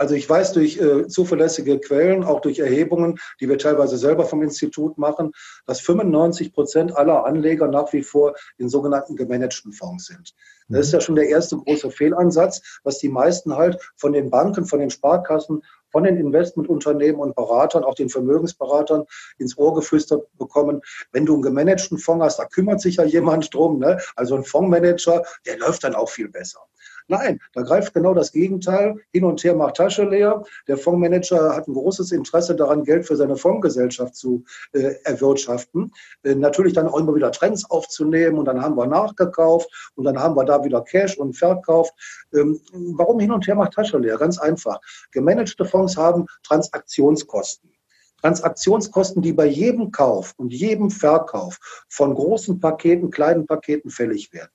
Also 0.00 0.14
ich 0.14 0.30
weiß 0.30 0.54
durch 0.54 0.80
äh, 0.80 1.08
zuverlässige 1.08 1.78
Quellen, 1.78 2.24
auch 2.24 2.40
durch 2.40 2.58
Erhebungen, 2.58 3.18
die 3.38 3.50
wir 3.50 3.58
teilweise 3.58 3.98
selber 3.98 4.24
vom 4.24 4.42
Institut 4.42 4.96
machen, 4.96 5.32
dass 5.66 5.82
95 5.82 6.54
Prozent 6.54 6.96
aller 6.96 7.26
Anleger 7.26 7.68
nach 7.68 7.92
wie 7.92 8.02
vor 8.02 8.34
in 8.56 8.70
sogenannten 8.70 9.14
gemanagten 9.14 9.72
Fonds 9.74 10.06
sind. 10.06 10.34
Das 10.70 10.86
ist 10.86 10.92
ja 10.92 11.02
schon 11.02 11.16
der 11.16 11.28
erste 11.28 11.58
große 11.58 11.90
Fehlansatz, 11.90 12.80
was 12.82 12.98
die 12.98 13.10
meisten 13.10 13.56
halt 13.56 13.76
von 13.96 14.12
den 14.12 14.30
Banken, 14.30 14.64
von 14.64 14.78
den 14.78 14.88
Sparkassen, 14.88 15.64
von 15.90 16.04
den 16.04 16.16
Investmentunternehmen 16.16 17.20
und 17.20 17.34
Beratern, 17.34 17.84
auch 17.84 17.94
den 17.94 18.08
Vermögensberatern 18.08 19.04
ins 19.38 19.56
Ohr 19.58 19.74
geflüstert 19.74 20.26
bekommen. 20.38 20.80
Wenn 21.12 21.26
du 21.26 21.34
einen 21.34 21.42
gemanagten 21.42 21.98
Fonds 21.98 22.24
hast, 22.24 22.38
da 22.38 22.44
kümmert 22.46 22.80
sich 22.80 22.96
ja 22.96 23.04
jemand 23.04 23.52
drum. 23.54 23.78
Ne? 23.78 23.98
Also 24.16 24.36
ein 24.36 24.44
Fondsmanager, 24.44 25.24
der 25.46 25.58
läuft 25.58 25.84
dann 25.84 25.94
auch 25.94 26.08
viel 26.08 26.28
besser. 26.28 26.60
Nein, 27.10 27.40
da 27.54 27.62
greift 27.62 27.92
genau 27.92 28.14
das 28.14 28.30
Gegenteil. 28.30 28.94
Hin 29.12 29.24
und 29.24 29.42
her 29.42 29.56
macht 29.56 29.78
Tasche 29.78 30.04
leer. 30.04 30.44
Der 30.68 30.76
Fondsmanager 30.76 31.56
hat 31.56 31.66
ein 31.66 31.74
großes 31.74 32.12
Interesse 32.12 32.54
daran, 32.54 32.84
Geld 32.84 33.04
für 33.04 33.16
seine 33.16 33.34
Fondsgesellschaft 33.34 34.14
zu 34.14 34.44
äh, 34.72 34.94
erwirtschaften. 35.02 35.92
Äh, 36.22 36.36
natürlich 36.36 36.72
dann 36.72 36.86
auch 36.86 36.96
immer 36.96 37.12
wieder 37.12 37.32
Trends 37.32 37.68
aufzunehmen 37.68 38.38
und 38.38 38.44
dann 38.44 38.62
haben 38.62 38.76
wir 38.76 38.86
nachgekauft 38.86 39.92
und 39.96 40.04
dann 40.04 40.20
haben 40.20 40.36
wir 40.36 40.44
da 40.44 40.62
wieder 40.62 40.82
Cash 40.82 41.18
und 41.18 41.36
verkauft. 41.36 41.92
Ähm, 42.32 42.60
warum 42.94 43.18
hin 43.18 43.32
und 43.32 43.44
her 43.44 43.56
macht 43.56 43.72
Tasche 43.72 43.98
leer? 43.98 44.16
Ganz 44.16 44.38
einfach. 44.38 44.78
Gemanagte 45.10 45.64
Fonds 45.64 45.96
haben 45.96 46.26
Transaktionskosten. 46.44 47.72
Transaktionskosten, 48.20 49.20
die 49.20 49.32
bei 49.32 49.46
jedem 49.46 49.90
Kauf 49.90 50.32
und 50.36 50.52
jedem 50.52 50.92
Verkauf 50.92 51.58
von 51.88 52.14
großen 52.14 52.60
Paketen, 52.60 53.10
kleinen 53.10 53.46
Paketen 53.48 53.90
fällig 53.90 54.32
werden. 54.32 54.52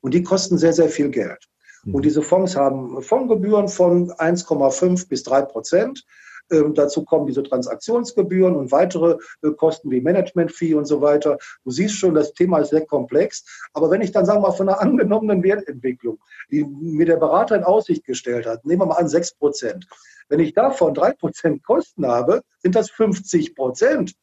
Und 0.00 0.14
die 0.14 0.24
kosten 0.24 0.58
sehr, 0.58 0.72
sehr 0.72 0.88
viel 0.88 1.08
Geld. 1.08 1.51
Und 1.84 1.96
mhm. 1.96 2.02
diese 2.02 2.22
Fonds 2.22 2.56
haben 2.56 3.02
Fondsgebühren 3.02 3.68
von 3.68 4.10
1,5 4.12 5.08
bis 5.08 5.22
3 5.24 5.42
Prozent. 5.42 6.04
Ähm, 6.50 6.74
dazu 6.74 7.04
kommen 7.04 7.26
diese 7.26 7.42
Transaktionsgebühren 7.42 8.56
und 8.56 8.72
weitere 8.72 9.16
äh, 9.42 9.50
Kosten 9.52 9.90
wie 9.90 10.00
Management-Fee 10.00 10.74
und 10.74 10.86
so 10.86 11.00
weiter. 11.00 11.38
Du 11.64 11.70
siehst 11.70 11.94
schon, 11.94 12.14
das 12.14 12.34
Thema 12.34 12.58
ist 12.58 12.70
sehr 12.70 12.84
komplex. 12.86 13.44
Aber 13.72 13.90
wenn 13.90 14.02
ich 14.02 14.12
dann, 14.12 14.26
sagen 14.26 14.42
wir 14.42 14.48
mal, 14.48 14.56
von 14.56 14.68
einer 14.68 14.80
angenommenen 14.80 15.42
Wertentwicklung, 15.42 16.18
die 16.50 16.64
mir 16.64 17.06
der 17.06 17.16
Berater 17.16 17.56
in 17.56 17.64
Aussicht 17.64 18.04
gestellt 18.04 18.46
hat, 18.46 18.64
nehmen 18.64 18.82
wir 18.82 18.86
mal 18.86 18.96
an 18.96 19.08
6 19.08 19.34
Prozent. 19.34 19.86
Wenn 20.28 20.40
ich 20.40 20.52
davon 20.54 20.94
3 20.94 21.12
Prozent 21.12 21.64
Kosten 21.64 22.06
habe, 22.06 22.42
sind 22.58 22.74
das 22.74 22.90
50 22.90 23.54
Prozent. 23.54 24.14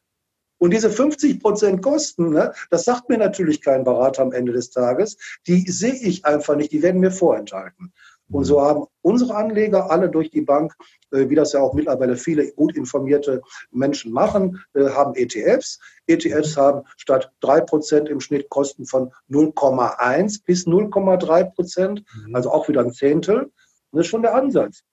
Und 0.60 0.72
diese 0.72 0.92
50 0.92 1.42
Prozent 1.42 1.82
Kosten, 1.82 2.32
ne, 2.32 2.54
das 2.70 2.86
sagt 2.86 3.10
mir 3.10 3.18
natürlich 3.18 3.62
kein 3.62 3.84
Berater 3.84 4.22
am 4.22 4.34
Ende 4.34 4.52
des 4.52 4.70
Tages, 4.70 5.18
die 5.48 5.70
sehe 5.72 5.94
ich 5.94 6.26
einfach 6.26 6.56
nicht, 6.56 6.72
die 6.72 6.84
werden 6.84 7.02
mir 7.02 7.12
vorenthalten. 7.12 7.94
Und 8.32 8.44
so 8.44 8.62
haben 8.62 8.86
unsere 9.02 9.36
Anleger 9.36 9.90
alle 9.90 10.10
durch 10.10 10.30
die 10.30 10.42
Bank, 10.42 10.76
äh, 11.12 11.30
wie 11.30 11.36
das 11.36 11.54
ja 11.54 11.62
auch 11.62 11.74
mittlerweile 11.74 12.16
viele 12.16 12.52
gut 12.52 12.76
informierte 12.76 13.42
Menschen 13.72 14.12
machen, 14.12 14.64
äh, 14.76 14.90
haben 14.90 15.16
ETFs. 15.16 15.80
ETFs 16.06 16.56
haben 16.56 16.84
statt 16.98 17.32
3% 17.42 18.08
im 18.08 18.20
Schnitt 18.20 18.50
Kosten 18.50 18.86
von 18.86 19.12
0,1 19.30 20.44
bis 20.46 20.68
0,3 20.68 21.44
Prozent, 21.56 22.04
mhm. 22.26 22.36
also 22.36 22.52
auch 22.52 22.68
wieder 22.68 22.82
ein 22.82 22.92
Zehntel. 22.92 23.46
Und 23.46 23.52
das 23.94 24.06
ist 24.06 24.12
schon 24.12 24.22
der 24.22 24.36
Ansatz. 24.36 24.84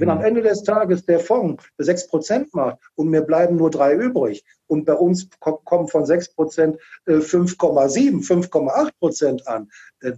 Wenn 0.00 0.10
am 0.10 0.18
mhm. 0.18 0.24
Ende 0.24 0.42
des 0.42 0.62
Tages 0.62 1.04
der 1.04 1.20
Fonds 1.20 1.62
6% 1.78 2.48
macht 2.52 2.78
und 2.94 3.08
mir 3.08 3.20
bleiben 3.20 3.56
nur 3.56 3.70
drei 3.70 3.94
übrig 3.94 4.44
und 4.66 4.86
bei 4.86 4.94
uns 4.94 5.28
kommen 5.38 5.88
von 5.88 6.04
6% 6.04 6.78
5,7, 7.06 8.26
5,8% 8.26 9.44
an 9.44 9.70
äh, 10.00 10.12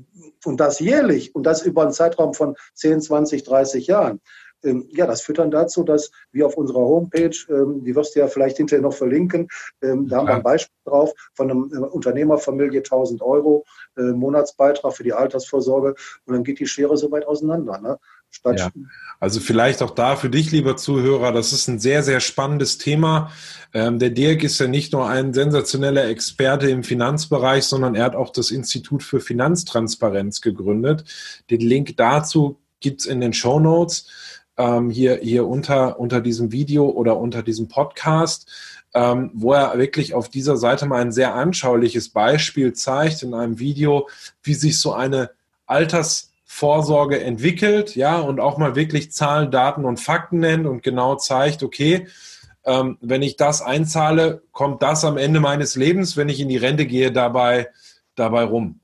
und 0.44 0.60
das 0.60 0.78
jährlich 0.78 1.34
und 1.34 1.44
das 1.44 1.62
über 1.62 1.82
einen 1.82 1.92
Zeitraum 1.92 2.32
von 2.32 2.56
10, 2.74 3.00
20, 3.00 3.42
30 3.42 3.86
Jahren, 3.88 4.20
ähm, 4.64 4.86
ja, 4.90 5.06
das 5.06 5.22
führt 5.22 5.38
dann 5.38 5.50
dazu, 5.50 5.82
dass 5.82 6.10
wir 6.30 6.46
auf 6.46 6.56
unserer 6.56 6.80
Homepage, 6.80 7.36
ähm, 7.48 7.84
die 7.84 7.94
wirst 7.94 8.14
du 8.14 8.20
ja 8.20 8.28
vielleicht 8.28 8.56
hinterher 8.56 8.82
noch 8.82 8.94
verlinken, 8.94 9.48
ähm, 9.82 10.08
da 10.08 10.18
haben 10.18 10.28
wir 10.28 10.36
ein 10.36 10.42
Beispiel 10.42 10.76
drauf 10.84 11.12
von 11.34 11.50
einem 11.50 11.70
äh, 11.72 11.78
Unternehmerfamilie 11.78 12.80
1000 12.80 13.22
Euro 13.22 13.64
äh, 13.96 14.02
Monatsbeitrag 14.02 14.94
für 14.94 15.04
die 15.04 15.12
Altersvorsorge 15.12 15.94
und 16.26 16.34
dann 16.34 16.44
geht 16.44 16.60
die 16.60 16.66
Schere 16.66 16.96
so 16.96 17.10
weit 17.10 17.26
auseinander. 17.26 17.80
Ne? 17.80 17.98
Ja. 18.44 18.70
Also 19.20 19.38
vielleicht 19.38 19.82
auch 19.82 19.90
da 19.90 20.16
für 20.16 20.30
dich, 20.30 20.50
lieber 20.50 20.76
Zuhörer, 20.76 21.30
das 21.32 21.52
ist 21.52 21.68
ein 21.68 21.78
sehr, 21.78 22.02
sehr 22.02 22.18
spannendes 22.20 22.78
Thema. 22.78 23.30
Ähm, 23.72 23.98
der 23.98 24.10
Dirk 24.10 24.42
ist 24.42 24.58
ja 24.58 24.66
nicht 24.66 24.92
nur 24.92 25.08
ein 25.08 25.32
sensationeller 25.32 26.08
Experte 26.08 26.68
im 26.68 26.82
Finanzbereich, 26.82 27.64
sondern 27.64 27.94
er 27.94 28.04
hat 28.04 28.16
auch 28.16 28.30
das 28.30 28.50
Institut 28.50 29.02
für 29.02 29.20
Finanztransparenz 29.20 30.40
gegründet. 30.40 31.04
Den 31.50 31.60
Link 31.60 31.96
dazu 31.96 32.58
gibt's 32.80 33.06
in 33.06 33.20
den 33.20 33.32
Show 33.32 33.60
Notes 33.60 34.08
ähm, 34.56 34.90
hier, 34.90 35.20
hier 35.22 35.46
unter, 35.46 36.00
unter 36.00 36.20
diesem 36.20 36.50
Video 36.50 36.88
oder 36.88 37.16
unter 37.16 37.42
diesem 37.42 37.68
Podcast. 37.68 38.50
Ähm, 38.94 39.30
wo 39.32 39.54
er 39.54 39.78
wirklich 39.78 40.12
auf 40.12 40.28
dieser 40.28 40.58
Seite 40.58 40.84
mal 40.84 41.00
ein 41.00 41.12
sehr 41.12 41.34
anschauliches 41.34 42.10
Beispiel 42.10 42.74
zeigt 42.74 43.22
in 43.22 43.32
einem 43.32 43.58
Video, 43.58 44.06
wie 44.42 44.52
sich 44.52 44.78
so 44.78 44.92
eine 44.92 45.30
Alters 45.64 46.31
Vorsorge 46.54 47.18
entwickelt, 47.18 47.96
ja, 47.96 48.20
und 48.20 48.38
auch 48.38 48.58
mal 48.58 48.76
wirklich 48.76 49.10
Zahlen, 49.10 49.50
Daten 49.50 49.86
und 49.86 49.98
Fakten 49.98 50.38
nennt 50.38 50.66
und 50.66 50.82
genau 50.82 51.16
zeigt, 51.16 51.62
okay, 51.62 52.06
ähm, 52.64 52.98
wenn 53.00 53.22
ich 53.22 53.36
das 53.36 53.62
einzahle, 53.62 54.42
kommt 54.52 54.82
das 54.82 55.02
am 55.06 55.16
Ende 55.16 55.40
meines 55.40 55.76
Lebens, 55.76 56.18
wenn 56.18 56.28
ich 56.28 56.40
in 56.40 56.50
die 56.50 56.58
Rente 56.58 56.84
gehe, 56.84 57.10
dabei, 57.10 57.70
dabei 58.16 58.44
rum. 58.44 58.80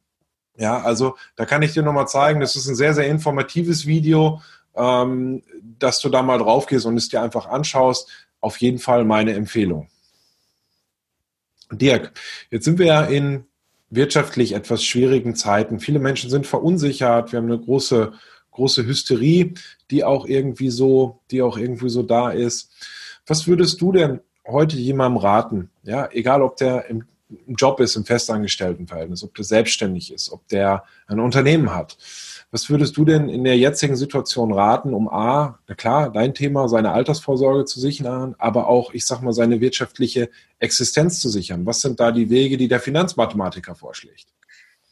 Ja, 0.56 0.80
also 0.80 1.16
da 1.36 1.44
kann 1.44 1.60
ich 1.60 1.74
dir 1.74 1.82
nochmal 1.82 2.08
zeigen, 2.08 2.40
das 2.40 2.56
ist 2.56 2.68
ein 2.68 2.74
sehr, 2.74 2.94
sehr 2.94 3.06
informatives 3.06 3.86
Video, 3.86 4.40
ähm, 4.74 5.42
dass 5.78 6.00
du 6.00 6.08
da 6.08 6.22
mal 6.22 6.38
drauf 6.38 6.64
gehst 6.64 6.86
und 6.86 6.96
es 6.96 7.10
dir 7.10 7.20
einfach 7.20 7.46
anschaust. 7.46 8.08
Auf 8.40 8.56
jeden 8.56 8.78
Fall 8.78 9.04
meine 9.04 9.34
Empfehlung. 9.34 9.88
Dirk, 11.70 12.12
jetzt 12.50 12.64
sind 12.64 12.78
wir 12.78 12.86
ja 12.86 13.02
in 13.02 13.47
wirtschaftlich 13.90 14.52
etwas 14.52 14.84
schwierigen 14.84 15.34
Zeiten. 15.34 15.80
Viele 15.80 15.98
Menschen 15.98 16.30
sind 16.30 16.46
verunsichert. 16.46 17.32
Wir 17.32 17.38
haben 17.38 17.46
eine 17.46 17.58
große, 17.58 18.12
große 18.50 18.86
Hysterie, 18.86 19.54
die 19.90 20.04
auch 20.04 20.26
irgendwie 20.26 20.70
so, 20.70 21.20
die 21.30 21.42
auch 21.42 21.56
irgendwie 21.56 21.88
so 21.88 22.02
da 22.02 22.30
ist. 22.30 22.70
Was 23.26 23.46
würdest 23.46 23.80
du 23.80 23.92
denn 23.92 24.20
heute 24.46 24.76
jemandem 24.76 25.18
raten? 25.18 25.70
Ja, 25.82 26.08
egal 26.12 26.42
ob 26.42 26.56
der 26.56 26.86
im 26.88 27.04
Job 27.56 27.80
ist, 27.80 27.96
im 27.96 28.04
Festangestelltenverhältnis, 28.04 29.22
ob 29.22 29.34
der 29.34 29.44
selbstständig 29.44 30.12
ist, 30.12 30.30
ob 30.30 30.46
der 30.48 30.84
ein 31.06 31.20
Unternehmen 31.20 31.74
hat. 31.74 31.98
Was 32.50 32.70
würdest 32.70 32.96
du 32.96 33.04
denn 33.04 33.28
in 33.28 33.44
der 33.44 33.58
jetzigen 33.58 33.94
Situation 33.94 34.52
raten, 34.52 34.94
um 34.94 35.08
A, 35.08 35.58
na 35.68 35.74
klar, 35.74 36.10
dein 36.10 36.32
Thema, 36.32 36.66
seine 36.68 36.92
Altersvorsorge 36.92 37.66
zu 37.66 37.78
sichern, 37.78 38.34
aber 38.38 38.68
auch, 38.68 38.94
ich 38.94 39.04
sag 39.04 39.20
mal, 39.20 39.34
seine 39.34 39.60
wirtschaftliche 39.60 40.30
Existenz 40.58 41.20
zu 41.20 41.28
sichern? 41.28 41.66
Was 41.66 41.82
sind 41.82 42.00
da 42.00 42.10
die 42.10 42.30
Wege, 42.30 42.56
die 42.56 42.68
der 42.68 42.80
Finanzmathematiker 42.80 43.74
vorschlägt? 43.74 44.28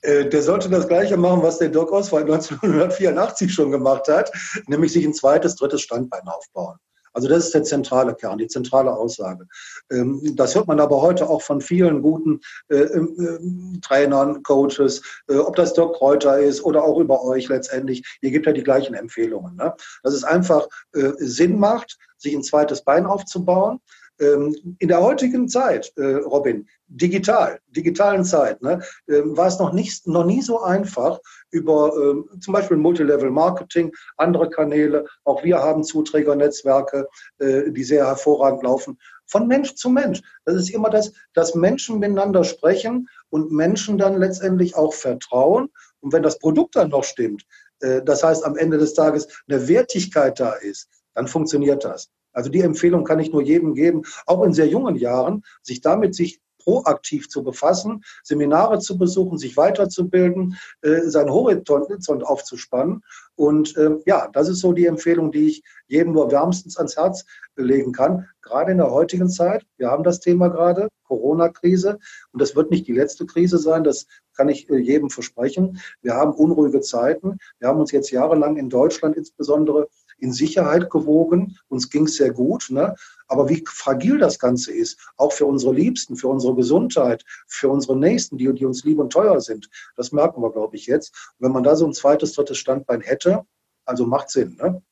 Äh, 0.02 0.28
der 0.28 0.42
sollte 0.42 0.68
das 0.68 0.86
Gleiche 0.86 1.16
machen, 1.16 1.42
was 1.42 1.58
der 1.58 1.70
Doc 1.70 1.92
Oswald 1.92 2.24
1984 2.30 3.52
schon 3.52 3.70
gemacht 3.70 4.06
hat, 4.08 4.30
nämlich 4.66 4.92
sich 4.92 5.06
ein 5.06 5.14
zweites, 5.14 5.56
drittes 5.56 5.80
Standbein 5.80 6.26
aufbauen. 6.26 6.76
Also 7.16 7.28
das 7.28 7.46
ist 7.46 7.54
der 7.54 7.64
zentrale 7.64 8.14
Kern, 8.14 8.36
die 8.36 8.46
zentrale 8.46 8.92
Aussage. 8.94 9.46
Ähm, 9.90 10.36
das 10.36 10.54
hört 10.54 10.66
man 10.66 10.80
aber 10.80 11.00
heute 11.00 11.26
auch 11.30 11.40
von 11.40 11.62
vielen 11.62 12.02
guten 12.02 12.40
äh, 12.68 12.76
ähm, 12.76 13.80
Trainern, 13.82 14.42
Coaches, 14.42 15.00
äh, 15.28 15.36
ob 15.36 15.56
das 15.56 15.72
Doc 15.72 15.96
Kräuter 15.96 16.38
ist 16.38 16.62
oder 16.62 16.84
auch 16.84 16.98
über 16.98 17.24
euch 17.24 17.48
letztendlich. 17.48 18.18
Ihr 18.20 18.32
gebt 18.32 18.44
ja 18.44 18.52
die 18.52 18.62
gleichen 18.62 18.94
Empfehlungen. 18.94 19.56
Ne? 19.56 19.74
Dass 20.02 20.12
es 20.12 20.24
einfach 20.24 20.68
äh, 20.92 21.12
Sinn 21.16 21.58
macht, 21.58 21.96
sich 22.18 22.34
ein 22.34 22.42
zweites 22.42 22.84
Bein 22.84 23.06
aufzubauen. 23.06 23.80
Ähm, 24.18 24.76
in 24.78 24.88
der 24.88 25.02
heutigen 25.02 25.48
Zeit, 25.48 25.92
Robin, 25.96 26.66
digital, 26.88 27.58
digitalen 27.68 28.24
Zeit, 28.24 28.62
ne, 28.62 28.80
war 29.06 29.48
es 29.48 29.58
noch, 29.58 29.72
nicht, 29.72 30.06
noch 30.06 30.24
nie 30.24 30.40
so 30.40 30.62
einfach, 30.62 31.20
über 31.50 31.92
äh, 31.96 32.38
zum 32.40 32.52
Beispiel 32.52 32.76
Multilevel 32.76 33.30
Marketing, 33.30 33.92
andere 34.16 34.50
Kanäle. 34.50 35.06
Auch 35.24 35.42
wir 35.42 35.58
haben 35.58 35.84
Zuträgernetzwerke, 35.84 37.08
äh, 37.38 37.70
die 37.70 37.84
sehr 37.84 38.06
hervorragend 38.06 38.62
laufen. 38.62 38.98
Von 39.26 39.48
Mensch 39.48 39.74
zu 39.74 39.90
Mensch. 39.90 40.22
Das 40.44 40.54
ist 40.54 40.70
immer 40.70 40.90
das, 40.90 41.12
dass 41.34 41.54
Menschen 41.54 41.98
miteinander 41.98 42.44
sprechen 42.44 43.08
und 43.30 43.50
Menschen 43.50 43.98
dann 43.98 44.18
letztendlich 44.18 44.76
auch 44.76 44.94
vertrauen. 44.94 45.68
Und 46.00 46.12
wenn 46.12 46.22
das 46.22 46.38
Produkt 46.38 46.76
dann 46.76 46.90
noch 46.90 47.04
stimmt, 47.04 47.44
äh, 47.80 48.02
das 48.02 48.22
heißt 48.22 48.44
am 48.44 48.56
Ende 48.56 48.78
des 48.78 48.94
Tages 48.94 49.28
eine 49.48 49.66
Wertigkeit 49.66 50.38
da 50.38 50.52
ist, 50.52 50.88
dann 51.14 51.26
funktioniert 51.26 51.84
das. 51.84 52.10
Also 52.36 52.50
die 52.50 52.60
Empfehlung 52.60 53.04
kann 53.04 53.18
ich 53.18 53.32
nur 53.32 53.40
jedem 53.40 53.74
geben, 53.74 54.02
auch 54.26 54.44
in 54.44 54.52
sehr 54.52 54.68
jungen 54.68 54.96
Jahren, 54.96 55.42
sich 55.62 55.80
damit 55.80 56.14
sich 56.14 56.40
proaktiv 56.58 57.28
zu 57.28 57.42
befassen, 57.42 58.04
Seminare 58.24 58.78
zu 58.80 58.98
besuchen, 58.98 59.38
sich 59.38 59.56
weiterzubilden, 59.56 60.56
äh, 60.82 61.02
seinen 61.02 61.30
Horizont 61.30 62.24
aufzuspannen. 62.24 63.02
Und 63.36 63.74
äh, 63.76 63.92
ja, 64.04 64.28
das 64.32 64.48
ist 64.48 64.60
so 64.60 64.72
die 64.72 64.86
Empfehlung, 64.86 65.32
die 65.32 65.46
ich 65.46 65.62
jedem 65.86 66.12
nur 66.12 66.30
wärmstens 66.30 66.76
ans 66.76 66.96
Herz 66.96 67.24
legen 67.54 67.92
kann. 67.92 68.28
Gerade 68.42 68.72
in 68.72 68.78
der 68.78 68.90
heutigen 68.90 69.30
Zeit. 69.30 69.64
Wir 69.78 69.90
haben 69.90 70.04
das 70.04 70.20
Thema 70.20 70.48
gerade, 70.48 70.88
Corona-Krise. 71.04 71.98
Und 72.32 72.42
das 72.42 72.54
wird 72.54 72.70
nicht 72.70 72.86
die 72.86 72.92
letzte 72.92 73.24
Krise 73.24 73.58
sein. 73.58 73.82
Das 73.82 74.06
kann 74.36 74.48
ich 74.48 74.68
äh, 74.68 74.76
jedem 74.76 75.08
versprechen. 75.08 75.80
Wir 76.02 76.14
haben 76.14 76.32
unruhige 76.32 76.80
Zeiten. 76.80 77.38
Wir 77.60 77.68
haben 77.68 77.80
uns 77.80 77.92
jetzt 77.92 78.10
jahrelang 78.10 78.56
in 78.56 78.68
Deutschland 78.68 79.16
insbesondere 79.16 79.88
in 80.18 80.32
Sicherheit 80.32 80.90
gewogen. 80.90 81.58
Uns 81.68 81.90
ging 81.90 82.04
es 82.04 82.16
sehr 82.16 82.32
gut. 82.32 82.66
Ne? 82.70 82.94
Aber 83.28 83.48
wie 83.48 83.64
fragil 83.66 84.18
das 84.18 84.38
Ganze 84.38 84.72
ist, 84.72 84.98
auch 85.16 85.32
für 85.32 85.46
unsere 85.46 85.74
Liebsten, 85.74 86.16
für 86.16 86.28
unsere 86.28 86.54
Gesundheit, 86.54 87.24
für 87.46 87.68
unsere 87.68 87.96
Nächsten, 87.96 88.38
die, 88.38 88.52
die 88.52 88.64
uns 88.64 88.84
lieb 88.84 88.98
und 88.98 89.12
teuer 89.12 89.40
sind, 89.40 89.68
das 89.96 90.12
merken 90.12 90.42
wir, 90.42 90.52
glaube 90.52 90.76
ich, 90.76 90.86
jetzt. 90.86 91.32
Und 91.38 91.46
wenn 91.46 91.52
man 91.52 91.64
da 91.64 91.76
so 91.76 91.86
ein 91.86 91.92
zweites, 91.92 92.32
drittes 92.32 92.58
Standbein 92.58 93.00
hätte, 93.00 93.44
also 93.84 94.06
macht 94.06 94.30
Sinn. 94.30 94.56
Ne? 94.56 94.82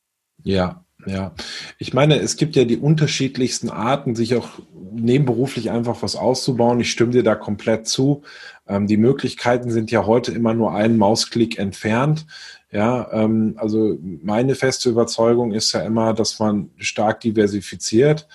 Ja, 0.43 0.84
ja. 1.05 1.33
Ich 1.77 1.93
meine, 1.93 2.19
es 2.19 2.37
gibt 2.37 2.55
ja 2.55 2.65
die 2.65 2.77
unterschiedlichsten 2.77 3.69
Arten, 3.69 4.15
sich 4.15 4.35
auch 4.35 4.49
nebenberuflich 4.91 5.71
einfach 5.71 6.01
was 6.01 6.15
auszubauen. 6.15 6.79
Ich 6.79 6.91
stimme 6.91 7.11
dir 7.11 7.23
da 7.23 7.35
komplett 7.35 7.87
zu. 7.87 8.23
Ähm, 8.67 8.87
die 8.87 8.97
Möglichkeiten 8.97 9.71
sind 9.71 9.91
ja 9.91 10.05
heute 10.05 10.31
immer 10.31 10.53
nur 10.53 10.73
einen 10.73 10.97
Mausklick 10.97 11.59
entfernt. 11.59 12.25
Ja, 12.71 13.09
ähm, 13.11 13.55
also 13.57 13.97
meine 14.01 14.55
feste 14.55 14.89
Überzeugung 14.89 15.53
ist 15.53 15.71
ja 15.73 15.81
immer, 15.81 16.13
dass 16.13 16.39
man 16.39 16.71
stark 16.77 17.21
diversifiziert. 17.21 18.27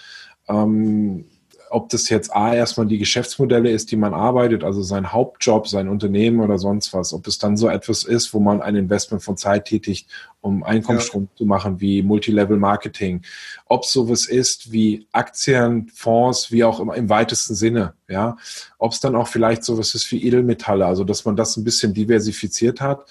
Ähm, 0.49 1.27
ob 1.71 1.89
das 1.89 2.09
jetzt 2.09 2.35
A 2.35 2.53
erstmal 2.53 2.87
die 2.87 2.99
Geschäftsmodelle 2.99 3.71
ist, 3.71 3.93
die 3.93 3.97
man 3.97 4.13
arbeitet, 4.13 4.65
also 4.65 4.83
sein 4.83 5.13
Hauptjob, 5.13 5.69
sein 5.69 5.89
Unternehmen 5.89 6.41
oder 6.41 6.59
sonst 6.59 6.93
was, 6.93 7.15
ob 7.15 7.27
es 7.29 7.39
dann 7.39 7.57
so 7.57 7.69
etwas 7.69 8.03
ist, 8.03 8.35
wo 8.35 8.41
man 8.41 8.61
ein 8.61 8.75
Investment 8.75 9.23
von 9.23 9.37
Zeit 9.37 9.67
tätigt, 9.67 10.09
um 10.41 10.65
Einkommensstrom 10.65 11.29
ja. 11.31 11.37
zu 11.37 11.47
machen, 11.47 11.81
wie 11.81 12.03
Multilevel 12.03 12.57
Marketing, 12.57 13.23
ob 13.67 13.85
es 13.85 13.93
sowas 13.93 14.27
ist 14.27 14.73
wie 14.73 15.07
Aktien, 15.13 15.89
Fonds, 15.95 16.51
wie 16.51 16.65
auch 16.65 16.81
immer 16.81 16.97
im 16.97 17.09
weitesten 17.09 17.55
Sinne, 17.55 17.95
ja, 18.09 18.37
ob 18.79 18.91
es 18.91 18.99
dann 18.99 19.15
auch 19.15 19.29
vielleicht 19.29 19.63
sowas 19.63 19.95
ist 19.95 20.11
wie 20.11 20.27
Edelmetalle, 20.27 20.87
also 20.87 21.05
dass 21.05 21.25
man 21.25 21.37
das 21.37 21.57
ein 21.57 21.65
bisschen 21.65 21.95
diversifiziert 21.95 22.81
hat. 22.81 23.09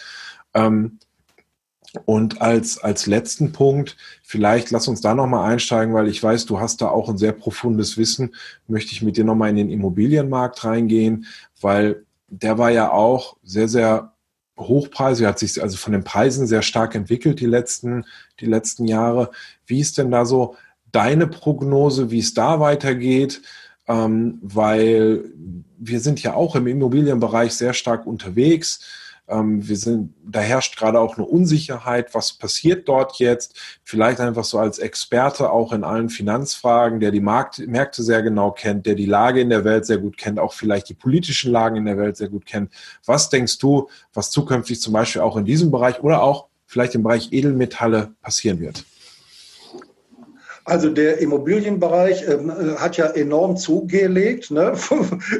Ähm, 0.53 0.99
und 2.05 2.41
als, 2.41 2.77
als 2.77 3.07
letzten 3.07 3.51
Punkt, 3.51 3.97
vielleicht 4.21 4.71
lass 4.71 4.87
uns 4.87 5.01
da 5.01 5.15
nochmal 5.15 5.51
einsteigen, 5.51 5.93
weil 5.93 6.07
ich 6.07 6.21
weiß, 6.21 6.45
du 6.45 6.59
hast 6.59 6.81
da 6.81 6.89
auch 6.89 7.09
ein 7.09 7.17
sehr 7.17 7.31
profundes 7.31 7.97
Wissen, 7.97 8.35
möchte 8.67 8.91
ich 8.91 9.01
mit 9.01 9.17
dir 9.17 9.23
nochmal 9.23 9.49
in 9.49 9.55
den 9.55 9.71
Immobilienmarkt 9.71 10.63
reingehen, 10.63 11.25
weil 11.61 12.05
der 12.27 12.57
war 12.57 12.69
ja 12.69 12.91
auch 12.91 13.37
sehr, 13.43 13.67
sehr 13.67 14.13
hochpreisig, 14.57 15.25
hat 15.25 15.39
sich 15.39 15.61
also 15.61 15.77
von 15.77 15.93
den 15.93 16.03
Preisen 16.03 16.45
sehr 16.45 16.61
stark 16.61 16.93
entwickelt 16.93 17.39
die 17.39 17.45
letzten, 17.45 18.05
die 18.39 18.45
letzten 18.45 18.85
Jahre. 18.85 19.31
Wie 19.65 19.79
ist 19.79 19.97
denn 19.97 20.11
da 20.11 20.25
so 20.25 20.55
deine 20.91 21.27
Prognose, 21.27 22.11
wie 22.11 22.19
es 22.19 22.33
da 22.33 22.59
weitergeht? 22.59 23.41
Ähm, 23.87 24.37
weil 24.43 25.23
wir 25.79 25.99
sind 25.99 26.21
ja 26.21 26.35
auch 26.35 26.55
im 26.55 26.67
Immobilienbereich 26.67 27.53
sehr 27.53 27.73
stark 27.73 28.05
unterwegs 28.05 28.81
wir 29.31 29.77
sind, 29.77 30.13
da 30.25 30.39
herrscht 30.39 30.77
gerade 30.77 30.99
auch 30.99 31.17
eine 31.17 31.25
Unsicherheit. 31.25 32.13
Was 32.15 32.33
passiert 32.33 32.87
dort 32.87 33.19
jetzt? 33.19 33.55
Vielleicht 33.83 34.19
einfach 34.19 34.43
so 34.43 34.57
als 34.57 34.79
Experte 34.79 35.51
auch 35.51 35.71
in 35.71 35.83
allen 35.83 36.09
Finanzfragen, 36.09 36.99
der 36.99 37.11
die 37.11 37.19
Markt, 37.19 37.59
Märkte 37.59 38.01
sehr 38.01 38.23
genau 38.23 38.51
kennt, 38.51 38.85
der 38.85 38.95
die 38.95 39.05
Lage 39.05 39.41
in 39.41 39.49
der 39.49 39.63
Welt 39.63 39.85
sehr 39.85 39.99
gut 39.99 40.17
kennt, 40.17 40.39
auch 40.39 40.53
vielleicht 40.53 40.89
die 40.89 40.95
politischen 40.95 41.51
Lagen 41.51 41.75
in 41.75 41.85
der 41.85 41.97
Welt 41.97 42.17
sehr 42.17 42.29
gut 42.29 42.45
kennt. 42.45 42.71
Was 43.05 43.29
denkst 43.29 43.59
du, 43.59 43.89
was 44.13 44.31
zukünftig 44.31 44.81
zum 44.81 44.93
Beispiel 44.93 45.21
auch 45.21 45.37
in 45.37 45.45
diesem 45.45 45.69
Bereich 45.69 46.01
oder 46.01 46.23
auch 46.23 46.47
vielleicht 46.65 46.95
im 46.95 47.03
Bereich 47.03 47.31
Edelmetalle 47.31 48.13
passieren 48.21 48.59
wird? 48.59 48.83
Also 50.69 50.91
der 50.91 51.17
Immobilienbereich 51.17 52.27
ähm, 52.27 52.51
äh, 52.51 52.75
hat 52.75 52.95
ja 52.95 53.07
enorm 53.07 53.57
zugelegt, 53.57 54.51
ne? 54.51 54.73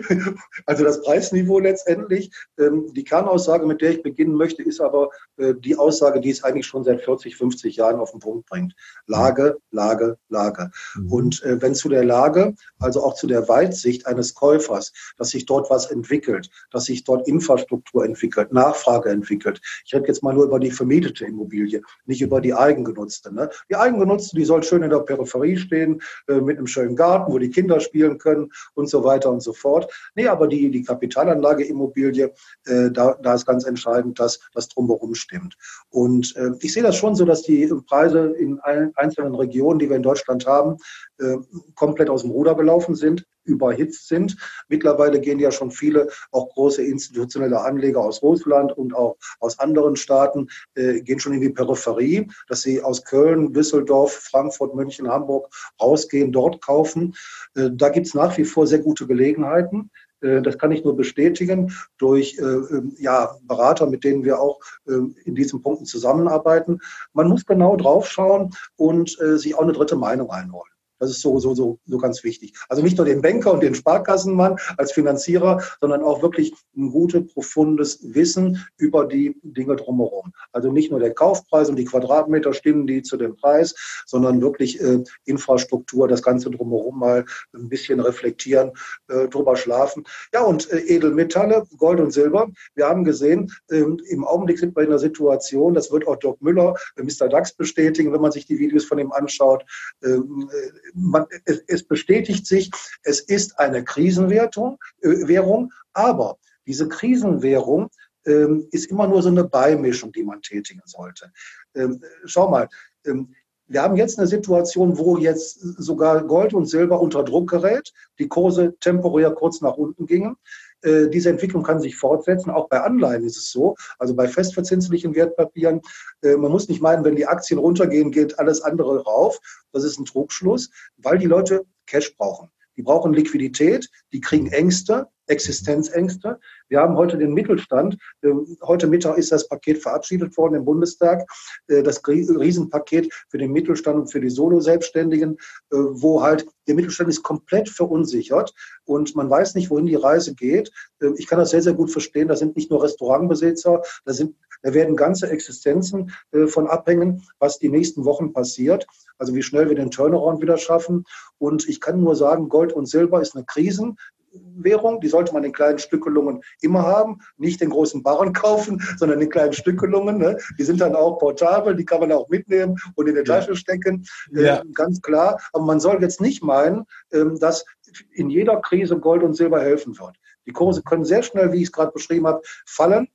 also 0.66 0.84
das 0.84 1.04
Preisniveau 1.04 1.60
letztendlich. 1.60 2.32
Ähm, 2.58 2.92
die 2.96 3.04
Kernaussage, 3.04 3.68
mit 3.68 3.82
der 3.82 3.92
ich 3.92 4.02
beginnen 4.02 4.34
möchte, 4.34 4.64
ist 4.64 4.82
aber 4.82 5.12
äh, 5.38 5.54
die 5.54 5.76
Aussage, 5.76 6.20
die 6.20 6.32
es 6.32 6.44
eigentlich 6.44 6.66
schon 6.66 6.84
seit 6.84 7.02
40, 7.02 7.36
50 7.36 7.76
Jahren 7.76 8.00
auf 8.00 8.10
den 8.10 8.20
Punkt 8.20 8.50
bringt. 8.50 8.74
Lage, 9.06 9.58
Lage, 9.70 10.18
Lage. 10.30 10.72
Mhm. 10.96 11.12
Und 11.12 11.44
äh, 11.44 11.62
wenn 11.62 11.76
zu 11.76 11.90
der 11.90 12.04
Lage, 12.04 12.56
also 12.80 13.04
auch 13.04 13.14
zu 13.14 13.28
der 13.28 13.48
Weitsicht 13.48 14.08
eines 14.08 14.34
Käufers, 14.34 14.94
dass 15.20 15.30
sich 15.30 15.46
dort 15.46 15.70
was 15.70 15.92
entwickelt, 15.92 16.50
dass 16.72 16.86
sich 16.86 17.04
dort 17.04 17.28
Infrastruktur 17.28 18.04
entwickelt, 18.04 18.52
Nachfrage 18.52 19.10
entwickelt. 19.10 19.62
Ich 19.86 19.94
rede 19.94 20.08
jetzt 20.08 20.24
mal 20.24 20.34
nur 20.34 20.46
über 20.46 20.60
die 20.60 20.72
vermietete 20.72 21.26
Immobilie, 21.26 21.84
nicht 22.08 22.22
über 22.22 22.42
die 22.42 22.56
eigengenutzte. 22.56 23.32
Ne? 23.32 23.52
Die 23.70 23.76
eigengenutzte, 23.76 24.36
die 24.36 24.46
soll 24.46 24.64
schön 24.64 24.82
in 24.82 24.90
der 24.90 25.00
Peripherie 25.20 25.58
stehen, 25.58 26.02
äh, 26.28 26.40
mit 26.40 26.58
einem 26.58 26.68
schönen 26.68 26.96
Garten, 26.96 27.32
wo 27.32 27.38
die 27.38 27.50
Kinder 27.50 27.80
spielen 27.80 28.18
können 28.18 28.52
und 28.74 28.90
so 28.90 29.04
weiter 29.04 29.30
und 29.30 29.42
so 29.42 29.54
fort. 29.54 29.92
Nee, 30.16 30.28
aber 30.28 30.48
die, 30.48 30.70
die 30.72 30.84
Kapitalanlage 30.84 31.66
Immobilie, 31.66 32.34
äh, 32.66 32.92
da, 32.92 33.18
da 33.22 33.34
ist 33.34 33.46
ganz 33.46 33.66
entscheidend, 33.66 34.20
dass 34.20 34.40
das 34.54 34.70
drumherum 34.70 35.16
stimmt. 35.16 35.58
Und 35.90 36.36
äh, 36.36 36.52
ich 36.62 36.74
sehe 36.74 36.84
das 36.84 36.96
schon 36.96 37.16
so, 37.16 37.26
dass 37.26 37.44
die 37.44 37.70
Preise 37.88 38.34
in 38.38 38.60
allen 38.60 38.92
einzelnen 38.96 39.36
Regionen, 39.36 39.80
die 39.80 39.90
wir 39.90 39.98
in 39.98 40.04
Deutschland 40.04 40.46
haben, 40.46 40.78
äh, 41.20 41.38
komplett 41.76 42.10
aus 42.10 42.22
dem 42.22 42.32
Ruder 42.32 42.56
gelaufen 42.56 42.96
sind, 42.96 43.26
überhitzt 43.50 44.08
sind. 44.08 44.38
Mittlerweile 44.68 45.20
gehen 45.20 45.40
ja 45.40 45.52
schon 45.52 45.72
viele, 45.72 46.08
auch 46.32 46.50
große 46.50 46.84
institutionelle 46.84 47.62
Anleger 47.62 48.02
aus 48.02 48.22
Russland 48.22 48.72
und 48.78 48.96
auch 48.96 49.18
aus 49.40 49.60
anderen 49.60 49.96
Staaten, 49.96 50.48
äh, 50.76 51.02
gehen 51.02 51.20
schon 51.20 51.34
in 51.34 51.42
die 51.42 51.50
Peripherie, 51.50 52.28
dass 52.48 52.62
sie 52.62 52.82
aus 52.82 53.04
Köln, 53.04 53.54
Düsseldorf, 53.54 54.14
Frankfurt, 54.14 54.76
München, 54.76 55.10
Hamburg 55.10 55.50
rausgehen, 55.82 56.32
dort 56.32 56.62
kaufen. 56.62 57.16
Äh, 57.56 57.70
da 57.74 57.90
gibt 57.90 58.08
es 58.08 58.14
nach 58.14 58.38
wie 58.38 58.46
vor 58.46 58.68
sehr 58.68 58.80
gute 58.80 59.08
Gelegenheiten. 59.08 59.92
Äh, 60.22 60.42
das 60.42 60.58
kann 60.58 60.72
ich 60.72 60.84
nur 60.84 60.96
bestätigen 60.96 61.74
durch 61.98 62.38
äh, 62.38 62.44
ähm, 62.44 62.96
ja, 63.00 63.36
Berater, 63.44 63.88
mit 63.88 64.04
denen 64.04 64.24
wir 64.24 64.40
auch 64.40 64.60
ähm, 64.88 65.16
in 65.26 65.36
diesen 65.36 65.62
Punkten 65.62 65.86
zusammenarbeiten. 65.86 66.80
Man 67.14 67.28
muss 67.28 67.46
genau 67.46 67.76
draufschauen 67.76 68.52
und 68.76 69.20
äh, 69.22 69.38
sich 69.38 69.56
auch 69.56 69.64
eine 69.64 69.74
dritte 69.74 69.96
Meinung 69.96 70.30
einholen. 70.30 70.72
Das 71.00 71.10
ist 71.10 71.22
so, 71.22 71.40
so, 71.40 71.56
so, 71.56 71.80
so 71.86 71.98
ganz 71.98 72.24
wichtig. 72.24 72.54
Also 72.68 72.84
nicht 72.84 72.98
nur 72.98 73.06
den 73.06 73.22
Banker 73.22 73.54
und 73.54 73.64
den 73.64 73.76
Sparkassenmann 73.76 74.58
als 74.78 74.92
Finanzierer, 74.92 75.62
sondern 75.82 76.04
auch 76.04 76.22
wirklich 76.22 76.54
ein 76.76 76.92
gutes, 76.92 77.34
profundes 77.34 78.00
Wissen 78.14 78.66
über 78.78 79.06
die 79.06 79.36
Dinge 79.44 79.76
drumherum. 79.76 80.34
Also 80.52 80.72
nicht 80.72 80.92
nur 80.92 81.00
der 81.00 81.14
Kaufpreis 81.14 81.70
und 81.70 81.76
die 81.76 81.86
Quadratmeter 81.86 82.54
stimmen 82.54 82.88
die 82.88 83.02
zu 83.02 83.18
dem 83.18 83.36
Preis, 83.36 83.76
sondern 84.06 84.42
wirklich 84.42 84.82
äh, 84.82 85.04
Infrastruktur, 85.26 86.08
das 86.08 86.22
Ganze 86.22 86.52
drumherum 86.52 87.00
mal 87.00 87.26
ein 87.54 87.70
bisschen 87.70 88.00
reflektieren, 88.00 88.72
äh, 89.08 89.28
drüber 89.28 89.56
schlafen. 89.56 90.04
Ja, 90.34 90.44
und 90.44 90.70
äh, 90.72 90.80
Edelmetalle, 90.80 91.66
Gold 91.78 92.00
und 92.00 92.12
Silber. 92.12 92.50
Wir 92.76 92.88
haben 92.88 93.04
gesehen, 93.04 93.52
äh, 93.70 93.80
im 93.80 94.26
Augenblick 94.26 94.60
sind 94.60 94.76
wir 94.76 94.84
in 94.84 94.90
einer 94.90 95.00
Situation, 95.00 95.74
das 95.74 95.92
wird 95.92 96.08
auch 96.08 96.18
Doc 96.18 96.42
Müller, 96.42 96.76
äh, 96.96 97.04
Mr. 97.04 97.30
DAX 97.30 97.54
bestätigen, 97.54 98.12
wenn 98.14 98.22
man 98.22 98.32
sich 98.32 98.46
die 98.46 98.60
Videos 98.60 98.86
von 98.86 99.00
ihm 99.00 99.12
anschaut, 99.12 99.64
ähm, 100.04 100.50
äh, 100.52 100.89
man, 100.94 101.26
es, 101.46 101.64
es 101.68 101.84
bestätigt 101.84 102.46
sich, 102.46 102.72
es 103.04 103.20
ist 103.20 103.60
eine 103.60 103.84
Krisenwährung, 103.84 104.78
äh, 105.02 105.28
Währung, 105.28 105.72
aber 105.94 106.38
diese 106.66 106.88
Krisenwährung 106.88 107.90
ähm, 108.26 108.68
ist 108.72 108.92
immer 108.92 109.08
nur 109.08 109.22
so 109.22 109.30
eine 109.30 109.44
Beimischung, 109.44 110.12
die 110.12 110.24
man 110.24 110.42
tätigen 110.42 110.82
sollte. 110.86 111.32
Ähm, 111.76 112.04
schau 112.26 112.50
mal, 112.50 112.68
ähm, 113.06 113.34
wir 113.70 113.84
haben 113.84 113.96
jetzt 113.96 114.18
eine 114.18 114.28
Situation, 114.28 114.98
wo 114.98 115.18
jetzt 115.18 115.60
sogar 115.60 116.24
Gold 116.26 116.54
und 116.54 116.66
Silber 116.66 117.00
unter 117.00 117.24
Druck 117.24 117.52
gerät, 117.52 117.94
die 118.18 118.28
Kurse 118.28 118.76
temporär 118.80 119.32
kurz 119.32 119.62
nach 119.62 119.78
unten 119.78 120.08
gingen. 120.08 120.38
Äh, 120.82 121.10
diese 121.10 121.30
Entwicklung 121.30 121.64
kann 121.64 121.80
sich 121.80 121.96
fortsetzen. 121.96 122.52
Auch 122.52 122.70
bei 122.70 122.82
Anleihen 122.82 123.24
ist 123.24 123.38
es 123.38 123.52
so, 123.52 123.76
also 123.98 124.16
bei 124.16 124.28
festverzinslichen 124.28 125.16
Wertpapieren. 125.16 125.82
Äh, 126.22 126.38
man 126.38 126.52
muss 126.52 126.70
nicht 126.70 126.82
meinen, 126.82 127.04
wenn 127.04 127.16
die 127.16 127.28
Aktien 127.28 127.60
runtergehen, 127.60 128.12
geht 128.12 128.40
alles 128.40 128.62
andere 128.62 129.04
rauf. 129.04 129.40
Das 129.72 129.84
ist 129.84 130.00
ein 130.00 130.06
Trugschluss, 130.06 130.70
weil 130.98 131.18
die 131.18 131.28
Leute 131.28 131.66
Cash 131.86 132.16
brauchen. 132.16 132.50
Die 132.80 132.84
brauchen 132.84 133.12
Liquidität, 133.12 133.90
die 134.14 134.22
kriegen 134.22 134.48
Ängste, 134.48 135.10
Existenzängste. 135.28 136.40
Wir 136.70 136.80
haben 136.80 136.96
heute 136.96 137.18
den 137.18 137.34
Mittelstand. 137.34 137.98
Ähm, 138.24 138.58
heute 138.62 138.88
Mittag 138.88 139.18
ist 139.18 139.34
das 139.34 139.50
Paket 139.50 139.82
verabschiedet 139.82 140.38
worden 140.38 140.56
im 140.56 140.64
Bundestag. 140.64 141.30
Äh, 141.68 141.84
das 141.84 142.02
Riesenpaket 142.08 143.14
für 143.28 143.38
den 143.38 143.52
Mittelstand 143.52 144.00
und 144.00 144.08
für 144.08 144.22
die 144.22 144.30
Solo-Selbstständigen, 144.30 145.34
äh, 145.34 145.76
wo 145.76 146.24
halt 146.24 146.48
der 146.70 146.76
Mittelstand 146.76 147.10
ist 147.10 147.22
komplett 147.22 147.68
verunsichert 147.68 148.54
und 148.86 149.14
man 149.14 149.30
weiß 149.30 149.56
nicht, 149.56 149.70
wohin 149.70 149.86
die 149.86 149.96
Reise 149.96 150.34
geht. 150.34 150.72
Ähm, 151.02 151.16
ich 151.18 151.28
kann 151.28 151.38
das 151.40 151.50
sehr, 151.50 151.62
sehr 151.62 151.74
gut 151.74 151.92
verstehen. 151.92 152.30
Da 152.30 152.38
sind 152.38 152.56
nicht 152.56 152.72
nur 152.72 152.82
Restaurantbesitzer, 152.82 153.82
da 154.06 154.14
sind 154.14 154.36
da 154.62 154.74
werden 154.74 154.96
ganze 154.96 155.30
Existenzen 155.30 156.12
äh, 156.32 156.48
von 156.48 156.68
abhängen, 156.68 157.24
was 157.40 157.60
die 157.60 157.70
nächsten 157.70 158.06
Wochen 158.06 158.34
passiert. 158.34 158.88
Also 159.18 159.36
wie 159.36 159.44
schnell 159.44 159.70
wir 159.70 159.76
den 159.76 159.92
Turnaround 159.92 160.42
wieder 160.42 160.58
schaffen. 160.58 161.06
Und 161.38 161.68
ich 161.68 161.82
kann 161.82 162.02
nur 162.02 162.16
sagen, 162.16 162.50
Gold 162.50 162.74
und 162.74 162.88
Silber 162.88 163.22
ist 163.22 163.36
eine 163.36 163.46
Krisen, 163.46 163.98
Währung, 164.32 165.00
die 165.02 165.08
sollte 165.08 165.34
man 165.34 165.44
in 165.44 165.52
kleinen 165.52 165.80
Stückelungen 165.80 166.42
immer 166.62 166.84
haben, 166.84 167.20
nicht 167.38 167.62
den 167.62 167.70
großen 167.70 168.04
Barren 168.04 168.34
kaufen, 168.34 168.82
sondern 168.98 169.22
in 169.22 169.30
kleinen 169.30 169.54
Stückelungen. 169.54 170.18
Ne? 170.18 170.38
Die 170.58 170.64
sind 170.64 170.82
dann 170.82 170.96
auch 170.96 171.18
portabel, 171.18 171.76
die 171.76 171.86
kann 171.86 172.00
man 172.00 172.12
auch 172.12 172.30
mitnehmen 172.30 172.76
und 172.96 173.08
in 173.08 173.16
die 173.16 173.24
Tasche 173.24 173.56
stecken, 173.56 174.06
äh, 174.36 174.44
ja. 174.44 174.64
ganz 174.74 175.02
klar. 175.02 175.40
Aber 175.54 175.66
man 175.66 175.80
soll 175.80 176.02
jetzt 176.02 176.22
nicht 176.22 176.44
meinen, 176.44 176.86
ähm, 177.12 177.40
dass 177.40 177.66
in 178.12 178.30
jeder 178.30 178.62
Krise 178.62 179.00
Gold 179.00 179.24
und 179.24 179.34
Silber 179.34 179.62
helfen 179.62 179.98
wird. 179.98 180.16
Die 180.46 180.54
Kurse 180.54 180.82
können 180.84 181.06
sehr 181.06 181.24
schnell, 181.24 181.52
wie 181.52 181.58
ich 181.58 181.64
es 181.64 181.72
gerade 181.72 181.92
beschrieben 181.92 182.28
habe, 182.28 182.42
fallen 182.66 183.06
äh, 183.06 183.10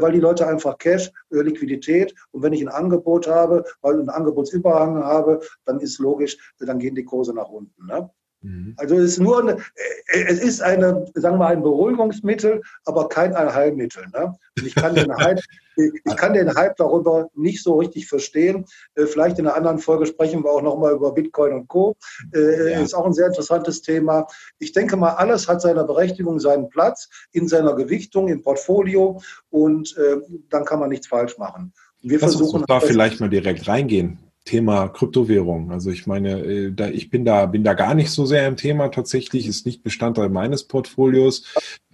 weil 0.00 0.12
die 0.12 0.20
Leute 0.20 0.46
einfach 0.46 0.78
Cash, 0.78 1.10
äh, 1.30 1.40
Liquidität 1.40 2.14
und 2.32 2.42
wenn 2.42 2.52
ich 2.52 2.62
ein 2.62 2.68
Angebot 2.68 3.26
habe, 3.26 3.64
weil 3.80 3.94
ich 3.94 4.00
einen 4.00 4.10
Angebotsüberhang 4.10 5.02
habe, 5.02 5.40
dann 5.64 5.80
ist 5.80 5.98
logisch, 5.98 6.36
dann 6.58 6.78
gehen 6.78 6.94
die 6.94 7.04
Kurse 7.04 7.34
nach 7.34 7.48
unten. 7.48 7.86
Ne? 7.86 8.10
Mhm. 8.44 8.74
Also 8.76 8.96
es 8.96 9.12
ist 9.12 9.20
nur 9.20 9.40
eine, 9.40 9.52
äh, 9.52 10.24
es 10.28 10.38
ist 10.38 10.60
eine, 10.60 11.06
sagen 11.14 11.36
wir 11.36 11.38
mal, 11.38 11.52
ein 11.52 11.62
Beruhigungsmittel, 11.62 12.62
aber 12.84 13.08
kein 13.08 13.34
Allheilmittel. 13.34 14.04
Ne? 14.12 14.34
Ich 14.62 14.74
kann 14.74 14.94
den 14.94 15.10
Hype, 15.16 15.40
ich 15.76 16.16
kann 16.16 16.34
den 16.34 16.54
Hype 16.54 16.76
darüber 16.76 17.30
nicht 17.34 17.62
so 17.62 17.78
richtig 17.78 18.06
verstehen. 18.06 18.66
Äh, 18.96 19.06
vielleicht 19.06 19.38
in 19.38 19.46
einer 19.46 19.56
anderen 19.56 19.78
Folge 19.78 20.04
sprechen 20.04 20.44
wir 20.44 20.50
auch 20.50 20.62
nochmal 20.62 20.92
über 20.92 21.12
Bitcoin 21.12 21.54
und 21.54 21.68
Co. 21.68 21.96
Äh, 22.34 22.72
ja. 22.72 22.80
Ist 22.80 22.94
auch 22.94 23.06
ein 23.06 23.14
sehr 23.14 23.28
interessantes 23.28 23.80
Thema. 23.80 24.26
Ich 24.58 24.72
denke 24.72 24.96
mal, 24.96 25.14
alles 25.14 25.48
hat 25.48 25.62
seine 25.62 25.84
Berechtigung, 25.84 26.38
seinen 26.38 26.68
Platz 26.68 27.08
in 27.32 27.48
seiner 27.48 27.74
Gewichtung, 27.74 28.28
im 28.28 28.42
Portfolio 28.42 29.20
und 29.50 29.94
dann 30.50 30.64
kann 30.64 30.80
man 30.80 30.90
nichts 30.90 31.06
falsch 31.06 31.38
machen. 31.38 31.72
Wir 32.02 32.18
Lass 32.18 32.34
versuchen 32.34 32.60
uns 32.60 32.66
da 32.66 32.80
vielleicht 32.80 33.20
mal 33.20 33.30
direkt 33.30 33.66
reingehen. 33.66 34.18
Thema 34.44 34.88
Kryptowährung. 34.88 35.70
Also 35.72 35.90
ich 35.90 36.06
meine, 36.06 36.40
äh, 36.40 36.72
da, 36.72 36.88
ich 36.88 37.08
bin 37.08 37.24
da, 37.24 37.46
bin 37.46 37.64
da 37.64 37.72
gar 37.72 37.94
nicht 37.94 38.10
so 38.10 38.26
sehr 38.26 38.46
im 38.46 38.56
Thema 38.56 38.88
tatsächlich, 38.88 39.46
ist 39.46 39.64
nicht 39.64 39.82
Bestandteil 39.82 40.28
meines 40.28 40.64
Portfolios. 40.64 41.44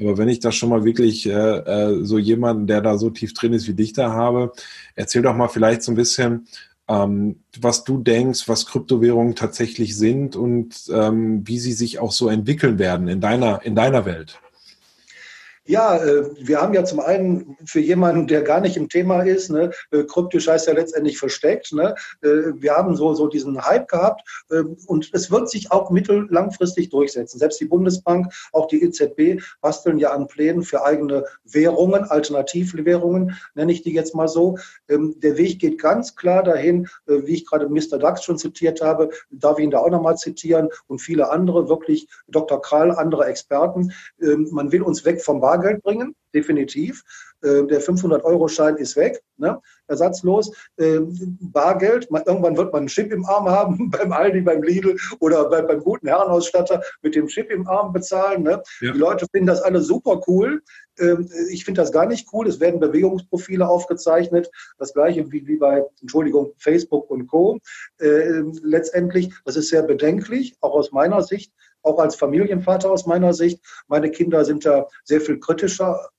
Aber 0.00 0.18
wenn 0.18 0.28
ich 0.28 0.40
da 0.40 0.50
schon 0.50 0.70
mal 0.70 0.84
wirklich 0.84 1.26
äh, 1.26 1.30
äh, 1.30 2.04
so 2.04 2.18
jemanden, 2.18 2.66
der 2.66 2.80
da 2.80 2.98
so 2.98 3.10
tief 3.10 3.34
drin 3.34 3.52
ist 3.52 3.68
wie 3.68 3.74
dich 3.74 3.92
da 3.92 4.12
habe, 4.12 4.52
erzähl 4.96 5.22
doch 5.22 5.36
mal 5.36 5.48
vielleicht 5.48 5.82
so 5.82 5.92
ein 5.92 5.96
bisschen, 5.96 6.48
ähm, 6.88 7.36
was 7.60 7.84
du 7.84 7.98
denkst, 7.98 8.48
was 8.48 8.66
Kryptowährungen 8.66 9.36
tatsächlich 9.36 9.96
sind 9.96 10.34
und 10.34 10.74
ähm, 10.92 11.46
wie 11.46 11.58
sie 11.60 11.72
sich 11.72 12.00
auch 12.00 12.12
so 12.12 12.28
entwickeln 12.28 12.80
werden 12.80 13.06
in 13.06 13.20
deiner, 13.20 13.64
in 13.64 13.76
deiner 13.76 14.04
Welt. 14.06 14.40
Ja, 15.70 15.98
äh, 15.98 16.24
wir 16.36 16.60
haben 16.60 16.74
ja 16.74 16.82
zum 16.84 16.98
einen 16.98 17.56
für 17.64 17.78
jemanden, 17.78 18.26
der 18.26 18.42
gar 18.42 18.60
nicht 18.60 18.76
im 18.76 18.88
Thema 18.88 19.22
ist, 19.22 19.50
ne, 19.50 19.70
äh, 19.92 20.02
kryptisch 20.02 20.48
heißt 20.48 20.66
ja 20.66 20.72
letztendlich 20.72 21.16
versteckt. 21.16 21.72
Ne, 21.72 21.94
äh, 22.22 22.28
wir 22.56 22.76
haben 22.76 22.96
so, 22.96 23.14
so 23.14 23.28
diesen 23.28 23.64
Hype 23.64 23.86
gehabt 23.86 24.22
und 24.86 25.10
es 25.12 25.30
wird 25.30 25.48
sich 25.48 25.70
auch 25.70 25.90
mittel-langfristig 25.90 26.90
durchsetzen. 26.90 27.38
Selbst 27.38 27.60
die 27.60 27.66
Bundesbank, 27.66 28.32
auch 28.52 28.66
die 28.66 28.82
EZB 28.82 29.40
basteln 29.60 29.98
ja 29.98 30.10
an 30.10 30.26
Plänen 30.26 30.62
für 30.62 30.84
eigene 30.84 31.24
Währungen, 31.44 32.04
Alternativwährungen, 32.04 33.38
nenne 33.54 33.70
ich 33.70 33.82
die 33.82 33.92
jetzt 33.92 34.14
mal 34.14 34.26
so. 34.26 34.58
Ähm, 34.88 35.14
der 35.20 35.36
Weg 35.36 35.60
geht 35.60 35.80
ganz 35.80 36.16
klar 36.16 36.42
dahin, 36.42 36.88
wie 37.06 37.34
ich 37.34 37.46
gerade 37.46 37.68
Mr. 37.68 37.98
Dax 37.98 38.24
schon 38.24 38.38
zitiert 38.38 38.80
habe, 38.80 39.10
darf 39.30 39.58
ich 39.58 39.64
ihn 39.64 39.70
da 39.70 39.78
auch 39.78 39.90
nochmal 39.90 40.16
zitieren 40.16 40.68
und 40.88 41.00
viele 41.00 41.30
andere, 41.30 41.68
wirklich 41.68 42.08
Dr. 42.26 42.60
Krall, 42.60 42.90
andere 42.90 43.26
Experten. 43.26 43.92
Ähm, 44.20 44.48
man 44.50 44.72
will 44.72 44.82
uns 44.82 45.04
weg 45.04 45.22
vom 45.22 45.40
Bar 45.40 45.59
Bargeld 45.60 45.82
bringen, 45.82 46.16
definitiv. 46.34 47.02
Äh, 47.42 47.64
der 47.66 47.80
500-Euro-Schein 47.80 48.76
ist 48.76 48.96
weg, 48.96 49.22
ne? 49.38 49.60
ersatzlos. 49.86 50.52
Äh, 50.76 51.00
Bargeld, 51.40 52.10
man, 52.10 52.22
irgendwann 52.26 52.56
wird 52.56 52.72
man 52.72 52.80
einen 52.80 52.88
Chip 52.88 53.12
im 53.12 53.24
Arm 53.24 53.48
haben, 53.48 53.90
beim 53.98 54.12
Aldi, 54.12 54.42
beim 54.42 54.62
Lidl 54.62 54.96
oder 55.20 55.48
bei, 55.48 55.62
beim 55.62 55.80
guten 55.80 56.06
Herrenausstatter 56.06 56.82
mit 57.02 57.14
dem 57.14 57.28
Chip 57.28 57.50
im 57.50 57.66
Arm 57.66 57.92
bezahlen. 57.92 58.42
Ne? 58.42 58.62
Ja. 58.80 58.92
Die 58.92 58.98
Leute 58.98 59.26
finden 59.30 59.46
das 59.46 59.62
alle 59.62 59.80
super 59.80 60.20
cool. 60.26 60.62
Ähm, 60.98 61.30
ich 61.50 61.64
finde 61.64 61.80
das 61.80 61.92
gar 61.92 62.06
nicht 62.06 62.28
cool. 62.32 62.46
Es 62.46 62.60
werden 62.60 62.78
Bewegungsprofile 62.78 63.66
aufgezeichnet. 63.66 64.50
Das 64.78 64.92
gleiche 64.92 65.30
wie, 65.32 65.46
wie 65.46 65.56
bei, 65.56 65.84
Entschuldigung, 66.00 66.52
Facebook 66.58 67.10
und 67.10 67.26
Co. 67.26 67.58
Äh, 67.98 68.42
letztendlich, 68.62 69.32
das 69.44 69.56
ist 69.56 69.68
sehr 69.68 69.82
bedenklich, 69.82 70.56
auch 70.60 70.74
aus 70.74 70.92
meiner 70.92 71.22
Sicht 71.22 71.52
auch 71.82 71.98
als 71.98 72.14
Familienvater 72.14 72.90
aus 72.90 73.06
meiner 73.06 73.32
Sicht. 73.32 73.58
Meine 73.88 74.10
Kinder 74.10 74.44
sind 74.44 74.66
da 74.66 74.86
sehr 75.02 75.22
viel 75.22 75.40
kritischer 75.40 76.10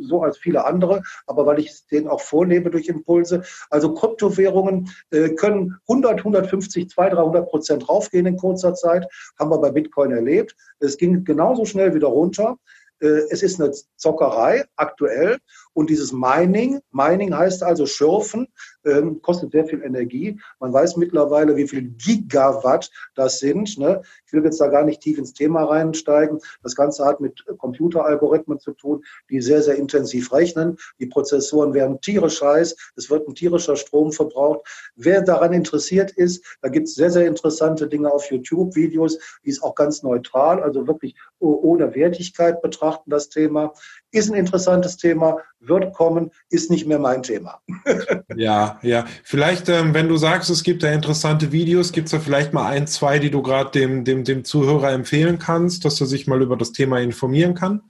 so 0.00 0.22
als 0.22 0.38
viele 0.38 0.64
andere, 0.64 1.02
aber 1.26 1.46
weil 1.46 1.58
ich 1.58 1.70
es 1.70 1.86
denen 1.86 2.08
auch 2.08 2.20
vorlebe 2.20 2.70
durch 2.70 2.88
Impulse. 2.88 3.42
Also 3.70 3.94
Kryptowährungen 3.94 4.90
äh, 5.10 5.30
können 5.30 5.76
100, 5.88 6.18
150, 6.18 6.88
200, 6.90 7.18
300 7.18 7.48
Prozent 7.48 7.88
raufgehen 7.88 8.26
in 8.26 8.36
kurzer 8.36 8.74
Zeit, 8.74 9.06
haben 9.38 9.50
wir 9.50 9.58
bei 9.58 9.70
Bitcoin 9.70 10.12
erlebt. 10.12 10.54
Es 10.78 10.96
ging 10.96 11.24
genauso 11.24 11.64
schnell 11.64 11.94
wieder 11.94 12.08
runter. 12.08 12.56
Äh, 13.00 13.22
es 13.30 13.42
ist 13.42 13.60
eine 13.60 13.72
Zockerei 13.96 14.64
aktuell 14.76 15.38
und 15.72 15.90
dieses 15.90 16.12
Mining, 16.12 16.80
Mining 16.92 17.34
heißt 17.34 17.62
also 17.62 17.86
Schürfen, 17.86 18.48
ähm, 18.84 19.20
kostet 19.22 19.52
sehr 19.52 19.66
viel 19.66 19.82
Energie. 19.82 20.40
Man 20.58 20.72
weiß 20.72 20.96
mittlerweile, 20.96 21.56
wie 21.56 21.68
viel 21.68 21.82
Gigawatt 21.82 22.90
das 23.14 23.38
sind. 23.38 23.78
Ne? 23.78 24.02
Ich 24.26 24.32
will 24.32 24.44
jetzt 24.44 24.60
da 24.60 24.68
gar 24.68 24.84
nicht 24.84 25.00
tief 25.00 25.18
ins 25.18 25.32
Thema 25.32 25.64
reinsteigen. 25.64 26.40
Das 26.62 26.74
Ganze 26.74 27.04
hat 27.04 27.20
mit 27.20 27.44
Computeralgorithmen 27.58 28.58
zu 28.58 28.72
tun, 28.72 29.04
die 29.28 29.40
sehr, 29.40 29.62
sehr 29.62 29.76
intensiv 29.76 30.32
rechnen. 30.32 30.76
Die 30.98 31.06
Prozessoren 31.06 31.74
werden 31.74 32.00
tierisch 32.00 32.42
heiß. 32.42 32.76
Es 32.96 33.10
wird 33.10 33.28
ein 33.28 33.34
tierischer 33.34 33.76
Strom 33.76 34.12
verbraucht. 34.12 34.66
Wer 34.96 35.22
daran 35.22 35.52
interessiert 35.52 36.12
ist, 36.12 36.44
da 36.62 36.68
gibt 36.68 36.88
es 36.88 36.94
sehr, 36.94 37.10
sehr 37.10 37.26
interessante 37.26 37.88
Dinge 37.88 38.12
auf 38.12 38.30
YouTube-Videos, 38.30 39.18
die 39.44 39.50
ist 39.50 39.62
auch 39.62 39.74
ganz 39.74 40.02
neutral, 40.02 40.62
also 40.62 40.86
wirklich 40.86 41.14
ohne 41.38 41.94
Wertigkeit 41.94 42.60
betrachten 42.60 43.10
das 43.10 43.28
Thema. 43.28 43.72
Ist 44.12 44.30
ein 44.30 44.34
interessantes 44.34 44.96
Thema, 44.96 45.38
wird 45.60 45.92
kommen, 45.94 46.30
ist 46.48 46.70
nicht 46.70 46.86
mehr 46.86 46.98
mein 46.98 47.22
Thema. 47.22 47.60
ja, 48.36 48.78
ja. 48.82 49.04
Vielleicht, 49.22 49.68
ähm, 49.68 49.94
wenn 49.94 50.08
du 50.08 50.16
sagst, 50.16 50.50
es 50.50 50.62
gibt 50.62 50.82
da 50.82 50.90
interessante 50.90 51.52
Videos, 51.52 51.92
gibt 51.92 52.06
es 52.06 52.12
da 52.12 52.18
vielleicht 52.18 52.52
mal 52.52 52.68
ein, 52.68 52.86
zwei, 52.86 53.18
die 53.18 53.30
du 53.30 53.42
gerade 53.42 53.70
dem, 53.70 54.04
dem, 54.04 54.24
dem 54.24 54.44
Zuhörer 54.44 54.90
empfehlen 54.90 55.38
kannst, 55.38 55.84
dass 55.84 56.00
er 56.00 56.06
sich 56.06 56.26
mal 56.26 56.42
über 56.42 56.56
das 56.56 56.72
Thema 56.72 56.98
informieren 56.98 57.54
kann? 57.54 57.82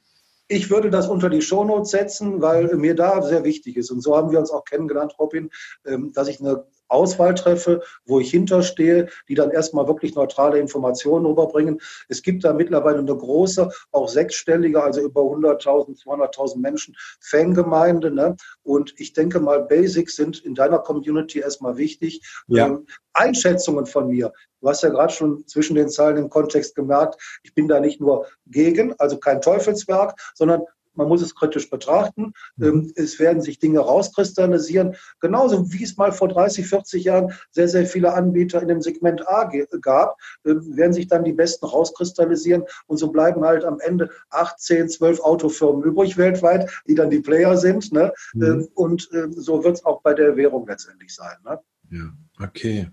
Ich 0.49 0.69
würde 0.69 0.91
das 0.91 1.07
unter 1.07 1.31
die 1.31 1.43
Shownotes 1.43 1.93
setzen, 1.93 2.43
weil 2.43 2.75
mir 2.75 2.97
da 2.97 3.23
sehr 3.23 3.45
wichtig 3.45 3.77
ist. 3.77 3.91
Und 3.91 4.03
so 4.03 4.17
haben 4.17 4.33
wir 4.33 4.41
uns 4.41 4.51
auch 4.51 4.65
kennengelernt, 4.65 5.15
Robin, 5.19 5.51
ähm, 5.87 6.13
dass 6.13 6.29
ich 6.29 6.41
eine 6.41 6.65
Auswahl 6.91 7.35
treffe, 7.35 7.83
wo 8.05 8.21
ich 8.21 8.31
hinterstehe, 8.31 9.09
die 9.29 9.35
dann 9.35 9.51
erstmal 9.51 9.87
wirklich 9.87 10.15
neutrale 10.15 10.59
Informationen 10.59 11.27
rüberbringen. 11.27 11.81
Es 12.09 12.23
gibt 12.23 12.45
da 12.45 12.53
mittlerweile 12.53 12.99
eine 12.99 13.17
große, 13.17 13.71
auch 13.93 14.09
sechsstellige, 14.09 14.83
also 14.83 15.01
über 15.01 15.23
100.000, 15.23 16.03
200.000 16.03 16.59
Menschen 16.59 16.97
Fangemeinde. 17.21 18.11
Ne? 18.11 18.37
Und 18.63 18.95
ich 18.99 19.13
denke 19.13 19.41
mal, 19.41 19.63
Basics 19.63 20.17
sind 20.17 20.45
in 20.45 20.55
deiner 20.55 20.79
Community 20.79 21.39
erstmal 21.39 21.77
wichtig. 21.77 22.23
Ja. 22.49 22.67
Ähm, 22.67 22.87
Einschätzungen 23.13 23.87
von 23.87 24.09
mir. 24.09 24.33
Du 24.61 24.69
hast 24.69 24.83
ja 24.83 24.91
gerade 24.91 25.13
schon 25.13 25.47
zwischen 25.47 25.75
den 25.75 25.89
Zeilen 25.89 26.17
im 26.17 26.29
Kontext 26.29 26.75
gemerkt, 26.75 27.21
ich 27.43 27.55
bin 27.55 27.67
da 27.67 27.81
nicht 27.81 28.01
nur 28.01 28.27
gegen, 28.47 28.95
also 28.99 29.19
kein 29.19 29.41
Teufelswerk, 29.41 30.21
sondern 30.35 30.63
man 30.95 31.09
muss 31.09 31.23
es 31.23 31.35
kritisch 31.35 31.71
betrachten. 31.71 32.33
Mhm. 32.57 32.67
Ähm, 32.67 32.93
es 32.97 33.19
werden 33.19 33.43
sich 33.43 33.59
Dinge 33.59 33.81
rauskristallisieren. 33.81 34.97
Genauso 35.21 35.73
wie 35.73 35.85
es 35.85 35.97
mal 35.97 36.13
vor 36.13 36.29
30, 36.29 36.67
40 36.67 37.05
Jahren 37.05 37.33
sehr, 37.51 37.69
sehr 37.69 37.87
viele 37.87 38.13
Anbieter 38.13 38.61
in 38.61 38.69
dem 38.69 38.81
Segment 38.81 39.27
A 39.29 39.51
gab, 39.81 40.19
ähm, 40.45 40.77
werden 40.77 40.93
sich 40.93 41.09
dann 41.09 41.25
die 41.25 41.33
besten 41.33 41.67
rauskristallisieren. 41.67 42.65
Und 42.87 42.99
so 42.99 43.09
bleiben 43.11 43.45
halt 43.45 43.65
am 43.65 43.81
Ende 43.81 44.11
8, 44.31 44.59
10, 44.59 44.89
12 44.89 45.21
Autofirmen 45.21 45.83
übrig 45.83 46.17
weltweit, 46.17 46.71
die 46.87 46.95
dann 46.95 47.11
die 47.11 47.21
Player 47.21 47.57
sind. 47.57 47.93
Ne? 47.93 48.13
Mhm. 48.35 48.43
Ähm, 48.43 48.69
und 48.75 49.09
so 49.37 49.65
wird 49.65 49.77
es 49.77 49.85
auch 49.85 50.03
bei 50.03 50.15
der 50.15 50.37
Währung 50.37 50.67
letztendlich 50.67 51.15
sein. 51.15 51.37
Ne? 51.45 51.59
Ja, 51.91 52.13
okay. 52.45 52.89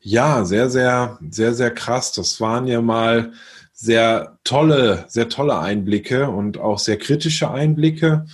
Ja, 0.00 0.44
sehr, 0.44 0.68
sehr, 0.70 1.18
sehr, 1.30 1.54
sehr 1.54 1.70
krass. 1.70 2.12
Das 2.12 2.40
waren 2.40 2.66
ja 2.66 2.80
mal 2.80 3.32
sehr 3.78 4.38
tolle, 4.42 5.04
sehr 5.06 5.28
tolle 5.28 5.58
Einblicke 5.58 6.30
und 6.30 6.56
auch 6.56 6.78
sehr 6.78 6.96
kritische 6.96 7.50
Einblicke. 7.50 8.24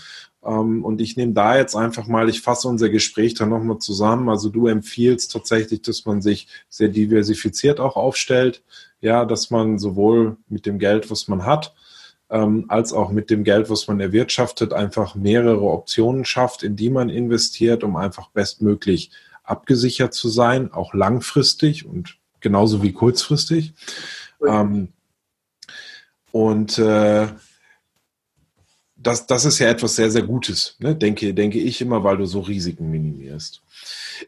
Ähm, 0.44 0.84
und 0.84 1.00
ich 1.00 1.16
nehme 1.16 1.32
da 1.32 1.56
jetzt 1.56 1.74
einfach 1.74 2.06
mal, 2.06 2.28
ich 2.28 2.40
fasse 2.40 2.68
unser 2.68 2.88
Gespräch 2.88 3.34
dann 3.34 3.48
nochmal 3.48 3.78
zusammen. 3.78 4.28
Also 4.28 4.50
du 4.50 4.68
empfiehlst 4.68 5.32
tatsächlich, 5.32 5.82
dass 5.82 6.06
man 6.06 6.22
sich 6.22 6.46
sehr 6.68 6.88
diversifiziert 6.88 7.80
auch 7.80 7.96
aufstellt. 7.96 8.62
Ja, 9.00 9.24
dass 9.24 9.50
man 9.50 9.80
sowohl 9.80 10.36
mit 10.48 10.64
dem 10.64 10.78
Geld, 10.78 11.10
was 11.10 11.26
man 11.26 11.44
hat, 11.44 11.74
ähm, 12.30 12.66
als 12.68 12.92
auch 12.92 13.10
mit 13.10 13.30
dem 13.30 13.42
Geld, 13.42 13.68
was 13.68 13.88
man 13.88 13.98
erwirtschaftet, 13.98 14.72
einfach 14.72 15.16
mehrere 15.16 15.64
Optionen 15.64 16.24
schafft, 16.24 16.62
in 16.62 16.76
die 16.76 16.88
man 16.88 17.08
investiert, 17.08 17.82
um 17.82 17.96
einfach 17.96 18.28
bestmöglich 18.30 19.10
abgesichert 19.42 20.14
zu 20.14 20.28
sein, 20.28 20.72
auch 20.72 20.94
langfristig 20.94 21.84
und 21.84 22.16
genauso 22.38 22.80
wie 22.84 22.92
kurzfristig. 22.92 23.74
Ähm, 24.46 24.90
und 26.32 26.78
äh, 26.78 27.28
das, 28.96 29.26
das 29.26 29.44
ist 29.44 29.58
ja 29.58 29.68
etwas 29.68 29.96
sehr, 29.96 30.10
sehr 30.10 30.22
Gutes, 30.22 30.76
ne? 30.78 30.94
denke, 30.94 31.34
denke 31.34 31.58
ich 31.58 31.80
immer, 31.80 32.04
weil 32.04 32.16
du 32.16 32.24
so 32.24 32.40
Risiken 32.40 32.90
minimierst. 32.90 33.62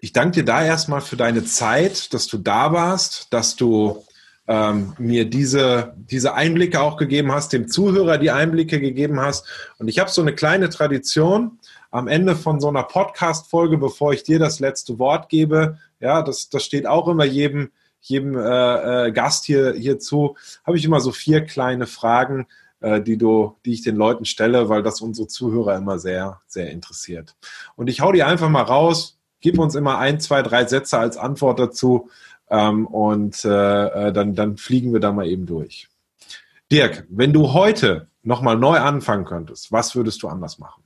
Ich 0.01 0.13
danke 0.13 0.37
dir 0.37 0.45
da 0.45 0.65
erstmal 0.65 1.01
für 1.01 1.17
deine 1.17 1.45
Zeit, 1.45 2.13
dass 2.13 2.27
du 2.27 2.39
da 2.39 2.73
warst, 2.73 3.33
dass 3.33 3.57
du 3.57 4.05
ähm, 4.47 4.95
mir 4.99 5.25
diese, 5.25 5.95
diese 5.97 6.35
Einblicke 6.35 6.81
auch 6.81 6.97
gegeben 6.97 7.33
hast, 7.33 7.53
dem 7.53 7.69
Zuhörer 7.69 8.19
die 8.19 8.31
Einblicke 8.31 8.81
gegeben 8.81 9.21
hast. 9.21 9.47
Und 9.79 9.89
ich 9.89 9.99
habe 9.99 10.11
so 10.11 10.21
eine 10.21 10.35
kleine 10.35 10.69
Tradition 10.69 11.59
am 11.91 12.09
Ende 12.09 12.35
von 12.35 12.61
so 12.61 12.69
einer 12.69 12.83
Podcast-Folge, 12.83 13.79
bevor 13.79 14.13
ich 14.13 14.25
dir 14.25 14.39
das 14.39 14.59
letzte 14.59 14.99
Wort 14.99 15.29
gebe. 15.29 15.79
Ja, 16.01 16.23
das, 16.23 16.51
das 16.51 16.65
steht 16.65 16.87
auch 16.87 17.09
immer 17.09 17.25
jedem, 17.25 17.71
jedem 18.09 18.37
äh, 18.37 19.07
äh, 19.07 19.13
Gast 19.13 19.45
hier 19.45 19.73
hierzu 19.73 20.37
habe 20.65 20.77
ich 20.77 20.85
immer 20.85 21.01
so 21.01 21.13
vier 21.13 21.45
kleine 21.45 21.87
Fragen, 21.87 22.47
äh, 22.81 23.01
die 23.01 23.17
du, 23.17 23.57
die 23.65 23.73
ich 23.73 23.83
den 23.83 23.97
Leuten 23.97 24.25
stelle, 24.25 24.69
weil 24.69 24.83
das 24.83 25.01
unsere 25.01 25.27
Zuhörer 25.27 25.77
immer 25.77 25.99
sehr, 25.99 26.41
sehr 26.47 26.71
interessiert. 26.71 27.35
Und 27.77 27.89
ich 27.89 28.01
hau 28.01 28.13
die 28.13 28.23
einfach 28.23 28.51
mal 28.51 28.63
raus, 28.63 29.19
gib 29.41 29.59
uns 29.59 29.75
immer 29.75 29.99
ein, 29.99 30.21
zwei, 30.21 30.43
drei 30.43 30.67
Sätze 30.67 30.99
als 30.99 31.17
Antwort 31.17 31.59
dazu 31.59 32.11
ähm, 32.51 32.87
und 32.87 33.45
äh, 33.45 34.09
äh 34.09 34.13
dann, 34.13 34.35
dann 34.35 34.57
fliegen 34.59 34.93
wir 34.93 35.01
da 35.01 35.13
mal 35.13 35.27
eben 35.27 35.47
durch. 35.47 35.89
Dirk, 36.71 37.07
wenn 37.09 37.33
du 37.33 37.53
heute 37.53 38.09
nochmal 38.23 38.57
neu 38.57 38.79
anfangen 38.79 39.25
könntest, 39.25 39.73
was 39.73 39.95
würdest 39.95 40.23
du 40.23 40.29
anders 40.29 40.59
machen? 40.59 40.83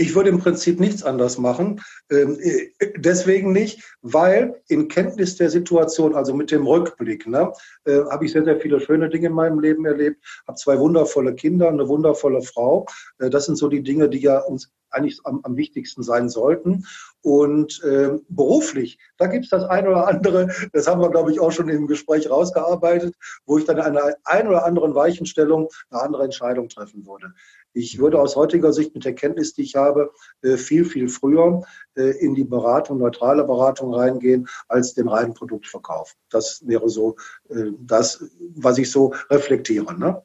Ich 0.00 0.14
würde 0.14 0.30
im 0.30 0.38
Prinzip 0.38 0.80
nichts 0.80 1.02
anders 1.02 1.36
machen. 1.36 1.82
Ähm, 2.10 2.38
äh, 2.40 2.70
deswegen 2.96 3.52
nicht, 3.52 3.84
weil 4.00 4.62
in 4.68 4.88
Kenntnis 4.88 5.36
der 5.36 5.50
Situation, 5.50 6.14
also 6.14 6.32
mit 6.32 6.50
dem 6.50 6.66
Rückblick, 6.66 7.26
ne, 7.26 7.52
äh, 7.84 8.00
habe 8.10 8.24
ich 8.24 8.32
sehr, 8.32 8.44
sehr 8.44 8.58
viele 8.58 8.80
schöne 8.80 9.10
Dinge 9.10 9.26
in 9.26 9.34
meinem 9.34 9.60
Leben 9.60 9.84
erlebt, 9.84 10.24
habe 10.48 10.56
zwei 10.56 10.78
wundervolle 10.78 11.34
Kinder, 11.34 11.68
eine 11.68 11.86
wundervolle 11.86 12.40
Frau. 12.40 12.86
Äh, 13.18 13.28
das 13.28 13.44
sind 13.44 13.56
so 13.56 13.68
die 13.68 13.82
Dinge, 13.82 14.08
die 14.08 14.20
ja 14.20 14.38
uns 14.38 14.72
eigentlich 14.90 15.20
am, 15.24 15.40
am 15.42 15.56
wichtigsten 15.56 16.02
sein 16.02 16.30
sollten. 16.30 16.86
Und 17.22 17.82
äh, 17.84 18.12
beruflich, 18.30 18.98
da 19.18 19.26
gibt 19.26 19.44
es 19.44 19.50
das 19.50 19.64
ein 19.64 19.86
oder 19.86 20.08
andere, 20.08 20.48
das 20.72 20.86
haben 20.86 21.02
wir, 21.02 21.10
glaube 21.10 21.30
ich, 21.30 21.40
auch 21.40 21.52
schon 21.52 21.68
im 21.68 21.86
Gespräch 21.86 22.30
rausgearbeitet, 22.30 23.14
wo 23.44 23.58
ich 23.58 23.66
dann 23.66 23.78
an 23.78 23.98
einer 23.98 24.14
ein 24.24 24.48
oder 24.48 24.64
anderen 24.64 24.94
Weichenstellung 24.94 25.68
eine 25.90 26.00
andere 26.00 26.24
Entscheidung 26.24 26.70
treffen 26.70 27.06
würde. 27.06 27.34
Ich 27.72 27.98
würde 27.98 28.20
aus 28.20 28.36
heutiger 28.36 28.72
Sicht 28.72 28.94
mit 28.94 29.04
der 29.04 29.14
Kenntnis, 29.14 29.54
die 29.54 29.62
ich 29.62 29.76
habe, 29.76 30.12
äh, 30.42 30.56
viel, 30.56 30.84
viel 30.84 31.08
früher 31.08 31.62
äh, 31.94 32.18
in 32.18 32.34
die 32.34 32.44
Beratung, 32.44 32.98
neutrale 32.98 33.44
Beratung 33.44 33.94
reingehen, 33.94 34.48
als 34.68 34.94
den 34.94 35.08
reinen 35.08 35.34
Produktverkauf. 35.34 36.16
Das 36.30 36.66
wäre 36.66 36.88
so 36.88 37.16
äh, 37.48 37.70
das, 37.78 38.24
was 38.56 38.78
ich 38.78 38.90
so 38.90 39.14
reflektiere. 39.30 39.96
Ne? 39.96 40.20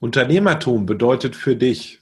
Unternehmertum 0.00 0.84
bedeutet 0.84 1.34
für 1.34 1.56
dich? 1.56 2.00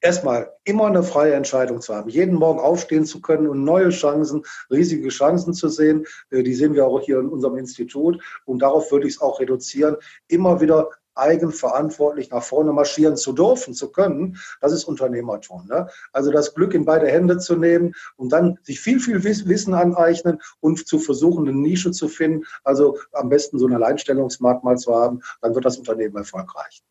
Erstmal 0.00 0.52
immer 0.64 0.86
eine 0.86 1.02
freie 1.02 1.34
Entscheidung 1.34 1.80
zu 1.80 1.94
haben, 1.94 2.10
jeden 2.10 2.34
Morgen 2.34 2.60
aufstehen 2.60 3.06
zu 3.06 3.20
können 3.20 3.48
und 3.48 3.64
neue 3.64 3.88
Chancen, 3.88 4.42
riesige 4.70 5.08
Chancen 5.08 5.54
zu 5.54 5.68
sehen. 5.68 6.06
Die 6.30 6.54
sehen 6.54 6.74
wir 6.74 6.86
auch 6.86 7.00
hier 7.00 7.18
in 7.18 7.28
unserem 7.28 7.56
Institut. 7.56 8.22
Und 8.44 8.60
darauf 8.60 8.92
würde 8.92 9.08
ich 9.08 9.14
es 9.14 9.20
auch 9.20 9.40
reduzieren, 9.40 9.96
immer 10.28 10.60
wieder 10.60 10.90
eigenverantwortlich 11.16 12.30
nach 12.30 12.42
vorne 12.42 12.72
marschieren 12.72 13.16
zu 13.16 13.32
dürfen, 13.32 13.74
zu 13.74 13.90
können, 13.90 14.38
das 14.60 14.72
ist 14.72 14.84
Unternehmertum. 14.84 15.66
Ne? 15.66 15.88
Also 16.12 16.30
das 16.30 16.54
Glück 16.54 16.74
in 16.74 16.84
beide 16.84 17.08
Hände 17.08 17.38
zu 17.38 17.56
nehmen 17.56 17.94
und 18.16 18.30
dann 18.30 18.58
sich 18.62 18.80
viel, 18.80 19.00
viel 19.00 19.22
Wissen 19.24 19.74
aneignen 19.74 20.40
und 20.60 20.86
zu 20.86 20.98
versuchen, 20.98 21.48
eine 21.48 21.56
Nische 21.56 21.90
zu 21.90 22.08
finden, 22.08 22.44
also 22.64 22.98
am 23.12 23.28
besten 23.28 23.58
so 23.58 23.66
ein 23.66 23.74
Alleinstellungsmerkmal 23.74 24.78
zu 24.78 24.94
haben, 24.94 25.20
dann 25.40 25.54
wird 25.54 25.64
das 25.64 25.78
Unternehmen 25.78 26.16
erfolgreich. 26.16 26.82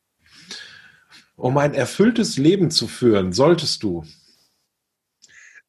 Um 1.37 1.57
ein 1.57 1.73
erfülltes 1.73 2.37
Leben 2.37 2.71
zu 2.71 2.87
führen, 2.87 3.33
solltest 3.33 3.83
du 3.83 4.05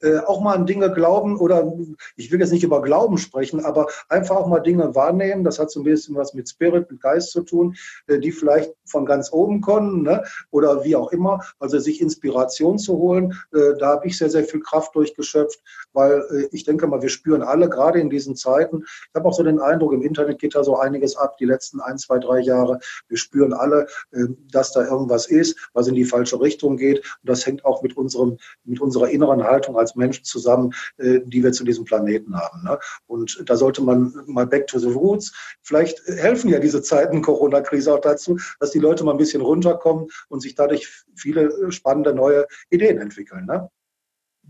äh, 0.00 0.18
auch 0.18 0.40
mal 0.40 0.54
an 0.54 0.66
Dinge 0.66 0.92
glauben 0.92 1.38
oder 1.38 1.72
ich 2.16 2.30
will 2.30 2.40
jetzt 2.40 2.52
nicht 2.52 2.64
über 2.64 2.82
Glauben 2.82 3.18
sprechen, 3.18 3.64
aber 3.64 3.86
einfach 4.08 4.36
auch 4.36 4.46
mal 4.46 4.60
Dinge 4.60 4.94
wahrnehmen. 4.94 5.44
Das 5.44 5.58
hat 5.58 5.70
so 5.70 5.80
ein 5.80 5.84
bisschen 5.84 6.16
was 6.16 6.34
mit 6.34 6.48
Spirit, 6.48 6.90
mit 6.90 7.00
Geist 7.00 7.30
zu 7.30 7.42
tun, 7.42 7.76
äh, 8.06 8.18
die 8.18 8.32
vielleicht 8.32 8.72
von 8.84 9.06
ganz 9.06 9.32
oben 9.32 9.60
kommen 9.60 10.02
ne? 10.02 10.24
oder 10.50 10.84
wie 10.84 10.96
auch 10.96 11.12
immer. 11.12 11.40
Also 11.58 11.78
sich 11.78 12.00
Inspiration 12.00 12.78
zu 12.78 12.98
holen, 12.98 13.34
äh, 13.52 13.76
da 13.78 13.88
habe 13.88 14.06
ich 14.06 14.18
sehr, 14.18 14.30
sehr 14.30 14.44
viel 14.44 14.60
Kraft 14.60 14.94
durchgeschöpft, 14.94 15.60
weil 15.92 16.48
ich 16.52 16.64
denke 16.64 16.86
mal, 16.86 17.02
wir 17.02 17.08
spüren 17.08 17.42
alle 17.42 17.68
gerade 17.68 18.00
in 18.00 18.10
diesen 18.10 18.36
Zeiten. 18.36 18.82
Ich 18.84 19.14
habe 19.14 19.28
auch 19.28 19.32
so 19.32 19.42
den 19.42 19.60
Eindruck, 19.60 19.92
im 19.92 20.02
Internet 20.02 20.38
geht 20.38 20.54
da 20.54 20.64
so 20.64 20.76
einiges 20.78 21.16
ab, 21.16 21.36
die 21.38 21.44
letzten 21.44 21.80
ein, 21.80 21.98
zwei, 21.98 22.18
drei 22.18 22.40
Jahre. 22.40 22.78
Wir 23.08 23.16
spüren 23.16 23.52
alle, 23.52 23.86
äh, 24.12 24.24
dass 24.50 24.72
da 24.72 24.84
irgendwas 24.84 25.26
ist, 25.26 25.70
was 25.72 25.88
in 25.88 25.94
die 25.94 26.04
falsche 26.04 26.40
Richtung 26.40 26.76
geht. 26.76 26.98
Und 26.98 27.30
das 27.30 27.46
hängt 27.46 27.64
auch 27.64 27.82
mit 27.82 27.96
unserem, 27.96 28.38
mit 28.64 28.80
unserer 28.80 29.08
inneren 29.08 29.42
Haltung 29.42 29.76
als 29.76 29.85
Menschen 29.94 30.24
zusammen, 30.24 30.74
äh, 30.98 31.20
die 31.24 31.42
wir 31.42 31.52
zu 31.52 31.64
diesem 31.64 31.84
Planeten 31.84 32.36
haben. 32.36 32.64
Ne? 32.64 32.78
Und 33.06 33.42
da 33.46 33.56
sollte 33.56 33.82
man 33.82 34.12
mal 34.26 34.46
back 34.46 34.66
to 34.66 34.78
the 34.78 34.88
roots. 34.88 35.32
Vielleicht 35.62 36.00
helfen 36.06 36.50
ja 36.50 36.58
diese 36.58 36.82
Zeiten 36.82 37.22
Corona-Krise 37.22 37.94
auch 37.94 38.00
dazu, 38.00 38.38
dass 38.60 38.72
die 38.72 38.78
Leute 38.78 39.04
mal 39.04 39.12
ein 39.12 39.18
bisschen 39.18 39.42
runterkommen 39.42 40.08
und 40.28 40.40
sich 40.40 40.54
dadurch 40.54 41.04
viele 41.14 41.70
spannende 41.70 42.14
neue 42.14 42.46
Ideen 42.70 42.98
entwickeln. 42.98 43.46
Ne? 43.46 43.68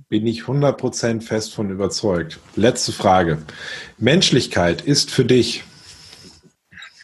Bin 0.09 0.26
ich 0.26 0.43
100% 0.43 1.22
fest 1.22 1.55
von 1.55 1.70
überzeugt. 1.70 2.39
Letzte 2.55 2.93
Frage. 2.93 3.39
Menschlichkeit 3.99 4.82
ist 4.82 5.11
für 5.11 5.24
dich? 5.24 5.64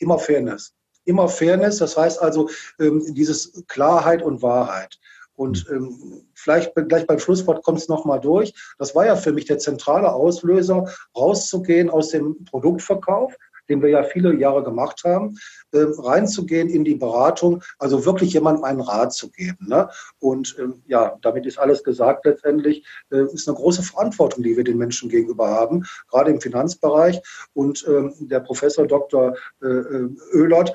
Immer 0.01 0.19
Fairness 0.19 0.75
immer 1.05 1.29
Fairness, 1.29 1.79
das 1.79 1.97
heißt 1.97 2.21
also 2.21 2.49
ähm, 2.79 3.15
dieses 3.15 3.65
Klarheit 3.69 4.23
und 4.23 4.43
Wahrheit. 4.43 4.99
Und 5.35 5.67
hm. 5.69 5.77
ähm, 5.77 6.27
vielleicht 6.35 6.75
gleich 6.75 7.07
beim 7.07 7.19
Schlusswort 7.19 7.63
kommt 7.63 7.79
es 7.79 7.89
nochmal 7.89 8.21
durch. 8.21 8.55
Das 8.79 8.95
war 8.95 9.07
ja 9.07 9.17
für 9.17 9.33
mich 9.33 9.47
der 9.47 9.59
zentrale 9.59 10.13
Auslöser, 10.13 10.87
rauszugehen 11.17 11.91
aus 11.91 12.11
dem 12.11 12.45
Produktverkauf, 12.45 13.35
den 13.73 13.83
wir 13.83 13.89
ja 13.89 14.03
viele 14.03 14.35
Jahre 14.35 14.63
gemacht 14.63 15.03
haben, 15.05 15.39
äh, 15.73 15.87
reinzugehen 15.99 16.69
in 16.69 16.85
die 16.85 16.95
Beratung, 16.95 17.63
also 17.79 18.05
wirklich 18.05 18.35
jemandem 18.35 18.65
einen 18.65 18.81
Rat 18.83 19.15
zu 19.15 19.31
geben. 19.31 19.69
Ne? 19.69 19.89
Und 20.19 20.55
ähm, 20.59 20.83
ja, 20.87 21.17
damit 21.23 21.47
ist 21.47 21.59
alles 21.59 21.83
gesagt 21.83 22.27
letztendlich. 22.27 22.85
Äh, 23.11 23.25
ist 23.33 23.49
eine 23.49 23.57
große 23.57 23.83
Verantwortung, 23.83 24.43
die 24.43 24.57
wir 24.57 24.65
den 24.65 24.77
Menschen 24.77 25.09
gegenüber 25.09 25.49
haben, 25.49 25.87
gerade 26.11 26.31
im 26.31 26.41
Finanzbereich. 26.41 27.23
Und 27.55 27.85
ähm, 27.89 28.13
der 28.21 28.41
Professor 28.41 28.87
Dr. 28.87 29.35
Äh, 29.63 29.67
äh 29.67 30.09
Oehlert 30.35 30.75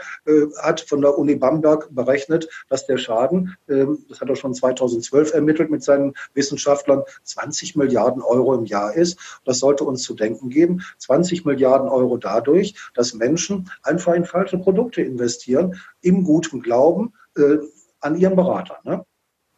hat 0.61 0.81
von 0.81 1.01
der 1.01 1.17
Uni 1.17 1.35
Bamberg 1.35 1.93
berechnet, 1.93 2.49
dass 2.69 2.85
der 2.87 2.97
Schaden, 2.97 3.55
ähm, 3.69 4.05
das 4.09 4.21
hat 4.21 4.29
er 4.29 4.35
schon 4.35 4.53
2012 4.53 5.33
ermittelt 5.33 5.69
mit 5.69 5.83
seinen 5.83 6.13
Wissenschaftlern, 6.33 7.03
20 7.23 7.75
Milliarden 7.75 8.21
Euro 8.21 8.55
im 8.55 8.65
Jahr 8.65 8.93
ist. 8.93 9.19
Das 9.45 9.59
sollte 9.59 9.83
uns 9.83 10.01
zu 10.01 10.15
denken 10.15 10.49
geben. 10.49 10.81
20 10.97 11.45
Milliarden 11.45 11.89
Euro 11.89 12.17
dadurch, 12.17 12.73
dass 12.93 13.13
Menschen 13.13 13.69
einfach 13.83 14.13
in 14.13 14.25
falsche 14.25 14.57
Produkte 14.57 15.01
investieren, 15.01 15.79
im 16.01 16.23
guten 16.23 16.61
Glauben 16.61 17.13
äh, 17.35 17.57
an 17.99 18.17
ihren 18.17 18.35
Berater. 18.35 18.79
Ne? 18.83 19.05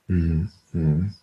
Mhm. 0.08 0.50
Mhm. 0.72 1.14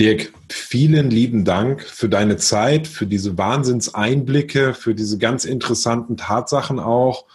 Dirk, 0.00 0.32
vielen 0.48 1.10
lieben 1.10 1.44
Dank 1.44 1.82
für 1.82 2.08
deine 2.08 2.36
Zeit, 2.36 2.88
für 2.88 3.06
diese 3.06 3.38
Wahnsinnseinblicke, 3.38 4.74
für 4.74 4.94
diese 4.94 5.18
ganz 5.18 5.44
interessanten 5.44 6.16
Tatsachen 6.16 6.80
auch. 6.80 7.26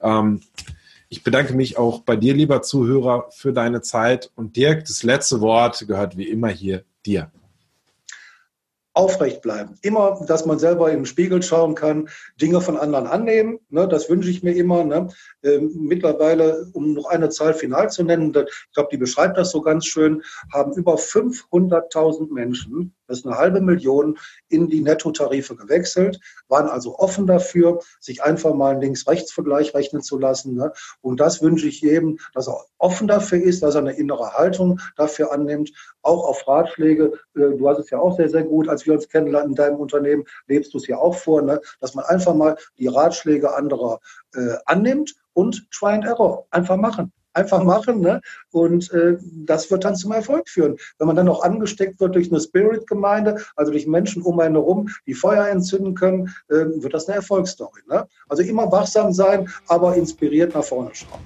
Ähm, 0.00 0.40
ich 1.08 1.24
bedanke 1.24 1.54
mich 1.54 1.78
auch 1.78 2.00
bei 2.02 2.16
dir, 2.16 2.34
lieber 2.34 2.62
Zuhörer, 2.62 3.26
für 3.30 3.52
deine 3.52 3.82
Zeit. 3.82 4.30
Und 4.36 4.56
Dirk, 4.56 4.84
das 4.84 5.02
letzte 5.02 5.40
Wort 5.40 5.86
gehört 5.86 6.16
wie 6.16 6.28
immer 6.28 6.48
hier 6.48 6.84
dir 7.04 7.30
aufrecht 8.94 9.42
bleiben. 9.42 9.74
Immer, 9.82 10.24
dass 10.26 10.46
man 10.46 10.58
selber 10.58 10.90
den 10.90 11.04
Spiegel 11.04 11.42
schauen 11.42 11.74
kann, 11.74 12.08
Dinge 12.40 12.60
von 12.60 12.76
anderen 12.76 13.06
annehmen. 13.06 13.58
Ne, 13.68 13.86
das 13.88 14.08
wünsche 14.08 14.30
ich 14.30 14.42
mir 14.42 14.54
immer. 14.56 14.84
Ne. 14.84 15.08
Ähm, 15.42 15.72
mittlerweile, 15.80 16.66
um 16.72 16.94
noch 16.94 17.06
eine 17.06 17.28
Zahl 17.28 17.54
final 17.54 17.90
zu 17.90 18.04
nennen, 18.04 18.32
ich 18.34 18.72
glaube, 18.72 18.88
die 18.92 18.96
beschreibt 18.96 19.36
das 19.36 19.50
so 19.50 19.60
ganz 19.60 19.86
schön, 19.86 20.22
haben 20.52 20.72
über 20.74 20.94
500.000 20.94 22.32
Menschen 22.32 22.94
das 23.06 23.18
ist 23.18 23.26
eine 23.26 23.36
halbe 23.36 23.60
Million 23.60 24.18
in 24.48 24.68
die 24.68 24.80
Nettotarife 24.80 25.56
gewechselt, 25.56 26.20
waren 26.48 26.68
also 26.68 26.98
offen 26.98 27.26
dafür, 27.26 27.80
sich 28.00 28.22
einfach 28.22 28.54
mal 28.54 28.72
einen 28.72 28.80
Links-Rechts-Vergleich 28.80 29.74
rechnen 29.74 30.02
zu 30.02 30.18
lassen. 30.18 30.54
Ne? 30.54 30.72
Und 31.00 31.20
das 31.20 31.42
wünsche 31.42 31.68
ich 31.68 31.80
jedem, 31.80 32.18
dass 32.32 32.48
er 32.48 32.64
offen 32.78 33.08
dafür 33.08 33.42
ist, 33.42 33.62
dass 33.62 33.74
er 33.74 33.80
eine 33.80 33.92
innere 33.92 34.32
Haltung 34.34 34.80
dafür 34.96 35.32
annimmt, 35.32 35.72
auch 36.02 36.24
auf 36.24 36.46
Ratschläge. 36.46 37.12
Äh, 37.34 37.56
du 37.56 37.68
hast 37.68 37.78
es 37.78 37.90
ja 37.90 37.98
auch 37.98 38.16
sehr, 38.16 38.28
sehr 38.28 38.44
gut, 38.44 38.68
als 38.68 38.86
wir 38.86 38.94
uns 38.94 39.08
kennenlernen 39.08 39.50
in 39.50 39.56
deinem 39.56 39.76
Unternehmen, 39.76 40.24
lebst 40.46 40.74
du 40.74 40.78
es 40.78 40.86
ja 40.86 40.98
auch 40.98 41.16
vor, 41.16 41.42
ne? 41.42 41.60
dass 41.80 41.94
man 41.94 42.04
einfach 42.06 42.34
mal 42.34 42.56
die 42.78 42.86
Ratschläge 42.86 43.54
anderer 43.54 44.00
äh, 44.34 44.56
annimmt 44.66 45.14
und 45.32 45.66
Try 45.70 45.92
and 45.92 46.04
Error 46.04 46.46
einfach 46.50 46.76
machen 46.76 47.12
einfach 47.34 47.62
machen. 47.62 48.00
Ne? 48.00 48.20
Und 48.50 48.90
äh, 48.92 49.18
das 49.44 49.70
wird 49.70 49.84
dann 49.84 49.96
zum 49.96 50.12
Erfolg 50.12 50.48
führen. 50.48 50.76
Wenn 50.98 51.06
man 51.06 51.16
dann 51.16 51.26
noch 51.26 51.42
angesteckt 51.42 52.00
wird 52.00 52.14
durch 52.14 52.30
eine 52.30 52.40
Spirit-Gemeinde, 52.40 53.42
also 53.56 53.72
durch 53.72 53.86
Menschen 53.86 54.22
um 54.22 54.40
einen 54.40 54.54
herum, 54.54 54.88
die 55.06 55.14
Feuer 55.14 55.46
entzünden 55.48 55.94
können, 55.94 56.34
äh, 56.48 56.54
wird 56.54 56.94
das 56.94 57.06
eine 57.06 57.16
Erfolgsstory. 57.16 57.82
Ne? 57.88 58.06
Also 58.28 58.42
immer 58.42 58.70
wachsam 58.70 59.12
sein, 59.12 59.48
aber 59.68 59.94
inspiriert 59.96 60.54
nach 60.54 60.64
vorne 60.64 60.90
schauen. 60.94 61.20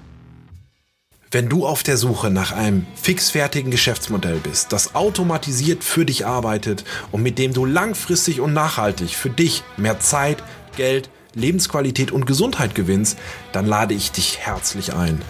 Wenn 1.31 1.47
du 1.47 1.67
auf 1.67 1.83
der 1.83 1.95
Suche 1.95 2.31
nach 2.31 2.53
einem 2.53 2.87
fixfertigen 2.95 3.69
Geschäftsmodell 3.69 4.39
bist, 4.41 4.73
das 4.73 4.95
automatisiert 4.95 5.83
für 5.83 6.03
dich 6.03 6.25
arbeitet 6.25 6.85
und 7.11 7.21
mit 7.21 7.37
dem 7.37 7.53
du 7.53 7.65
langfristig 7.65 8.41
und 8.41 8.53
nachhaltig 8.53 9.11
für 9.11 9.29
dich 9.29 9.63
mehr 9.77 9.99
Zeit, 9.99 10.43
Geld, 10.75 11.11
Lebensqualität 11.33 12.11
und 12.11 12.25
Gesundheit 12.25 12.75
gewinnst, 12.75 13.17
dann 13.51 13.65
lade 13.65 13.93
ich 13.93 14.11
dich 14.11 14.39
herzlich 14.39 14.93
ein. 14.93 15.21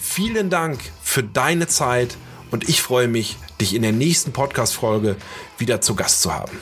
Vielen 0.00 0.50
Dank 0.50 0.80
für 1.02 1.22
deine 1.22 1.66
Zeit 1.66 2.16
und 2.50 2.68
ich 2.68 2.82
freue 2.82 3.08
mich, 3.08 3.36
dich 3.60 3.74
in 3.74 3.82
der 3.82 3.92
nächsten 3.92 4.32
Podcast-Folge 4.32 5.16
wieder 5.58 5.80
zu 5.80 5.94
Gast 5.94 6.22
zu 6.22 6.32
haben. 6.32 6.58